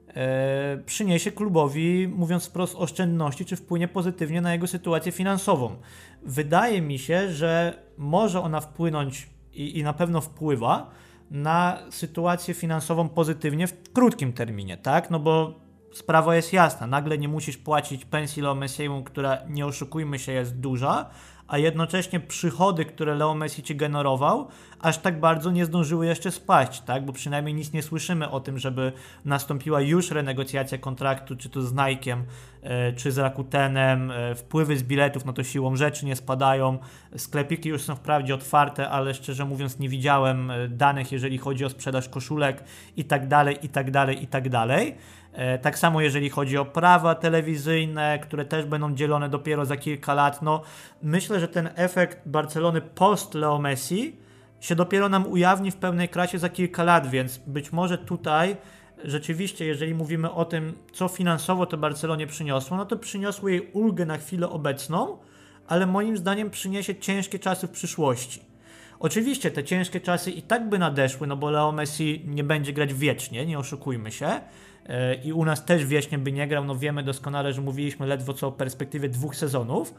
e, 0.07 0.77
przyniesie 0.85 1.31
klubowi, 1.31 2.07
mówiąc 2.07 2.45
wprost, 2.45 2.75
oszczędności, 2.75 3.45
czy 3.45 3.55
wpłynie 3.55 3.87
pozytywnie 3.87 4.41
na 4.41 4.53
jego 4.53 4.67
sytuację 4.67 5.11
finansową. 5.11 5.75
Wydaje 6.23 6.81
mi 6.81 6.99
się, 6.99 7.31
że 7.31 7.79
może 7.97 8.41
ona 8.41 8.61
wpłynąć 8.61 9.29
i, 9.53 9.79
i 9.79 9.83
na 9.83 9.93
pewno 9.93 10.21
wpływa 10.21 10.91
na 11.31 11.79
sytuację 11.89 12.53
finansową 12.53 13.09
pozytywnie 13.09 13.67
w 13.67 13.91
krótkim 13.93 14.33
terminie, 14.33 14.77
tak? 14.77 15.09
No 15.09 15.19
bo 15.19 15.62
sprawa 15.93 16.35
jest 16.35 16.53
jasna. 16.53 16.87
Nagle 16.87 17.17
nie 17.17 17.27
musisz 17.27 17.57
płacić 17.57 18.05
pensji 18.05 18.41
Leo 18.41 18.55
Messiemu, 18.55 19.03
która 19.03 19.37
nie 19.49 19.65
oszukujmy 19.65 20.19
się 20.19 20.31
jest 20.31 20.59
duża, 20.59 21.09
a 21.47 21.57
jednocześnie 21.57 22.19
przychody, 22.19 22.85
które 22.85 23.15
Leo 23.15 23.35
Messi 23.35 23.63
ci 23.63 23.75
generował, 23.75 24.47
aż 24.83 24.97
tak 24.97 25.19
bardzo 25.19 25.51
nie 25.51 25.65
zdążyły 25.65 26.05
jeszcze 26.05 26.31
spaść, 26.31 26.81
tak? 26.81 27.05
Bo 27.05 27.13
przynajmniej 27.13 27.53
nic 27.53 27.73
nie 27.73 27.83
słyszymy 27.83 28.29
o 28.29 28.39
tym, 28.39 28.59
żeby 28.59 28.91
nastąpiła 29.25 29.81
już 29.81 30.11
renegocjacja 30.11 30.77
kontraktu, 30.77 31.35
czy 31.35 31.49
to 31.49 31.61
z 31.61 31.73
Nike'em, 31.73 32.21
e, 32.61 32.93
czy 32.93 33.11
z 33.11 33.17
Rakutenem, 33.17 34.11
e, 34.11 34.35
wpływy 34.35 34.77
z 34.77 34.83
biletów, 34.83 35.25
no 35.25 35.33
to 35.33 35.43
siłą 35.43 35.75
rzeczy 35.75 36.05
nie 36.05 36.15
spadają, 36.15 36.77
sklepiki 37.17 37.69
już 37.69 37.81
są 37.81 37.95
wprawdzie 37.95 38.35
otwarte, 38.35 38.89
ale 38.89 39.13
szczerze 39.13 39.45
mówiąc 39.45 39.79
nie 39.79 39.89
widziałem 39.89 40.51
e, 40.51 40.67
danych, 40.67 41.11
jeżeli 41.11 41.37
chodzi 41.37 41.65
o 41.65 41.69
sprzedaż 41.69 42.09
koszulek 42.09 42.63
i 42.97 43.05
tak 43.05 43.27
dalej, 43.27 43.57
i 43.61 43.69
tak 43.69 43.91
dalej, 43.91 44.23
i 44.23 44.27
tak 44.27 44.49
dalej. 44.49 44.95
Tak 45.61 45.79
samo 45.79 46.01
jeżeli 46.01 46.29
chodzi 46.29 46.57
o 46.57 46.65
prawa 46.65 47.15
telewizyjne, 47.15 48.19
które 48.19 48.45
też 48.45 48.65
będą 48.65 48.95
dzielone 48.95 49.29
dopiero 49.29 49.65
za 49.65 49.77
kilka 49.77 50.13
lat. 50.13 50.41
No, 50.41 50.61
myślę, 51.03 51.39
że 51.39 51.47
ten 51.47 51.69
efekt 51.75 52.27
Barcelony 52.27 52.81
post 52.81 53.33
Leo 53.33 53.59
Messi 53.59 54.22
się 54.63 54.75
dopiero 54.75 55.09
nam 55.09 55.27
ujawni 55.27 55.71
w 55.71 55.75
pełnej 55.75 56.09
krasie 56.09 56.39
za 56.39 56.49
kilka 56.49 56.83
lat, 56.83 57.09
więc 57.09 57.37
być 57.37 57.71
może 57.71 57.97
tutaj 57.97 58.57
rzeczywiście, 59.03 59.65
jeżeli 59.65 59.93
mówimy 59.93 60.31
o 60.31 60.45
tym, 60.45 60.73
co 60.93 61.07
finansowo 61.07 61.65
to 61.65 61.77
Barcelonie 61.77 62.27
przyniosło, 62.27 62.77
no 62.77 62.85
to 62.85 62.97
przyniosło 62.97 63.49
jej 63.49 63.71
ulgę 63.73 64.05
na 64.05 64.17
chwilę 64.17 64.49
obecną, 64.49 65.17
ale 65.67 65.85
moim 65.85 66.17
zdaniem 66.17 66.49
przyniesie 66.49 66.95
ciężkie 66.95 67.39
czasy 67.39 67.67
w 67.67 67.71
przyszłości. 67.71 68.41
Oczywiście 68.99 69.51
te 69.51 69.63
ciężkie 69.63 70.01
czasy 70.01 70.31
i 70.31 70.41
tak 70.41 70.69
by 70.69 70.79
nadeszły, 70.79 71.27
no 71.27 71.37
bo 71.37 71.49
Leo 71.49 71.71
Messi 71.71 72.25
nie 72.27 72.43
będzie 72.43 72.73
grać 72.73 72.93
wiecznie, 72.93 73.45
nie 73.45 73.59
oszukujmy 73.59 74.11
się, 74.11 74.39
E, 74.85 75.15
i 75.15 75.33
u 75.33 75.45
nas 75.45 75.65
też 75.65 75.85
wiecznie 75.85 76.17
by 76.17 76.31
nie 76.31 76.47
grał. 76.47 76.65
No 76.65 76.75
wiemy 76.75 77.03
doskonale, 77.03 77.53
że 77.53 77.61
mówiliśmy 77.61 78.07
ledwo 78.07 78.33
co 78.33 78.47
o 78.47 78.51
perspektywie 78.51 79.09
dwóch 79.09 79.35
sezonów, 79.35 79.93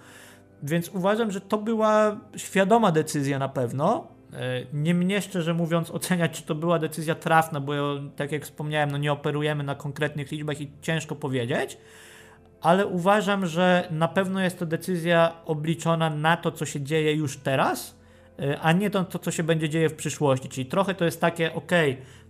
więc 0.62 0.88
uważam, 0.88 1.30
że 1.30 1.40
to 1.40 1.58
była 1.58 2.20
świadoma 2.36 2.92
decyzja 2.92 3.38
na 3.38 3.48
pewno. 3.48 4.06
E, 4.34 4.66
nie 4.72 4.94
mnie 4.94 5.22
szczerze 5.22 5.54
mówiąc 5.54 5.90
oceniać, 5.90 6.32
czy 6.32 6.42
to 6.42 6.54
była 6.54 6.78
decyzja 6.78 7.14
trafna, 7.14 7.60
bo 7.60 7.72
tak 8.16 8.32
jak 8.32 8.44
wspomniałem, 8.44 8.90
no 8.90 8.98
nie 8.98 9.12
operujemy 9.12 9.64
na 9.64 9.74
konkretnych 9.74 10.32
liczbach 10.32 10.60
i 10.60 10.70
ciężko 10.82 11.16
powiedzieć, 11.16 11.78
ale 12.60 12.86
uważam, 12.86 13.46
że 13.46 13.88
na 13.90 14.08
pewno 14.08 14.40
jest 14.40 14.58
to 14.58 14.66
decyzja 14.66 15.32
obliczona 15.44 16.10
na 16.10 16.36
to, 16.36 16.50
co 16.50 16.66
się 16.66 16.80
dzieje 16.80 17.14
już 17.14 17.36
teraz, 17.36 17.98
e, 18.38 18.60
a 18.60 18.72
nie 18.72 18.90
to, 18.90 19.04
to 19.04 19.18
co 19.18 19.30
się 19.30 19.42
będzie 19.42 19.68
dzieje 19.68 19.88
w 19.88 19.94
przyszłości. 19.94 20.48
Czyli 20.48 20.66
trochę 20.66 20.94
to 20.94 21.04
jest 21.04 21.20
takie, 21.20 21.54
ok, 21.54 21.72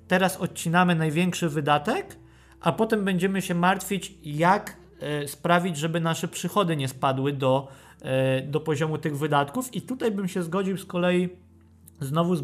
teraz 0.08 0.36
odcinamy 0.36 0.94
największy 0.94 1.48
wydatek, 1.48 2.16
a 2.60 2.72
potem 2.72 3.04
będziemy 3.04 3.42
się 3.42 3.54
martwić, 3.54 4.14
jak 4.22 4.76
e, 5.00 5.28
sprawić, 5.28 5.76
żeby 5.76 6.00
nasze 6.00 6.28
przychody 6.28 6.76
nie 6.76 6.88
spadły 6.88 7.32
do, 7.32 7.68
do 8.46 8.60
poziomu 8.60 8.98
tych 8.98 9.18
wydatków. 9.18 9.74
I 9.74 9.82
tutaj 9.82 10.10
bym 10.10 10.28
się 10.28 10.42
zgodził 10.42 10.78
z 10.78 10.84
kolei 10.84 11.28
znowu 12.04 12.36
z 12.36 12.42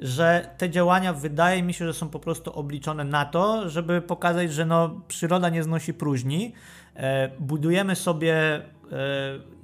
że 0.00 0.50
te 0.58 0.70
działania 0.70 1.12
wydaje 1.12 1.62
mi 1.62 1.74
się, 1.74 1.86
że 1.86 1.94
są 1.94 2.08
po 2.08 2.18
prostu 2.20 2.52
obliczone 2.52 3.04
na 3.04 3.24
to, 3.24 3.68
żeby 3.68 4.02
pokazać, 4.02 4.52
że 4.52 4.66
no, 4.66 5.00
przyroda 5.08 5.48
nie 5.48 5.62
znosi 5.62 5.94
próżni. 5.94 6.52
E, 6.96 7.30
budujemy 7.38 7.96
sobie 7.96 8.34
e, 8.34 8.62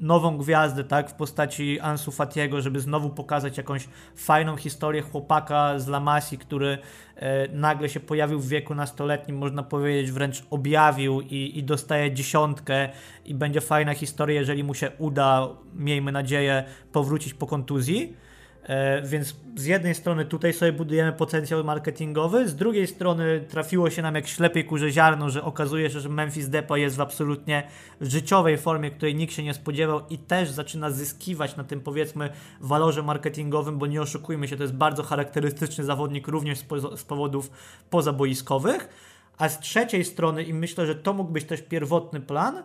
nową 0.00 0.38
gwiazdę, 0.38 0.84
tak, 0.84 1.10
w 1.10 1.14
postaci 1.14 1.80
Ansu 1.80 2.12
Fatiego, 2.12 2.60
żeby 2.60 2.80
znowu 2.80 3.10
pokazać 3.10 3.56
jakąś 3.56 3.88
fajną 4.16 4.56
historię 4.56 5.02
chłopaka 5.02 5.78
z 5.78 5.88
Lamasi, 5.88 6.38
który 6.38 6.78
e, 7.16 7.48
nagle 7.48 7.88
się 7.88 8.00
pojawił 8.00 8.40
w 8.40 8.48
wieku 8.48 8.74
nastoletnim, 8.74 9.38
można 9.38 9.62
powiedzieć 9.62 10.12
wręcz 10.12 10.42
objawił 10.50 11.20
i, 11.20 11.58
i 11.58 11.64
dostaje 11.64 12.12
dziesiątkę 12.12 12.88
i 13.24 13.34
będzie 13.34 13.60
fajna 13.60 13.94
historia, 13.94 14.40
jeżeli 14.40 14.64
mu 14.64 14.74
się 14.74 14.90
uda, 14.98 15.48
miejmy 15.74 16.12
nadzieję, 16.12 16.64
powrócić 16.92 17.34
po 17.34 17.46
kontuzji. 17.46 18.25
E, 18.66 19.02
więc 19.02 19.36
z 19.56 19.64
jednej 19.64 19.94
strony 19.94 20.24
tutaj 20.24 20.52
sobie 20.52 20.72
budujemy 20.72 21.12
potencjał 21.12 21.64
marketingowy, 21.64 22.48
z 22.48 22.56
drugiej 22.56 22.86
strony 22.86 23.44
trafiło 23.48 23.90
się 23.90 24.02
nam 24.02 24.14
jak 24.14 24.26
ślepej 24.26 24.64
kurze 24.64 24.90
ziarno, 24.90 25.30
że 25.30 25.42
okazuje 25.42 25.90
się, 25.90 26.00
że 26.00 26.08
Memphis 26.08 26.48
Depay 26.48 26.80
jest 26.80 26.96
w 26.96 27.00
absolutnie 27.00 27.62
życiowej 28.00 28.58
formie, 28.58 28.90
której 28.90 29.14
nikt 29.14 29.34
się 29.34 29.42
nie 29.42 29.54
spodziewał 29.54 30.00
i 30.10 30.18
też 30.18 30.50
zaczyna 30.50 30.90
zyskiwać 30.90 31.56
na 31.56 31.64
tym 31.64 31.80
powiedzmy 31.80 32.30
walorze 32.60 33.02
marketingowym, 33.02 33.78
bo 33.78 33.86
nie 33.86 34.02
oszukujmy 34.02 34.48
się, 34.48 34.56
to 34.56 34.62
jest 34.62 34.74
bardzo 34.74 35.02
charakterystyczny 35.02 35.84
zawodnik 35.84 36.28
również 36.28 36.58
z, 36.58 36.62
po 36.62 36.96
z 36.96 37.04
powodów 37.04 37.50
pozaboiskowych. 37.90 38.88
A 39.38 39.48
z 39.48 39.60
trzeciej 39.60 40.04
strony, 40.04 40.42
i 40.42 40.54
myślę, 40.54 40.86
że 40.86 40.94
to 40.94 41.12
mógł 41.12 41.32
być 41.32 41.44
też 41.44 41.62
pierwotny 41.62 42.20
plan, 42.20 42.62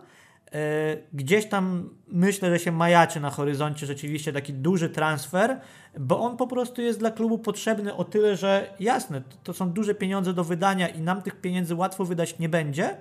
gdzieś 1.12 1.46
tam 1.46 1.90
myślę, 2.08 2.50
że 2.50 2.58
się 2.58 2.72
majaczy 2.72 3.20
na 3.20 3.30
horyzoncie 3.30 3.86
rzeczywiście 3.86 4.32
taki 4.32 4.52
duży 4.52 4.88
transfer, 4.88 5.60
bo 5.98 6.20
on 6.20 6.36
po 6.36 6.46
prostu 6.46 6.82
jest 6.82 6.98
dla 6.98 7.10
klubu 7.10 7.38
potrzebny 7.38 7.94
o 7.94 8.04
tyle, 8.04 8.36
że 8.36 8.74
jasne, 8.80 9.20
to, 9.20 9.36
to 9.44 9.52
są 9.52 9.70
duże 9.70 9.94
pieniądze 9.94 10.32
do 10.32 10.44
wydania 10.44 10.88
i 10.88 11.00
nam 11.00 11.22
tych 11.22 11.40
pieniędzy 11.40 11.74
łatwo 11.74 12.04
wydać 12.04 12.38
nie 12.38 12.48
będzie, 12.48 12.96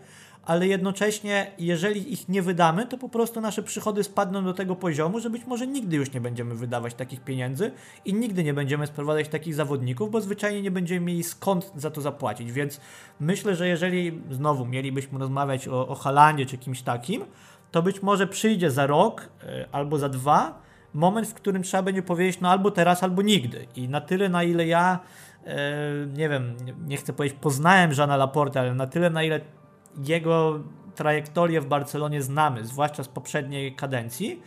ale 0.45 0.67
jednocześnie, 0.67 1.51
jeżeli 1.57 2.13
ich 2.13 2.29
nie 2.29 2.41
wydamy, 2.41 2.85
to 2.85 2.97
po 2.97 3.09
prostu 3.09 3.41
nasze 3.41 3.63
przychody 3.63 4.03
spadną 4.03 4.43
do 4.43 4.53
tego 4.53 4.75
poziomu, 4.75 5.19
że 5.19 5.29
być 5.29 5.45
może 5.45 5.67
nigdy 5.67 5.95
już 5.95 6.13
nie 6.13 6.21
będziemy 6.21 6.55
wydawać 6.55 6.93
takich 6.93 7.21
pieniędzy 7.21 7.71
i 8.05 8.13
nigdy 8.13 8.43
nie 8.43 8.53
będziemy 8.53 8.87
sprowadzać 8.87 9.27
takich 9.27 9.55
zawodników, 9.55 10.11
bo 10.11 10.21
zwyczajnie 10.21 10.61
nie 10.61 10.71
będziemy 10.71 11.05
mieli 11.05 11.23
skąd 11.23 11.71
za 11.75 11.91
to 11.91 12.01
zapłacić. 12.01 12.51
Więc 12.51 12.81
myślę, 13.19 13.55
że 13.55 13.67
jeżeli 13.67 14.21
znowu 14.31 14.65
mielibyśmy 14.65 15.19
rozmawiać 15.19 15.67
o, 15.67 15.87
o 15.87 15.95
Halandzie 15.95 16.45
czy 16.45 16.57
kimś 16.57 16.81
takim, 16.81 17.25
to 17.71 17.81
być 17.81 18.01
może 18.01 18.27
przyjdzie 18.27 18.71
za 18.71 18.87
rok 18.87 19.29
e, 19.43 19.65
albo 19.71 19.97
za 19.97 20.09
dwa 20.09 20.61
moment, 20.93 21.27
w 21.27 21.33
którym 21.33 21.63
trzeba 21.63 21.83
będzie 21.83 22.03
powiedzieć, 22.03 22.41
no 22.41 22.49
albo 22.49 22.71
teraz, 22.71 23.03
albo 23.03 23.21
nigdy. 23.21 23.67
I 23.75 23.89
na 23.89 24.01
tyle, 24.01 24.29
na 24.29 24.43
ile 24.43 24.67
ja, 24.67 24.99
e, 25.45 25.57
nie 26.17 26.29
wiem, 26.29 26.55
nie 26.87 26.97
chcę 26.97 27.13
powiedzieć, 27.13 27.37
poznałem 27.41 27.93
Żana 27.93 28.17
Laporte, 28.17 28.59
ale 28.59 28.75
na 28.75 28.87
tyle, 28.87 29.09
na 29.09 29.23
ile 29.23 29.41
jego 29.97 30.59
trajektorię 30.95 31.61
w 31.61 31.65
Barcelonie 31.65 32.21
znamy, 32.21 32.65
zwłaszcza 32.65 33.03
z 33.03 33.07
poprzedniej 33.07 33.75
kadencji, 33.75 34.41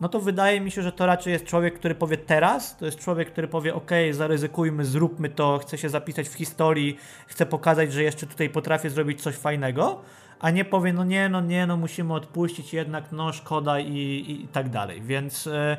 no 0.00 0.08
to 0.08 0.20
wydaje 0.20 0.60
mi 0.60 0.70
się, 0.70 0.82
że 0.82 0.92
to 0.92 1.06
raczej 1.06 1.32
jest 1.32 1.44
człowiek, 1.44 1.74
który 1.74 1.94
powie 1.94 2.16
teraz, 2.16 2.76
to 2.76 2.86
jest 2.86 2.98
człowiek, 2.98 3.32
który 3.32 3.48
powie 3.48 3.74
ok, 3.74 3.90
zaryzykujmy, 4.10 4.84
zróbmy 4.84 5.28
to, 5.28 5.58
chcę 5.58 5.78
się 5.78 5.88
zapisać 5.88 6.28
w 6.28 6.34
historii, 6.34 6.96
chcę 7.26 7.46
pokazać, 7.46 7.92
że 7.92 8.02
jeszcze 8.02 8.26
tutaj 8.26 8.50
potrafię 8.50 8.90
zrobić 8.90 9.22
coś 9.22 9.34
fajnego, 9.34 10.00
a 10.40 10.50
nie 10.50 10.64
powie, 10.64 10.92
no 10.92 11.04
nie, 11.04 11.28
no 11.28 11.40
nie, 11.40 11.66
no 11.66 11.76
musimy 11.76 12.14
odpuścić 12.14 12.74
jednak, 12.74 13.12
no 13.12 13.32
szkoda 13.32 13.80
i, 13.80 13.96
i, 13.96 14.44
i 14.44 14.48
tak 14.48 14.68
dalej, 14.68 15.02
więc 15.02 15.46
e, 15.46 15.76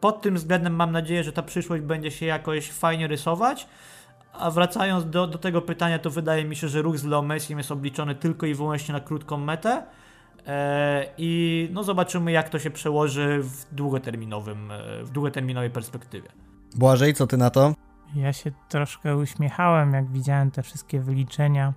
pod 0.00 0.22
tym 0.22 0.34
względem 0.34 0.74
mam 0.74 0.92
nadzieję, 0.92 1.24
że 1.24 1.32
ta 1.32 1.42
przyszłość 1.42 1.82
będzie 1.82 2.10
się 2.10 2.26
jakoś 2.26 2.70
fajnie 2.70 3.08
rysować, 3.08 3.66
a 4.32 4.50
wracając 4.50 5.10
do, 5.10 5.26
do 5.26 5.38
tego 5.38 5.62
pytania, 5.62 5.98
to 5.98 6.10
wydaje 6.10 6.44
mi 6.44 6.56
się, 6.56 6.68
że 6.68 6.82
ruch 6.82 6.98
z 6.98 7.04
Leo 7.04 7.22
Messi 7.22 7.56
jest 7.56 7.70
obliczony 7.70 8.14
tylko 8.14 8.46
i 8.46 8.54
wyłącznie 8.54 8.92
na 8.92 9.00
krótką 9.00 9.36
metę. 9.36 9.82
E, 10.46 11.06
I 11.18 11.68
no 11.72 11.84
zobaczymy, 11.84 12.32
jak 12.32 12.48
to 12.48 12.58
się 12.58 12.70
przełoży 12.70 13.40
w 13.42 13.74
długoterminowym, 13.74 14.70
e, 14.70 15.04
w 15.04 15.10
długoterminowej 15.10 15.70
perspektywie. 15.70 16.28
Błażej, 16.74 17.14
co 17.14 17.26
ty 17.26 17.36
na 17.36 17.50
to? 17.50 17.74
Ja 18.14 18.32
się 18.32 18.52
troszkę 18.68 19.16
uśmiechałem, 19.16 19.92
jak 19.92 20.10
widziałem 20.10 20.50
te 20.50 20.62
wszystkie 20.62 21.00
wyliczenia, 21.00 21.72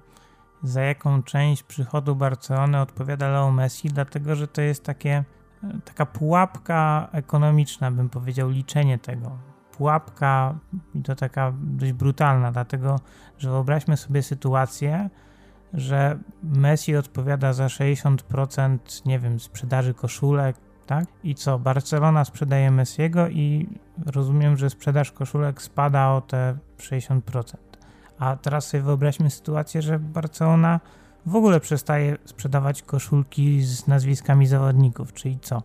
za 0.64 0.82
jaką 0.82 1.24
część 1.24 1.64
przychodu 1.64 2.16
Barcelony 2.16 2.82
odpowiada 2.82 3.30
Leo 3.30 3.51
Messi, 3.51 3.89
dlatego 3.89 4.36
że 4.36 4.47
to 4.47 4.62
jest 4.62 4.84
takie, 4.84 5.24
e, 5.64 5.80
taka 5.86 6.06
pułapka 6.06 7.10
ekonomiczna, 7.12 7.91
bym 7.91 8.10
powiedział, 8.10 8.49
liczenie 8.49 8.97
tego 8.97 9.55
pułapka 9.78 10.56
i 10.96 11.02
to 11.02 11.16
taka 11.16 11.54
dość 11.64 11.92
brutalna, 11.92 12.52
dlatego 12.52 13.00
że 13.38 13.50
wyobraźmy 13.50 13.98
sobie 13.98 14.24
sytuację, 14.24 15.10
że 15.74 16.20
Messi 16.44 16.96
odpowiada 16.96 17.54
za 17.54 17.68
60%, 17.68 18.78
nie 19.06 19.20
wiem, 19.20 19.40
sprzedaży 19.40 19.94
koszulek, 19.94 20.56
tak? 20.86 21.06
I 21.24 21.36
co? 21.36 21.60
Barcelona 21.60 22.26
sprzedaje 22.26 22.72
Messiego 22.72 23.28
i 23.28 23.70
rozumiem, 24.06 24.58
że 24.58 24.70
sprzedaż 24.70 25.12
koszulek 25.12 25.62
spada 25.62 26.10
o 26.10 26.22
te 26.22 26.58
60%. 26.78 27.22
A 28.20 28.36
teraz 28.36 28.68
sobie 28.68 28.84
wyobraźmy 28.84 29.30
sytuację, 29.30 29.82
że 29.82 30.00
Barcelona 30.00 30.80
w 31.26 31.36
ogóle 31.36 31.60
przestaje 31.60 32.18
sprzedawać 32.26 32.82
koszulki 32.82 33.62
z 33.62 33.88
nazwiskami 33.88 34.48
zawodników, 34.48 35.14
czyli 35.14 35.40
co? 35.40 35.62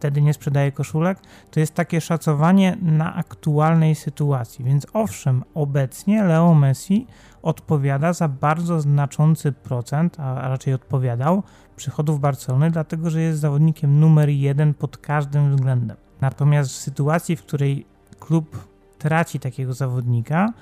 Wtedy 0.00 0.22
nie 0.22 0.34
sprzedaje 0.34 0.72
koszulek, 0.72 1.18
to 1.50 1.60
jest 1.60 1.74
takie 1.74 2.00
szacowanie 2.00 2.76
na 2.82 3.14
aktualnej 3.14 3.94
sytuacji. 3.94 4.64
Więc 4.64 4.86
owszem, 4.92 5.44
obecnie 5.54 6.24
Leo 6.24 6.54
Messi 6.54 7.06
odpowiada 7.42 8.12
za 8.12 8.28
bardzo 8.28 8.80
znaczący 8.80 9.52
procent, 9.52 10.20
a 10.20 10.48
raczej 10.48 10.74
odpowiadał, 10.74 11.42
przychodów 11.76 12.20
Barcelony, 12.20 12.70
dlatego 12.70 13.10
że 13.10 13.20
jest 13.20 13.40
zawodnikiem 13.40 14.00
numer 14.00 14.28
jeden 14.28 14.74
pod 14.74 14.98
każdym 14.98 15.50
względem. 15.50 15.96
Natomiast 16.20 16.70
w 16.70 16.76
sytuacji, 16.76 17.36
w 17.36 17.42
której 17.42 17.86
klub 18.20 18.68
traci 18.98 19.40
takiego 19.40 19.74
zawodnika, 19.74 20.52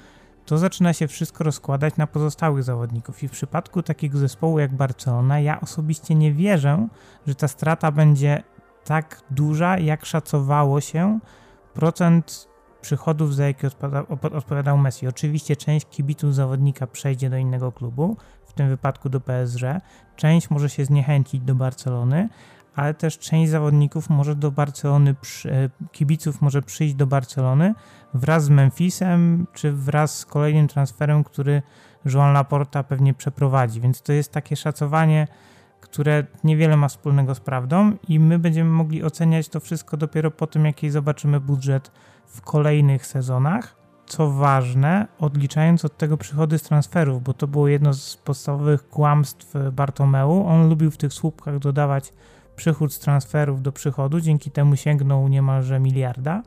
to 0.47 0.59
zaczyna 0.59 0.93
się 0.93 1.09
wszystko 1.09 1.45
rozkładać 1.45 1.97
na 1.97 2.07
pozostałych 2.07 2.63
zawodników. 2.63 3.23
I 3.23 3.29
w 3.29 3.33
przypadku 3.33 3.83
takiego 3.83 4.19
zespołu 4.19 4.59
jak 4.59 4.75
Barcelona, 4.75 5.41
ja 5.41 5.61
osobiście 5.61 6.15
nie 6.15 6.33
wierzę, 6.33 6.89
że 7.27 7.35
ta 7.35 7.49
strata 7.49 7.93
będzie 7.93 8.43
tak 8.89 9.23
duża, 9.31 9.79
jak 9.79 10.07
szacowało 10.07 10.81
się 10.81 11.19
procent 11.75 12.49
przychodów, 12.81 13.35
za 13.35 13.47
jakie 13.47 13.71
odpowiadał 14.33 14.79
Messi. 14.79 15.09
Oczywiście 15.09 15.57
część 15.57 15.87
kibiców 15.91 16.35
zawodnika 16.35 16.87
przejdzie 16.87 17.31
do 17.31 17.37
innego 17.37 17.73
klubu, 17.73 18.17
w 18.47 18.53
tym 18.53 18.69
wypadku 18.69 19.09
do 19.09 19.21
PSG, 19.21 19.63
część 20.17 20.51
może 20.51 20.71
się 20.71 20.85
zniechęcić 20.85 21.41
do 21.41 21.55
Barcelony, 21.55 22.29
ale 22.75 22.95
też 22.95 23.19
część 23.19 23.51
zawodników 23.51 24.11
może 24.11 24.35
do 24.35 24.51
Barcelony, 24.51 25.15
e, 25.45 25.71
kibiców 25.93 26.41
może 26.41 26.63
przyjść 26.63 26.95
do 26.95 27.07
Barcelony 27.07 27.75
wraz 28.15 28.45
z 28.45 28.49
Memphisem, 28.49 29.47
czy 29.53 29.73
wraz 29.73 30.19
z 30.19 30.27
kolejnym 30.27 30.69
transferem, 30.69 31.25
który 31.25 31.63
Joan 32.05 32.33
Laporta 32.33 32.83
pewnie 32.83 33.15
przeprowadzi. 33.15 33.81
Więc 33.81 34.03
to 34.03 34.13
jest 34.13 34.33
takie 34.33 34.57
szacowanie 34.57 35.27
które 35.81 36.25
niewiele 36.45 36.77
ma 36.77 36.89
wspólnego 36.89 37.35
z 37.35 37.41
prawdą 37.41 37.93
i 38.09 38.21
my 38.21 38.39
będziemy 38.39 38.71
mogli 38.71 39.05
oceniać 39.05 39.49
to 39.49 39.61
wszystko 39.61 39.97
dopiero 39.97 40.31
po 40.31 40.47
tym, 40.47 40.65
jaki 40.65 40.91
zobaczymy 40.91 41.41
budżet 41.41 41.91
w 42.27 42.41
kolejnych 42.41 43.07
sezonach. 43.07 43.79
Co 44.07 44.31
ważne, 44.31 45.07
odliczając 45.19 45.85
od 45.85 45.97
tego 45.97 46.17
przychody 46.17 46.59
z 46.59 46.63
transferów, 46.63 47.23
bo 47.23 47.35
to 47.35 47.47
było 47.47 47.69
jedno 47.69 47.95
z 47.95 48.17
podstawowych 48.17 48.89
kłamstw 48.89 49.55
Bartomeu. 49.73 50.47
On 50.47 50.69
lubił 50.69 50.91
w 50.91 50.97
tych 50.97 51.13
słupkach 51.13 51.59
dodawać 51.59 52.13
przychód 52.57 52.93
z 52.93 52.99
transferów 52.99 53.63
do 53.63 53.73
przychodu, 53.73 54.21
dzięki 54.21 54.51
temu 54.51 54.77
sięgnął 54.77 55.29
niemalże 55.29 55.81
miliarda, 55.81 56.43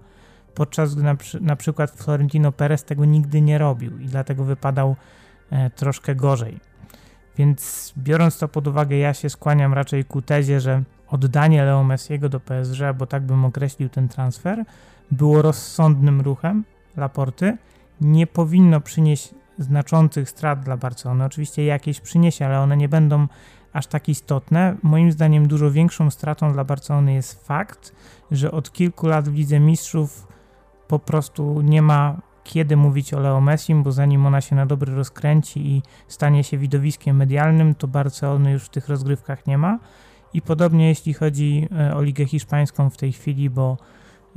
podczas 0.55 0.95
gdy 0.95 1.03
na, 1.03 1.15
na 1.41 1.55
przykład 1.55 1.91
Florentino 1.91 2.51
Perez 2.51 2.84
tego 2.84 3.05
nigdy 3.05 3.41
nie 3.41 3.57
robił 3.57 3.99
i 3.99 4.05
dlatego 4.05 4.43
wypadał 4.43 4.95
e, 5.49 5.69
troszkę 5.69 6.15
gorzej. 6.15 6.70
Więc 7.38 7.93
biorąc 7.97 8.38
to 8.38 8.47
pod 8.47 8.67
uwagę, 8.67 8.97
ja 8.97 9.13
się 9.13 9.29
skłaniam 9.29 9.73
raczej 9.73 10.05
ku 10.05 10.21
tezie, 10.21 10.59
że 10.59 10.84
oddanie 11.07 11.63
Leo 11.63 11.84
Messiego 11.84 12.29
do 12.29 12.39
PSG, 12.39 12.79
bo 12.97 13.05
tak 13.05 13.23
bym 13.23 13.45
określił 13.45 13.89
ten 13.89 14.07
transfer, 14.07 14.63
było 15.11 15.41
rozsądnym 15.41 16.21
ruchem 16.21 16.63
Laporty. 16.97 17.57
Nie 18.01 18.27
powinno 18.27 18.82
przynieść 18.82 19.34
znaczących 19.59 20.29
strat 20.29 20.59
dla 20.59 20.77
Barcelony. 20.77 21.25
Oczywiście 21.25 21.65
jakieś 21.65 21.99
przyniesie, 21.99 22.45
ale 22.45 22.59
one 22.59 22.77
nie 22.77 22.89
będą 22.89 23.27
aż 23.73 23.88
tak 23.88 24.09
istotne. 24.09 24.75
Moim 24.84 25.11
zdaniem 25.11 25.47
dużo 25.47 25.71
większą 25.71 26.09
stratą 26.09 26.53
dla 26.53 26.63
Barcelony 26.63 27.13
jest 27.13 27.47
fakt, 27.47 27.93
że 28.32 28.51
od 28.51 28.71
kilku 28.71 29.07
lat 29.07 29.29
w 29.29 29.34
Lidze 29.34 29.59
Mistrzów 29.59 30.27
po 30.88 30.99
prostu 30.99 31.61
nie 31.61 31.82
ma 31.82 32.21
kiedy 32.52 32.78
mówić 32.78 33.14
o 33.14 33.20
Leo 33.20 33.41
Messim, 33.41 33.84
bo 33.84 33.91
zanim 33.91 34.26
ona 34.26 34.41
się 34.41 34.56
na 34.56 34.66
dobry 34.66 34.95
rozkręci 34.95 35.68
i 35.68 35.82
stanie 36.08 36.43
się 36.43 36.58
widowiskiem 36.58 37.16
medialnym, 37.16 37.76
to 37.76 37.88
Barcelony 37.88 38.52
już 38.52 38.64
w 38.64 38.70
tych 38.70 38.89
rozgrywkach 38.89 39.47
nie 39.47 39.58
ma. 39.58 39.80
I 40.34 40.41
podobnie 40.41 40.88
jeśli 40.88 41.14
chodzi 41.14 41.68
e, 41.80 41.95
o 41.95 42.02
Ligę 42.02 42.26
Hiszpańską 42.26 42.89
w 42.89 42.97
tej 42.97 43.12
chwili, 43.12 43.49
bo 43.49 43.78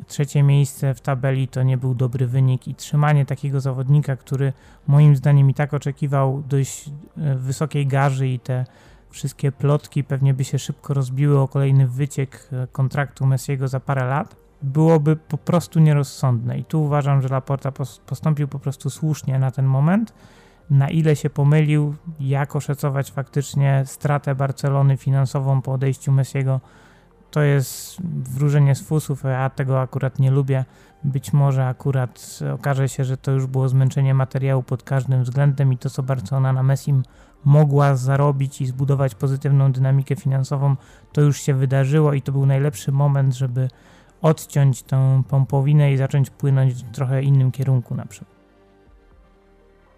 trzecie 0.07 0.43
miejsce 0.43 0.95
w 0.95 1.01
tabeli 1.01 1.49
to 1.49 1.63
nie 1.63 1.77
był 1.77 1.95
dobry 1.95 2.27
wynik 2.27 2.69
i 2.69 2.75
trzymanie 2.75 3.27
takiego 3.27 3.61
zawodnika, 3.61 4.17
który 4.17 4.53
moim 4.87 5.17
zdaniem 5.17 5.51
i 5.51 5.55
tak 5.55 5.75
oczekiwał 5.75 6.43
dość 6.49 6.89
e, 6.89 7.35
wysokiej 7.35 7.87
garzy 7.87 8.29
i 8.29 8.39
te 8.39 8.65
wszystkie 9.11 9.53
plotki 9.53 10.05
pewnie 10.05 10.35
by 10.35 10.45
się 10.45 10.59
szybko 10.59 10.95
rozbiły 10.95 11.39
o 11.39 11.49
kolejny 11.49 11.89
wyciek 11.89 12.49
e, 12.53 12.67
kontraktu 12.67 13.27
Messiego 13.27 13.69
za 13.69 13.81
parę 13.81 14.05
lat, 14.05 14.44
byłoby 14.63 15.17
po 15.17 15.39
prostu 15.39 15.81
nierozsądne. 15.81 16.59
I 16.59 16.65
tu 16.65 16.83
uważam, 16.83 17.23
że 17.23 17.29
Laporta 17.29 17.73
postąpił 18.07 18.49
po 18.49 18.59
prostu 18.59 18.91
słusznie 18.91 19.39
na 19.39 19.51
ten 19.51 19.67
moment. 19.67 20.15
Na 20.71 20.89
ile 20.89 21.17
się 21.17 21.31
pomylił, 21.31 21.95
jak 22.21 22.57
oszacować 22.57 23.11
faktycznie 23.11 23.83
stratę 23.87 24.35
Barcelony 24.35 24.97
finansową 24.97 25.63
po 25.63 25.73
odejściu 25.73 26.13
Messiego, 26.13 26.61
to 27.31 27.43
jest 27.43 27.97
wróżenie 28.03 28.75
z 28.75 28.83
fusów, 28.83 29.25
ja 29.25 29.51
tego 29.51 29.81
akurat 29.81 30.19
nie 30.19 30.31
lubię. 30.31 30.65
Być 31.05 31.33
może 31.33 31.67
akurat 31.67 32.39
okaże 32.55 32.89
się, 32.89 33.05
że 33.05 33.17
to 33.17 33.31
już 33.31 33.47
było 33.47 33.69
zmęczenie 33.69 34.15
materiału 34.15 34.63
pod 34.63 34.83
każdym 34.83 35.23
względem 35.23 35.73
i 35.73 35.79
to, 35.79 35.91
co 35.91 36.03
Barcelona 36.03 36.53
na 36.53 36.63
Messim 36.63 37.03
mogła 37.45 37.97
zarobić 37.97 38.61
i 38.61 38.67
zbudować 38.67 39.15
pozytywną 39.15 39.73
dynamikę 39.73 40.17
finansową, 40.17 40.77
to 41.13 41.21
już 41.21 41.41
się 41.41 41.55
wydarzyło 41.55 42.13
i 42.13 42.23
to 42.23 42.33
był 42.33 42.47
najlepszy 42.47 42.93
moment, 42.93 43.35
żeby 43.35 43.69
odciąć 44.23 44.83
tę 44.83 45.23
pompowinę 45.29 45.93
i 45.93 45.97
zacząć 45.97 46.31
płynąć 46.31 46.75
w 46.75 46.91
trochę 46.91 47.23
innym 47.23 47.53
kierunku 47.53 47.95
na 47.95 48.07
przykład 48.07 48.35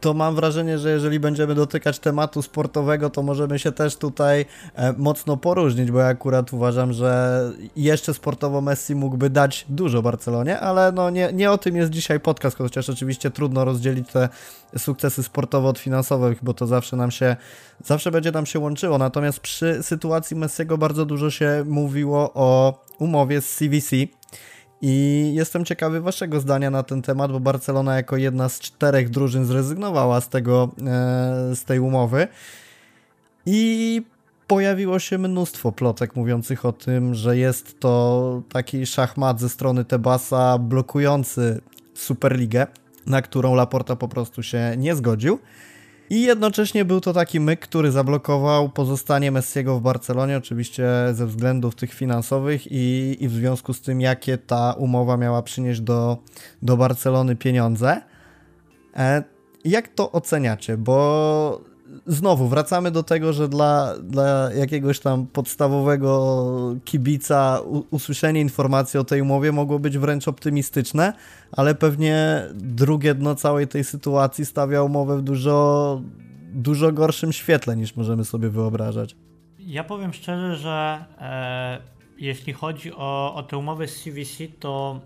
to 0.07 0.15
mam 0.15 0.35
wrażenie, 0.35 0.79
że 0.79 0.91
jeżeli 0.91 1.21
będziemy 1.21 1.55
dotykać 1.55 1.99
tematu 1.99 2.43
sportowego, 2.43 3.11
to 3.11 3.23
możemy 3.23 3.59
się 3.59 3.73
też 3.73 3.97
tutaj 3.97 4.47
e, 4.75 4.93
mocno 4.93 5.37
poróżnić, 5.37 5.91
bo 5.91 5.99
ja 5.99 6.07
akurat 6.07 6.53
uważam, 6.53 6.93
że 6.93 7.41
jeszcze 7.77 8.15
sportowo 8.15 8.61
Messi 8.61 8.95
mógłby 8.95 9.31
dać 9.31 9.67
dużo 9.69 10.03
Barcelonie, 10.03 10.61
ale 10.61 10.93
no 10.93 11.11
nie, 11.11 11.31
nie 11.33 11.51
o 11.51 11.59
tym 11.59 11.77
jest 11.77 11.91
dzisiaj 11.91 12.21
podcast, 12.21 12.59
chociaż 12.59 12.91
oczywiście 12.91 13.31
trudno 13.31 13.65
rozdzielić 13.65 14.09
te 14.09 14.29
sukcesy 14.79 15.23
sportowe 15.23 15.69
od 15.69 15.79
finansowych, 15.79 16.39
bo 16.43 16.55
to 16.55 16.67
zawsze 16.67 16.97
nam 16.97 17.11
się, 17.11 17.37
zawsze 17.85 18.11
będzie 18.11 18.33
nam 18.33 18.47
się 18.47 18.59
łączyło. 18.59 18.99
Natomiast 18.99 19.41
przy 19.41 19.83
sytuacji 19.83 20.37
Messiego 20.37 20.79
bardzo 20.79 21.05
dużo 21.05 21.31
się 21.31 21.65
mówiło 21.67 22.31
o 22.35 22.86
umowie 22.99 23.41
z 23.41 23.57
CVC, 23.57 23.97
i 24.83 25.33
jestem 25.35 25.65
ciekawy 25.65 26.01
Waszego 26.01 26.41
zdania 26.41 26.71
na 26.71 26.83
ten 26.83 27.03
temat, 27.03 27.33
bo 27.33 27.41
Barcelona 27.41 27.97
jako 27.97 28.17
jedna 28.17 28.49
z 28.49 28.61
czterech 28.61 29.11
drużyn 29.11 29.45
zrezygnowała 29.45 30.21
z, 30.21 30.29
tego, 30.29 30.69
e, 30.87 31.57
z 31.57 31.65
tej 31.65 31.79
umowy. 31.79 32.29
I 33.47 34.03
pojawiło 34.47 34.99
się 34.99 35.19
mnóstwo 35.19 35.73
plotek 35.73 36.17
mówiących 36.17 36.65
o 36.65 36.73
tym, 36.73 37.15
że 37.15 37.37
jest 37.37 37.81
to 37.81 38.43
taki 38.49 38.87
szachmat 38.87 39.41
ze 39.41 39.49
strony 39.49 39.85
Tebasa 39.85 40.59
blokujący 40.59 41.61
Superligę, 41.95 42.67
na 43.07 43.23
którą 43.23 43.55
Laporta 43.55 43.97
po 43.97 44.09
prostu 44.09 44.43
się 44.43 44.75
nie 44.79 44.95
zgodził. 44.95 45.39
I 46.11 46.23
jednocześnie 46.23 46.85
był 46.85 47.01
to 47.01 47.13
taki 47.13 47.41
myk, 47.41 47.61
który 47.61 47.91
zablokował 47.91 48.69
pozostanie 48.69 49.31
Messiego 49.31 49.79
w 49.79 49.83
Barcelonie, 49.83 50.37
oczywiście 50.37 50.89
ze 51.13 51.27
względów 51.27 51.75
tych 51.75 51.95
finansowych 51.95 52.73
i, 52.73 53.17
i 53.21 53.29
w 53.29 53.33
związku 53.33 53.73
z 53.75 53.81
tym, 53.81 54.01
jakie 54.01 54.39
ta 54.39 54.73
umowa 54.73 55.17
miała 55.17 55.43
przynieść 55.43 55.81
do, 55.81 56.19
do 56.63 56.77
Barcelony 56.77 57.37
pieniądze. 57.37 58.03
E, 58.97 59.23
jak 59.65 59.89
to 59.89 60.13
oceniacie? 60.13 60.77
Bo 60.77 61.61
znowu 62.07 62.49
wracamy 62.49 62.91
do 62.91 63.03
tego, 63.03 63.33
że 63.33 63.49
dla, 63.49 63.95
dla 64.03 64.53
jakiegoś 64.53 65.01
tam 65.01 65.27
podstawowego 65.27 66.47
kibica 66.85 67.61
usłyszenie 67.91 68.41
informacji 68.41 69.01
o 69.01 69.05
tej 69.05 69.23
umowie 69.23 69.53
mogło 69.53 69.79
być 69.79 69.99
wręcz 69.99 70.29
optymistyczne, 70.29 71.13
ale 71.53 71.75
pewnie 71.75 72.43
drugie 72.55 73.15
dno 73.15 73.35
całej 73.35 73.69
tej 73.69 73.85
sytuacji 73.85 74.47
stawia 74.47 74.83
umowę 74.83 75.19
w 75.19 75.23
dużo, 75.23 76.01
dużo 76.53 76.93
gorszym 76.93 77.33
świetle 77.33 77.77
niż 77.77 77.97
możemy 77.97 78.25
sobie 78.25 78.49
wyobrażać. 78.49 79.17
Ja 79.59 79.85
powiem 79.85 80.13
szczerze, 80.13 80.57
że 80.57 81.05
e, 81.19 81.79
jeśli 82.19 82.53
chodzi 82.53 82.93
o, 82.95 83.35
o 83.35 83.43
tę 83.43 83.57
umowę 83.57 83.89
z 83.89 84.03
CVC, 84.03 84.45
to 84.61 85.01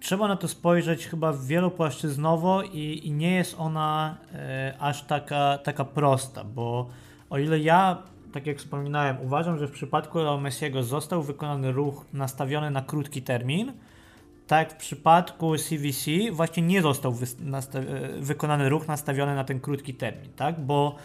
trzeba 0.00 0.28
na 0.28 0.36
to 0.36 0.48
spojrzeć 0.48 1.06
chyba 1.06 1.32
wielopłaszczyznowo 1.32 2.62
i, 2.62 3.00
i 3.04 3.12
nie 3.12 3.34
jest 3.34 3.54
ona 3.58 4.16
e, 4.34 4.74
aż 4.78 5.02
taka, 5.02 5.58
taka 5.58 5.84
prosta, 5.84 6.44
bo 6.44 6.88
o 7.30 7.38
ile 7.38 7.58
ja, 7.58 8.02
tak 8.32 8.46
jak 8.46 8.58
wspominałem, 8.58 9.16
uważam, 9.22 9.58
że 9.58 9.68
w 9.68 9.70
przypadku 9.70 10.18
Leo 10.18 10.38
Messiego 10.38 10.82
został 10.82 11.22
wykonany 11.22 11.72
ruch 11.72 12.04
nastawiony 12.12 12.70
na 12.70 12.82
krótki 12.82 13.22
termin, 13.22 13.72
tak 14.46 14.72
w 14.72 14.76
przypadku 14.76 15.56
CVC 15.56 16.10
właśnie 16.32 16.62
nie 16.62 16.82
został 16.82 17.12
e, 17.12 18.20
wykonany 18.20 18.68
ruch 18.68 18.88
nastawiony 18.88 19.34
na 19.34 19.44
ten 19.44 19.60
krótki 19.60 19.94
termin, 19.94 20.32
tak, 20.36 20.60
bo 20.60 20.96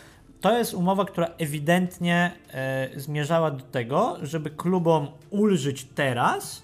to 0.42 0.58
jest 0.58 0.74
umowa, 0.74 1.06
która 1.06 1.28
ewidentnie 1.38 2.32
e, 2.54 2.90
zmierzała 2.96 3.52
do 3.52 3.64
tego, 3.64 4.18
żeby 4.22 4.50
klubom 4.50 5.08
ulżyć 5.30 5.84
teraz, 5.96 6.63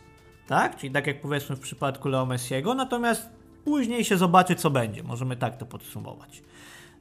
tak? 0.49 0.77
Czyli 0.77 0.93
tak 0.93 1.07
jak 1.07 1.21
powiedzmy 1.21 1.55
w 1.55 1.59
przypadku 1.59 2.09
Leo 2.09 2.25
Messiego, 2.25 2.73
natomiast 2.73 3.29
później 3.65 4.03
się 4.03 4.17
zobaczy, 4.17 4.55
co 4.55 4.69
będzie. 4.69 5.03
Możemy 5.03 5.35
tak 5.35 5.57
to 5.57 5.65
podsumować. 5.65 6.43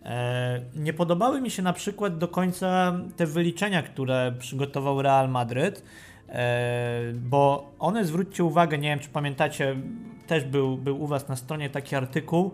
E, 0.04 0.60
nie 0.76 0.92
podobały 0.92 1.40
mi 1.40 1.50
się 1.50 1.62
na 1.62 1.72
przykład 1.72 2.18
do 2.18 2.28
końca 2.28 2.92
te 3.16 3.26
wyliczenia, 3.26 3.82
które 3.82 4.32
przygotował 4.38 5.02
Real 5.02 5.28
Madryd, 5.28 5.82
e, 6.28 7.12
bo 7.14 7.70
one, 7.78 8.04
zwróćcie 8.04 8.44
uwagę, 8.44 8.78
nie 8.78 8.88
wiem 8.88 8.98
czy 8.98 9.08
pamiętacie, 9.08 9.76
też 10.26 10.44
był, 10.44 10.76
był 10.76 11.02
u 11.02 11.06
Was 11.06 11.28
na 11.28 11.36
stronie 11.36 11.70
taki 11.70 11.96
artykuł, 11.96 12.52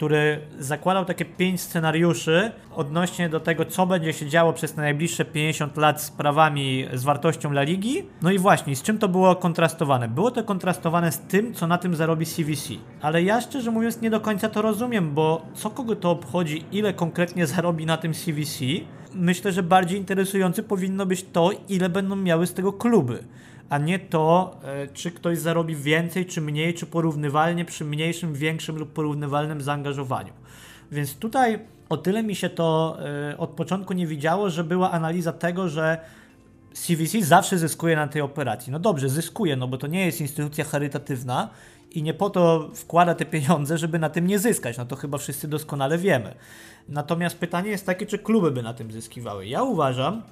który 0.00 0.40
zakładał 0.58 1.04
takie 1.04 1.24
pięć 1.24 1.60
scenariuszy 1.60 2.52
odnośnie 2.74 3.28
do 3.28 3.40
tego, 3.40 3.64
co 3.64 3.86
będzie 3.86 4.12
się 4.12 4.26
działo 4.26 4.52
przez 4.52 4.76
najbliższe 4.76 5.24
50 5.24 5.76
lat 5.76 6.02
z 6.02 6.10
prawami, 6.10 6.86
z 6.92 7.04
wartością 7.04 7.50
La 7.50 7.62
Ligi. 7.62 8.02
No 8.22 8.30
i 8.30 8.38
właśnie, 8.38 8.76
z 8.76 8.82
czym 8.82 8.98
to 8.98 9.08
było 9.08 9.36
kontrastowane? 9.36 10.08
Było 10.08 10.30
to 10.30 10.44
kontrastowane 10.44 11.12
z 11.12 11.18
tym, 11.18 11.54
co 11.54 11.66
na 11.66 11.78
tym 11.78 11.94
zarobi 11.94 12.26
CVC. 12.26 12.74
Ale 13.02 13.22
ja 13.22 13.40
szczerze 13.40 13.70
mówiąc 13.70 14.00
nie 14.00 14.10
do 14.10 14.20
końca 14.20 14.48
to 14.48 14.62
rozumiem, 14.62 15.14
bo 15.14 15.46
co 15.54 15.70
kogo 15.70 15.96
to 15.96 16.10
obchodzi, 16.10 16.64
ile 16.72 16.92
konkretnie 16.92 17.46
zarobi 17.46 17.86
na 17.86 17.96
tym 17.96 18.14
CVC? 18.14 18.64
Myślę, 19.14 19.52
że 19.52 19.62
bardziej 19.62 19.98
interesujący 19.98 20.62
powinno 20.62 21.06
być 21.06 21.22
to, 21.22 21.50
ile 21.68 21.88
będą 21.88 22.16
miały 22.16 22.46
z 22.46 22.54
tego 22.54 22.72
kluby 22.72 23.24
a 23.70 23.78
nie 23.78 23.98
to, 23.98 24.56
e, 24.64 24.88
czy 24.88 25.10
ktoś 25.10 25.38
zarobi 25.38 25.76
więcej, 25.76 26.26
czy 26.26 26.40
mniej, 26.40 26.74
czy 26.74 26.86
porównywalnie 26.86 27.64
przy 27.64 27.84
mniejszym, 27.84 28.34
większym 28.34 28.76
lub 28.76 28.92
porównywalnym 28.92 29.60
zaangażowaniu. 29.60 30.32
Więc 30.92 31.14
tutaj 31.14 31.58
o 31.88 31.96
tyle 31.96 32.22
mi 32.22 32.34
się 32.34 32.50
to 32.50 32.98
e, 33.30 33.38
od 33.38 33.50
początku 33.50 33.92
nie 33.92 34.06
widziało, 34.06 34.50
że 34.50 34.64
była 34.64 34.90
analiza 34.90 35.32
tego, 35.32 35.68
że 35.68 35.98
CVC 36.72 37.22
zawsze 37.22 37.58
zyskuje 37.58 37.96
na 37.96 38.08
tej 38.08 38.22
operacji. 38.22 38.72
No 38.72 38.78
dobrze, 38.78 39.08
zyskuje, 39.08 39.56
no 39.56 39.68
bo 39.68 39.78
to 39.78 39.86
nie 39.86 40.06
jest 40.06 40.20
instytucja 40.20 40.64
charytatywna 40.64 41.50
i 41.90 42.02
nie 42.02 42.14
po 42.14 42.30
to 42.30 42.70
wkłada 42.74 43.14
te 43.14 43.24
pieniądze, 43.24 43.78
żeby 43.78 43.98
na 43.98 44.10
tym 44.10 44.26
nie 44.26 44.38
zyskać. 44.38 44.78
No 44.78 44.86
to 44.86 44.96
chyba 44.96 45.18
wszyscy 45.18 45.48
doskonale 45.48 45.98
wiemy. 45.98 46.34
Natomiast 46.88 47.38
pytanie 47.38 47.70
jest 47.70 47.86
takie, 47.86 48.06
czy 48.06 48.18
kluby 48.18 48.50
by 48.50 48.62
na 48.62 48.74
tym 48.74 48.92
zyskiwały. 48.92 49.46
Ja 49.46 49.62
uważam 49.62 50.22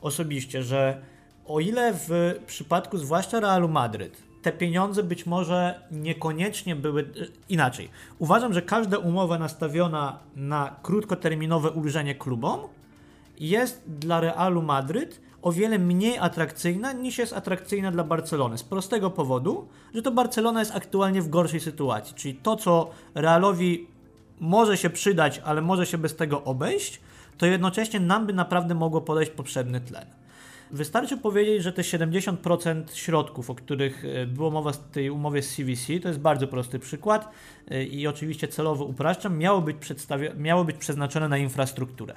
osobiście, 0.00 0.62
że 0.62 1.02
o 1.48 1.60
ile 1.60 1.94
w 1.94 2.34
przypadku 2.46 2.98
zwłaszcza 2.98 3.40
Realu 3.40 3.68
Madryt 3.68 4.28
te 4.42 4.52
pieniądze 4.52 5.02
być 5.02 5.26
może 5.26 5.80
niekoniecznie 5.90 6.76
były 6.76 7.02
e, 7.02 7.04
inaczej. 7.48 7.88
Uważam, 8.18 8.54
że 8.54 8.62
każda 8.62 8.98
umowa 8.98 9.38
nastawiona 9.38 10.18
na 10.36 10.76
krótkoterminowe 10.82 11.70
ulżenie 11.70 12.14
klubom 12.14 12.60
jest 13.40 13.82
dla 13.86 14.20
Realu 14.20 14.62
Madryt 14.62 15.20
o 15.42 15.52
wiele 15.52 15.78
mniej 15.78 16.18
atrakcyjna 16.18 16.92
niż 16.92 17.18
jest 17.18 17.32
atrakcyjna 17.32 17.90
dla 17.90 18.04
Barcelony. 18.04 18.58
Z 18.58 18.62
prostego 18.62 19.10
powodu, 19.10 19.68
że 19.94 20.02
to 20.02 20.10
Barcelona 20.10 20.60
jest 20.60 20.76
aktualnie 20.76 21.22
w 21.22 21.28
gorszej 21.28 21.60
sytuacji. 21.60 22.14
Czyli 22.14 22.34
to, 22.34 22.56
co 22.56 22.90
Realowi 23.14 23.86
może 24.40 24.76
się 24.76 24.90
przydać, 24.90 25.40
ale 25.44 25.62
może 25.62 25.86
się 25.86 25.98
bez 25.98 26.16
tego 26.16 26.44
obejść, 26.44 27.00
to 27.38 27.46
jednocześnie 27.46 28.00
nam 28.00 28.26
by 28.26 28.32
naprawdę 28.32 28.74
mogło 28.74 29.00
podejść 29.00 29.32
poprzedni 29.32 29.80
tlen. 29.80 30.17
Wystarczy 30.70 31.16
powiedzieć, 31.16 31.62
że 31.62 31.72
te 31.72 31.82
70% 31.82 32.82
środków, 32.92 33.50
o 33.50 33.54
których 33.54 34.04
e, 34.04 34.26
było 34.26 34.50
mowa 34.50 34.72
w 34.72 34.90
tej 34.90 35.10
umowie 35.10 35.42
z 35.42 35.56
CVC, 35.56 36.00
to 36.02 36.08
jest 36.08 36.20
bardzo 36.20 36.46
prosty 36.46 36.78
przykład 36.78 37.28
e, 37.70 37.84
i 37.84 38.06
oczywiście 38.06 38.48
celowo 38.48 38.84
upraszczam, 38.84 39.38
miało 39.38 39.60
być, 39.60 39.76
miało 40.36 40.64
być 40.64 40.76
przeznaczone 40.76 41.28
na 41.28 41.38
infrastrukturę. 41.38 42.14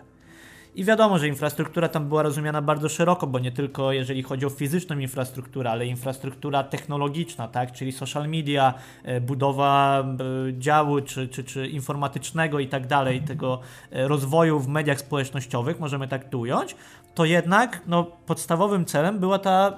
I 0.75 0.83
wiadomo, 0.83 1.19
że 1.19 1.27
infrastruktura 1.27 1.89
tam 1.89 2.07
była 2.07 2.23
rozumiana 2.23 2.61
bardzo 2.61 2.89
szeroko, 2.89 3.27
bo 3.27 3.39
nie 3.39 3.51
tylko 3.51 3.91
jeżeli 3.91 4.23
chodzi 4.23 4.45
o 4.45 4.49
fizyczną 4.49 4.99
infrastrukturę, 4.99 5.71
ale 5.71 5.85
infrastruktura 5.85 6.63
technologiczna, 6.63 7.47
tak? 7.47 7.71
czyli 7.71 7.91
social 7.91 8.29
media, 8.29 8.73
e, 9.03 9.21
budowa 9.21 10.05
działu 10.53 11.01
czy, 11.01 11.27
czy, 11.27 11.43
czy 11.43 11.67
informatycznego 11.67 12.59
i 12.59 12.67
tak 12.67 12.87
dalej, 12.87 13.21
tego 13.21 13.59
rozwoju 13.91 14.59
w 14.59 14.67
mediach 14.67 14.99
społecznościowych, 14.99 15.79
możemy 15.79 16.07
tak 16.07 16.29
tu 16.29 16.39
ująć, 16.39 16.75
to 17.13 17.25
jednak 17.25 17.81
no, 17.87 18.03
podstawowym 18.03 18.85
celem 18.85 19.19
była 19.19 19.39
ta 19.39 19.77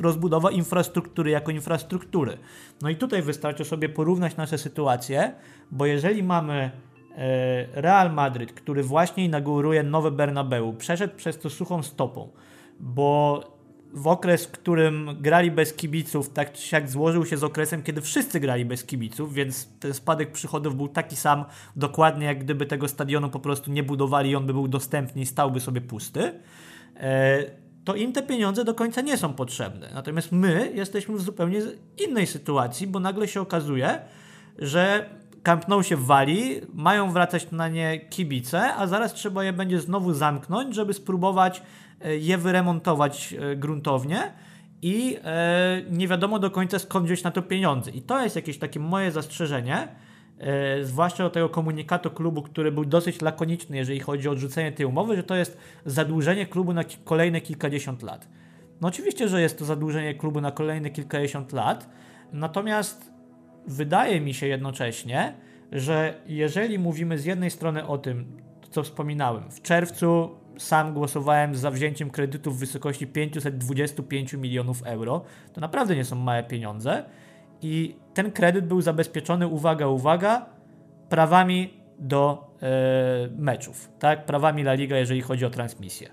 rozbudowa 0.00 0.50
infrastruktury 0.50 1.30
jako 1.30 1.50
infrastruktury. 1.50 2.38
No 2.82 2.88
i 2.88 2.96
tutaj 2.96 3.22
wystarczy 3.22 3.64
sobie 3.64 3.88
porównać 3.88 4.36
nasze 4.36 4.58
sytuacje, 4.58 5.32
bo 5.70 5.86
jeżeli 5.86 6.22
mamy 6.22 6.70
E, 7.18 7.66
Real 7.82 8.12
Madryt, 8.12 8.52
który 8.52 8.82
właśnie 8.82 9.24
inauguruje 9.24 9.82
nowe 9.82 10.10
Bernabeu, 10.10 10.72
przeszedł 10.72 11.16
przez 11.16 11.38
to 11.38 11.50
suchą 11.50 11.82
stopą, 11.82 12.28
bo 12.80 13.42
w 13.92 14.06
okres, 14.06 14.46
w 14.46 14.50
którym 14.50 15.16
grali 15.20 15.50
bez 15.50 15.72
kibiców, 15.72 16.30
tak 16.30 16.52
czy 16.52 16.62
siak 16.62 16.90
złożył 16.90 17.26
się 17.26 17.36
z 17.36 17.44
okresem, 17.44 17.82
kiedy 17.82 18.00
wszyscy 18.00 18.40
grali 18.40 18.64
bez 18.64 18.84
kibiców, 18.84 19.34
więc 19.34 19.68
ten 19.80 19.94
spadek 19.94 20.32
przychodów 20.32 20.76
był 20.76 20.88
taki 20.88 21.16
sam 21.16 21.44
dokładnie, 21.76 22.26
jak 22.26 22.44
gdyby 22.44 22.66
tego 22.66 22.88
stadionu 22.88 23.30
po 23.30 23.40
prostu 23.40 23.70
nie 23.70 23.82
budowali 23.82 24.30
i 24.30 24.36
on 24.36 24.46
by 24.46 24.52
był 24.52 24.68
dostępny 24.68 25.22
i 25.22 25.26
stałby 25.26 25.60
sobie 25.60 25.80
pusty, 25.80 26.32
to 27.84 27.94
im 27.94 28.12
te 28.12 28.22
pieniądze 28.22 28.64
do 28.64 28.74
końca 28.74 29.00
nie 29.00 29.16
są 29.16 29.34
potrzebne. 29.34 29.90
Natomiast 29.94 30.32
my 30.32 30.72
jesteśmy 30.74 31.16
w 31.16 31.20
zupełnie 31.20 31.60
innej 32.08 32.26
sytuacji, 32.26 32.86
bo 32.86 33.00
nagle 33.00 33.28
się 33.28 33.40
okazuje, 33.40 34.00
że 34.58 35.10
Camp 35.42 35.68
Nou 35.68 35.82
się 35.82 35.96
wali, 35.96 36.60
mają 36.74 37.12
wracać 37.12 37.50
na 37.50 37.68
nie 37.68 38.00
kibice, 38.00 38.74
a 38.74 38.86
zaraz 38.86 39.14
trzeba 39.14 39.44
je 39.44 39.52
będzie 39.52 39.80
znowu 39.80 40.14
zamknąć, 40.14 40.74
żeby 40.74 40.94
spróbować 40.94 41.62
e, 42.00 42.16
je 42.16 42.38
wyremontować 42.38 43.34
e, 43.34 43.56
gruntownie 43.56 44.32
i 44.82 45.16
e, 45.24 45.82
nie 45.90 46.08
wiadomo 46.08 46.38
do 46.38 46.50
końca 46.50 46.78
skąd 46.78 47.06
wziąć 47.06 47.22
na 47.22 47.30
to 47.30 47.42
pieniądze. 47.42 47.90
I 47.90 48.02
to 48.02 48.22
jest 48.22 48.36
jakieś 48.36 48.58
takie 48.58 48.80
moje 48.80 49.10
zastrzeżenie, 49.12 49.88
zwłaszcza 50.82 51.22
do 51.22 51.30
tego 51.30 51.48
komunikatu 51.48 52.10
klubu, 52.10 52.42
który 52.42 52.72
był 52.72 52.84
dosyć 52.84 53.20
lakoniczny, 53.20 53.76
jeżeli 53.76 54.00
chodzi 54.00 54.28
o 54.28 54.32
odrzucenie 54.32 54.72
tej 54.72 54.86
umowy, 54.86 55.16
że 55.16 55.22
to 55.22 55.34
jest 55.34 55.58
zadłużenie 55.84 56.46
klubu 56.46 56.72
na 56.72 56.84
kolejne 57.04 57.40
kilkadziesiąt 57.40 58.02
lat. 58.02 58.28
No 58.80 58.88
oczywiście, 58.88 59.28
że 59.28 59.40
jest 59.40 59.58
to 59.58 59.64
zadłużenie 59.64 60.14
klubu 60.14 60.40
na 60.40 60.50
kolejne 60.50 60.90
kilkadziesiąt 60.90 61.52
lat, 61.52 61.88
natomiast 62.32 63.12
wydaje 63.66 64.20
mi 64.20 64.34
się 64.34 64.46
jednocześnie, 64.46 65.34
że 65.72 66.14
jeżeli 66.26 66.78
mówimy 66.78 67.18
z 67.18 67.24
jednej 67.24 67.50
strony 67.50 67.86
o 67.86 67.98
tym, 67.98 68.26
co 68.70 68.82
wspominałem, 68.82 69.50
w 69.50 69.62
czerwcu 69.62 70.30
sam 70.58 70.94
głosowałem 70.94 71.54
za 71.54 71.70
wzięciem 71.70 72.10
kredytu 72.10 72.52
w 72.52 72.58
wysokości 72.58 73.06
525 73.06 74.32
milionów 74.32 74.82
euro, 74.82 75.24
to 75.52 75.60
naprawdę 75.60 75.96
nie 75.96 76.04
są 76.04 76.16
małe 76.16 76.42
pieniądze 76.42 77.04
i 77.62 77.96
ten 78.18 78.32
kredyt 78.32 78.66
był 78.66 78.80
zabezpieczony, 78.80 79.46
uwaga, 79.46 79.86
uwaga, 79.86 80.46
prawami 81.08 81.74
do 81.98 82.50
e, 82.62 82.68
meczów, 83.36 83.90
tak, 83.98 84.26
prawami 84.26 84.62
La 84.62 84.74
Liga, 84.74 84.96
jeżeli 84.96 85.20
chodzi 85.20 85.44
o 85.44 85.50
transmisję. 85.50 86.10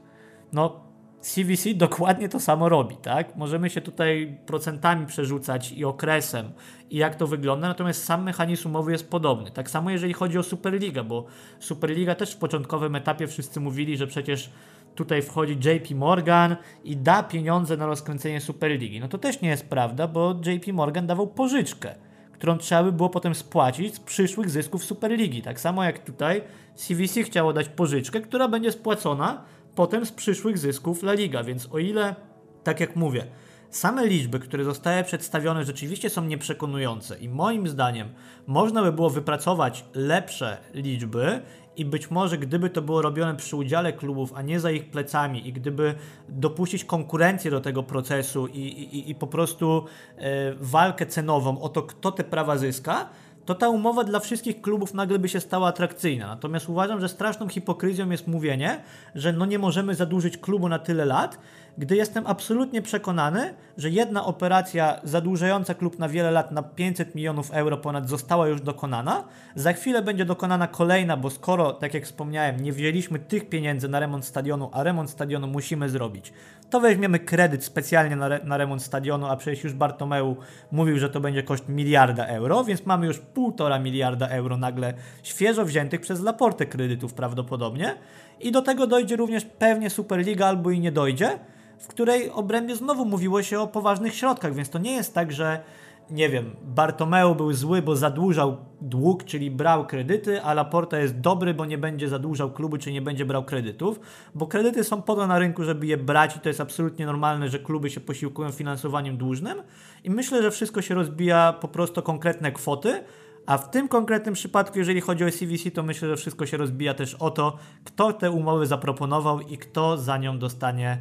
No, 0.54 0.84
CVC 1.22 1.74
dokładnie 1.74 2.30
to 2.30 2.40
samo 2.40 2.70
robi, 2.70 2.98
tak? 2.98 3.36
Możemy 3.36 3.70
się 3.70 3.82
tutaj 3.82 4.38
procentami 4.46 5.06
przerzucać 5.06 5.72
i 5.72 5.86
okresem 5.86 6.52
i 6.90 6.98
jak 6.98 7.16
to 7.16 7.28
wygląda, 7.28 7.68
natomiast 7.68 8.04
sam 8.04 8.24
mechanizm 8.24 8.70
umowy 8.70 8.92
jest 8.92 9.10
podobny. 9.10 9.52
Tak 9.52 9.70
samo 9.70 9.90
jeżeli 9.90 10.14
chodzi 10.14 10.38
o 10.38 10.44
Superliga, 10.44 11.04
bo 11.04 11.26
Superliga 11.60 12.16
też 12.16 12.34
w 12.34 12.38
początkowym 12.38 12.96
etapie 12.96 13.28
wszyscy 13.28 13.60
mówili, 13.60 13.98
że 13.98 14.08
przecież 14.08 14.50
tutaj 14.96 15.22
wchodzi 15.22 15.54
JP 15.54 15.96
Morgan 15.96 16.56
i 16.84 16.98
da 16.98 17.24
pieniądze 17.24 17.78
na 17.78 17.86
rozkręcenie 17.86 18.42
Superligi. 18.42 19.00
No 19.00 19.08
to 19.08 19.18
też 19.18 19.42
nie 19.42 19.50
jest 19.50 19.70
prawda, 19.70 20.08
bo 20.08 20.36
JP 20.46 20.74
Morgan 20.74 21.08
dawał 21.08 21.28
pożyczkę, 21.28 21.96
którą 22.32 22.58
trzeba 22.58 22.84
by 22.84 22.92
było 22.92 23.10
potem 23.10 23.36
spłacić 23.36 23.96
z 23.96 24.00
przyszłych 24.00 24.50
zysków 24.50 24.86
Superligi. 24.86 25.42
Tak 25.42 25.60
samo 25.60 25.84
jak 25.84 26.00
tutaj 26.00 26.42
CVC 26.76 27.24
chciało 27.24 27.54
dać 27.54 27.70
pożyczkę, 27.70 28.22
która 28.22 28.48
będzie 28.48 28.72
spłacona 28.72 29.44
potem 29.76 30.06
z 30.06 30.12
przyszłych 30.12 30.58
zysków 30.58 31.04
La 31.04 31.14
Liga. 31.14 31.44
Więc 31.44 31.68
o 31.72 31.80
ile, 31.80 32.16
tak 32.64 32.80
jak 32.80 32.96
mówię, 32.96 33.26
same 33.70 34.08
liczby, 34.08 34.40
które 34.40 34.64
zostały 34.64 35.04
przedstawione, 35.04 35.66
rzeczywiście 35.66 36.10
są 36.10 36.26
nieprzekonujące 36.26 37.20
i 37.20 37.30
moim 37.30 37.68
zdaniem 37.68 38.10
można 38.48 38.84
by 38.84 38.92
było 38.92 39.10
wypracować 39.10 39.86
lepsze 39.94 40.58
liczby 40.74 41.42
i 41.78 41.86
być 41.86 42.12
może 42.12 42.38
gdyby 42.38 42.70
to 42.70 42.82
było 42.82 43.02
robione 43.02 43.36
przy 43.36 43.56
udziale 43.56 43.94
klubów, 43.94 44.34
a 44.36 44.42
nie 44.42 44.60
za 44.60 44.72
ich 44.72 44.90
plecami 44.90 45.48
i 45.48 45.54
gdyby 45.54 45.96
dopuścić 46.30 46.86
konkurencję 46.86 47.52
do 47.52 47.62
tego 47.62 47.84
procesu 47.84 48.48
i, 48.48 48.60
i, 48.60 49.10
i 49.10 49.16
po 49.16 49.28
prostu 49.28 49.86
e, 50.18 50.54
walkę 50.54 51.06
cenową 51.06 51.62
o 51.62 51.70
to, 51.70 51.84
kto 51.84 52.12
te 52.12 52.24
prawa 52.24 52.58
zyska, 52.58 53.10
to 53.46 53.56
ta 53.56 53.70
umowa 53.70 54.04
dla 54.04 54.20
wszystkich 54.20 54.62
klubów 54.62 54.94
nagle 54.94 55.20
by 55.20 55.30
się 55.30 55.40
stała 55.40 55.68
atrakcyjna. 55.68 56.28
Natomiast 56.28 56.70
uważam, 56.70 57.02
że 57.02 57.10
straszną 57.10 57.50
hipokryzją 57.50 58.10
jest 58.10 58.28
mówienie, 58.28 58.82
że 59.16 59.34
no 59.34 59.46
nie 59.46 59.60
możemy 59.60 59.96
zadłużyć 59.96 60.38
klubu 60.38 60.70
na 60.70 60.80
tyle 60.80 61.06
lat, 61.06 61.40
gdy 61.78 61.96
jestem 61.96 62.28
absolutnie 62.28 62.82
przekonany, 62.82 63.54
że 63.78 63.90
jedna 63.90 64.26
operacja 64.26 65.00
zadłużająca 65.04 65.74
klub 65.74 66.00
na 66.00 66.10
wiele 66.10 66.32
lat 66.32 66.52
na 66.52 66.64
500 66.64 67.16
milionów 67.16 67.52
euro 67.52 67.78
ponad 67.78 68.10
została 68.10 68.48
już 68.48 68.62
dokonana. 68.62 69.24
Za 69.56 69.74
chwilę 69.74 70.02
będzie 70.02 70.26
dokonana 70.26 70.68
kolejna, 70.68 71.18
bo 71.18 71.30
skoro, 71.30 71.74
tak 71.74 71.94
jak 71.94 72.04
wspomniałem, 72.04 72.62
nie 72.62 72.74
wzięliśmy 72.74 73.20
tych 73.20 73.50
pieniędzy 73.50 73.88
na 73.88 74.00
remont 74.00 74.26
stadionu, 74.26 74.70
a 74.74 74.84
remont 74.84 75.10
stadionu 75.10 75.48
musimy 75.48 75.90
zrobić, 75.90 76.34
to 76.70 76.80
weźmiemy 76.80 77.20
kredyt 77.20 77.64
specjalnie 77.64 78.16
na, 78.16 78.26
re 78.26 78.40
na 78.44 78.58
remont 78.58 78.84
stadionu, 78.84 79.28
a 79.28 79.36
przecież 79.36 79.64
już 79.64 79.74
Bartomeu 79.74 80.38
mówił, 80.72 81.00
że 81.00 81.10
to 81.10 81.20
będzie 81.20 81.44
koszt 81.44 81.70
miliarda 81.70 82.26
euro, 82.26 82.64
więc 82.64 82.86
mamy 82.86 83.06
już 83.06 83.20
półtora 83.20 83.80
miliarda 83.80 84.28
euro 84.28 84.58
nagle 84.58 84.94
świeżo 85.24 85.66
wziętych 85.66 86.02
przez 86.02 86.22
Laportę 86.22 86.66
kredytów 86.66 87.14
prawdopodobnie. 87.14 87.96
I 88.40 88.52
do 88.52 88.62
tego 88.62 88.88
dojdzie 88.88 89.16
również 89.16 89.46
pewnie 89.46 89.90
Superliga 89.90 90.48
albo 90.48 90.72
i 90.72 90.80
nie 90.80 90.92
dojdzie, 90.92 91.40
w 91.86 91.88
której 91.88 92.30
obrębie 92.30 92.76
znowu 92.76 93.06
mówiło 93.06 93.44
się 93.44 93.60
o 93.60 93.68
poważnych 93.68 94.16
środkach, 94.16 94.54
więc 94.54 94.70
to 94.70 94.80
nie 94.80 94.92
jest 94.92 95.14
tak, 95.14 95.32
że 95.32 95.64
nie 96.10 96.30
wiem, 96.30 96.56
Bartomeu 96.64 97.36
był 97.36 97.54
zły, 97.54 97.82
bo 97.82 97.96
zadłużał 97.96 98.58
dług, 98.82 99.24
czyli 99.24 99.52
brał 99.52 99.88
kredyty, 99.88 100.44
a 100.44 100.54
Laporta 100.54 101.00
jest 101.00 101.20
dobry, 101.20 101.54
bo 101.54 101.66
nie 101.66 101.78
będzie 101.78 102.10
zadłużał 102.10 102.52
klubu, 102.52 102.78
czy 102.78 102.92
nie 102.92 103.02
będzie 103.02 103.26
brał 103.26 103.44
kredytów, 103.44 104.00
bo 104.36 104.48
kredyty 104.48 104.84
są 104.84 105.02
po 105.02 105.16
to 105.16 105.28
na 105.28 105.40
rynku, 105.40 105.64
żeby 105.64 105.88
je 105.88 105.98
brać 105.98 106.36
i 106.36 106.40
to 106.40 106.50
jest 106.50 106.62
absolutnie 106.62 107.06
normalne, 107.06 107.50
że 107.50 107.60
kluby 107.60 107.90
się 107.90 108.00
posiłkują 108.00 108.52
finansowaniem 108.52 109.18
dłużnym. 109.18 109.62
I 110.04 110.10
myślę, 110.10 110.42
że 110.42 110.52
wszystko 110.52 110.82
się 110.82 110.96
rozbija 110.96 111.54
po 111.54 111.68
prostu 111.68 112.02
konkretne 112.02 112.52
kwoty, 112.52 113.04
a 113.46 113.58
w 113.58 113.72
tym 113.72 113.88
konkretnym 113.88 114.34
przypadku, 114.34 114.80
jeżeli 114.80 115.02
chodzi 115.02 115.26
o 115.26 115.32
CVC, 115.32 115.72
to 115.72 115.84
myślę, 115.84 116.10
że 116.10 116.16
wszystko 116.16 116.46
się 116.46 116.58
rozbija 116.58 116.94
też 116.94 117.16
o 117.16 117.32
to, 117.32 117.58
kto 117.84 118.14
te 118.14 118.32
umowy 118.32 118.66
zaproponował 118.66 119.40
i 119.40 119.58
kto 119.58 119.98
za 119.98 120.18
nią 120.18 120.40
dostanie 120.40 121.00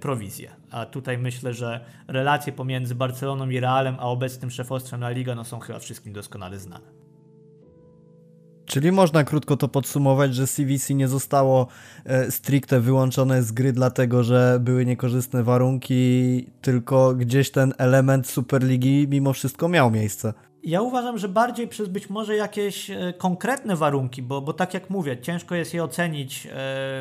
prowizję. 0.00 0.50
A 0.70 0.86
tutaj 0.86 1.18
myślę, 1.18 1.54
że 1.54 1.84
relacje 2.08 2.52
pomiędzy 2.52 2.94
Barceloną 2.94 3.48
i 3.48 3.60
Realem, 3.60 3.96
a 3.98 4.02
obecnym 4.02 4.50
szefostwem 4.50 5.00
La 5.00 5.10
Liga 5.10 5.34
no 5.34 5.44
są 5.44 5.60
chyba 5.60 5.78
wszystkim 5.78 6.12
doskonale 6.12 6.58
znane. 6.58 7.04
Czyli 8.66 8.92
można 8.92 9.24
krótko 9.24 9.56
to 9.56 9.68
podsumować, 9.68 10.34
że 10.34 10.46
CVC 10.46 10.94
nie 10.94 11.08
zostało 11.08 11.66
e, 12.04 12.30
stricte 12.30 12.80
wyłączone 12.80 13.42
z 13.42 13.52
gry 13.52 13.72
dlatego, 13.72 14.22
że 14.24 14.58
były 14.60 14.86
niekorzystne 14.86 15.42
warunki, 15.42 16.46
tylko 16.60 17.14
gdzieś 17.14 17.50
ten 17.50 17.74
element 17.78 18.26
Superligi 18.26 19.06
mimo 19.10 19.32
wszystko 19.32 19.68
miał 19.68 19.90
miejsce. 19.90 20.34
Ja 20.66 20.82
uważam, 20.82 21.18
że 21.18 21.28
bardziej 21.28 21.68
przez 21.68 21.88
być 21.88 22.10
może 22.10 22.36
jakieś 22.36 22.90
e, 22.90 23.14
konkretne 23.18 23.76
warunki, 23.76 24.22
bo, 24.22 24.40
bo 24.40 24.52
tak 24.52 24.74
jak 24.74 24.90
mówię, 24.90 25.18
ciężko 25.18 25.54
jest 25.54 25.74
je 25.74 25.84
ocenić 25.84 26.46
e, 26.46 26.50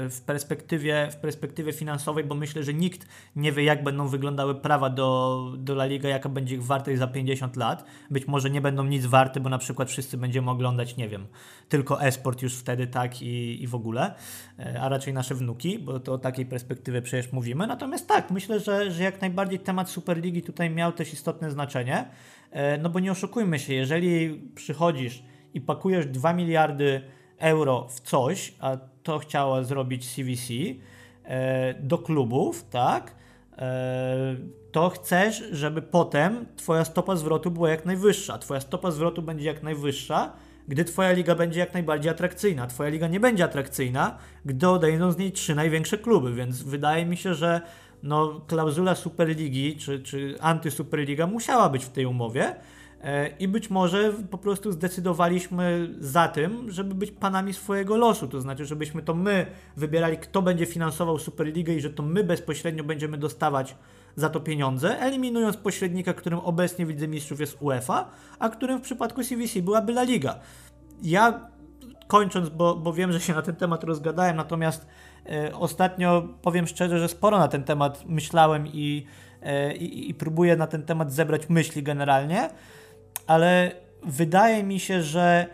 w 0.09 0.21
perspektywie, 0.25 1.07
w 1.11 1.15
perspektywie 1.15 1.73
finansowej, 1.73 2.23
bo 2.23 2.35
myślę, 2.35 2.63
że 2.63 2.73
nikt 2.73 3.07
nie 3.35 3.51
wie, 3.51 3.63
jak 3.63 3.83
będą 3.83 4.07
wyglądały 4.07 4.55
prawa 4.55 4.89
do, 4.89 5.51
do 5.57 5.73
La 5.73 5.85
Liga, 5.85 6.09
jaka 6.09 6.29
będzie 6.29 6.55
ich 6.55 6.63
wartość 6.63 6.99
za 6.99 7.07
50 7.07 7.55
lat. 7.55 7.85
Być 8.09 8.27
może 8.27 8.49
nie 8.49 8.61
będą 8.61 8.83
nic 8.83 9.05
warte, 9.05 9.39
bo 9.39 9.49
na 9.49 9.57
przykład 9.57 9.89
wszyscy 9.89 10.17
będziemy 10.17 10.51
oglądać, 10.51 10.97
nie 10.97 11.09
wiem, 11.09 11.27
tylko 11.69 12.01
esport 12.01 12.41
już 12.41 12.55
wtedy, 12.55 12.87
tak 12.87 13.21
i, 13.21 13.63
i 13.63 13.67
w 13.67 13.75
ogóle, 13.75 14.13
e, 14.59 14.81
a 14.81 14.89
raczej 14.89 15.13
nasze 15.13 15.35
wnuki, 15.35 15.79
bo 15.79 15.99
to 15.99 16.13
o 16.13 16.17
takiej 16.17 16.45
perspektywie 16.45 17.01
przecież 17.01 17.31
mówimy. 17.31 17.67
Natomiast 17.67 18.07
tak, 18.07 18.31
myślę, 18.31 18.59
że, 18.59 18.91
że 18.91 19.03
jak 19.03 19.21
najbardziej 19.21 19.59
temat 19.59 19.89
Superligi 19.89 20.41
tutaj 20.41 20.69
miał 20.69 20.91
też 20.91 21.13
istotne 21.13 21.51
znaczenie. 21.51 22.05
E, 22.53 22.77
no 22.77 22.89
bo 22.89 22.99
nie 22.99 23.11
oszukujmy 23.11 23.59
się, 23.59 23.73
jeżeli 23.73 24.41
przychodzisz 24.55 25.23
i 25.53 25.61
pakujesz 25.61 26.05
2 26.05 26.33
miliardy 26.33 27.01
euro 27.37 27.87
w 27.89 27.99
coś, 27.99 28.53
a 28.59 28.77
to 29.03 29.19
chciała 29.19 29.63
zrobić 29.63 30.15
CVC, 30.15 30.53
e, 31.23 31.73
do 31.73 31.97
klubów, 31.97 32.65
tak, 32.69 33.15
e, 33.57 34.35
to 34.71 34.89
chcesz, 34.89 35.43
żeby 35.51 35.81
potem 35.81 36.45
twoja 36.55 36.85
stopa 36.85 37.15
zwrotu 37.15 37.51
była 37.51 37.69
jak 37.69 37.85
najwyższa. 37.85 38.37
Twoja 38.37 38.59
stopa 38.59 38.91
zwrotu 38.91 39.21
będzie 39.21 39.45
jak 39.45 39.63
najwyższa, 39.63 40.33
gdy 40.67 40.85
twoja 40.85 41.11
liga 41.11 41.35
będzie 41.35 41.59
jak 41.59 41.73
najbardziej 41.73 42.11
atrakcyjna. 42.11 42.67
Twoja 42.67 42.89
liga 42.89 43.07
nie 43.07 43.19
będzie 43.19 43.43
atrakcyjna, 43.43 44.17
gdy 44.45 44.69
odejdą 44.69 45.11
z 45.11 45.17
niej 45.17 45.31
trzy 45.31 45.55
największe 45.55 45.97
kluby, 45.97 46.33
więc 46.33 46.63
wydaje 46.63 47.05
mi 47.05 47.17
się, 47.17 47.33
że 47.33 47.61
no, 48.03 48.41
klauzula 48.47 48.95
Superligi 48.95 49.77
czy, 49.77 49.99
czy 49.99 50.35
antysuperliga 50.41 51.27
musiała 51.27 51.69
być 51.69 51.85
w 51.85 51.89
tej 51.89 52.05
umowie 52.05 52.55
e, 53.01 53.27
i 53.27 53.47
być 53.47 53.69
może 53.69 54.13
po 54.29 54.37
prostu 54.37 54.71
zdecydowaliśmy 54.71 55.95
za 55.99 56.27
tym, 56.27 56.71
żeby 56.71 56.95
być 56.95 57.11
panami 57.11 57.53
swojego 57.53 57.97
losu, 57.97 58.27
to 58.27 58.41
znaczy, 58.41 58.65
żebyśmy 58.65 59.01
to 59.01 59.13
my 59.13 59.45
wybierali, 59.77 60.17
kto 60.17 60.41
będzie 60.41 60.65
finansował 60.65 61.19
Superligę 61.19 61.73
i 61.73 61.81
że 61.81 61.89
to 61.89 62.03
my 62.03 62.23
bezpośrednio 62.23 62.83
będziemy 62.83 63.17
dostawać 63.17 63.75
za 64.15 64.29
to 64.29 64.39
pieniądze, 64.39 64.99
eliminując 64.99 65.57
pośrednika, 65.57 66.13
którym 66.13 66.39
obecnie 66.39 66.85
widzę 66.85 67.07
mistrzów 67.07 67.39
jest 67.39 67.57
UEFA, 67.59 68.09
a 68.39 68.49
którym 68.49 68.79
w 68.79 68.81
przypadku 68.81 69.23
CVC 69.23 69.61
byłaby 69.61 69.91
La 69.91 70.03
Liga. 70.03 70.39
Ja 71.03 71.52
kończąc, 72.07 72.49
bo, 72.49 72.75
bo 72.75 72.93
wiem, 72.93 73.11
że 73.11 73.19
się 73.19 73.33
na 73.33 73.41
ten 73.41 73.55
temat 73.55 73.83
rozgadałem, 73.83 74.35
natomiast 74.35 74.87
e, 75.29 75.55
ostatnio 75.55 76.27
powiem 76.41 76.67
szczerze, 76.67 76.99
że 76.99 77.07
sporo 77.07 77.39
na 77.39 77.47
ten 77.47 77.63
temat 77.63 78.03
myślałem 78.05 78.67
i, 78.67 79.05
e, 79.41 79.75
i, 79.75 80.09
i 80.09 80.13
próbuję 80.13 80.55
na 80.55 80.67
ten 80.67 80.83
temat 80.83 81.13
zebrać 81.13 81.49
myśli 81.49 81.83
generalnie, 81.83 82.49
ale 83.27 83.71
wydaje 84.03 84.63
mi 84.63 84.79
się, 84.79 85.01
że 85.01 85.47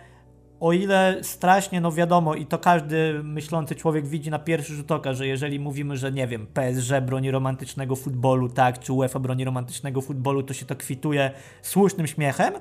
o 0.60 0.74
ile 0.74 1.18
strasznie, 1.22 1.82
no 1.82 1.92
wiadomo, 1.92 2.36
i 2.36 2.46
to 2.46 2.58
każdy 2.58 3.24
myślący 3.24 3.76
człowiek 3.76 4.08
widzi 4.08 4.30
na 4.30 4.40
pierwszy 4.40 4.74
rzut 4.74 4.92
oka, 4.92 5.14
że 5.14 5.28
jeżeli 5.28 5.60
mówimy, 5.60 5.98
że 5.98 6.12
nie 6.12 6.28
wiem, 6.28 6.48
PSG 6.48 7.02
broni 7.02 7.32
romantycznego 7.32 7.96
futbolu, 7.96 8.50
tak, 8.50 8.80
czy 8.80 8.94
UEFA 8.94 9.20
broni 9.20 9.46
romantycznego 9.46 10.02
futbolu, 10.02 10.44
to 10.44 10.54
się 10.54 10.66
to 10.66 10.76
kwituje 10.76 11.32
słusznym 11.62 12.08
śmiechem, 12.08 12.54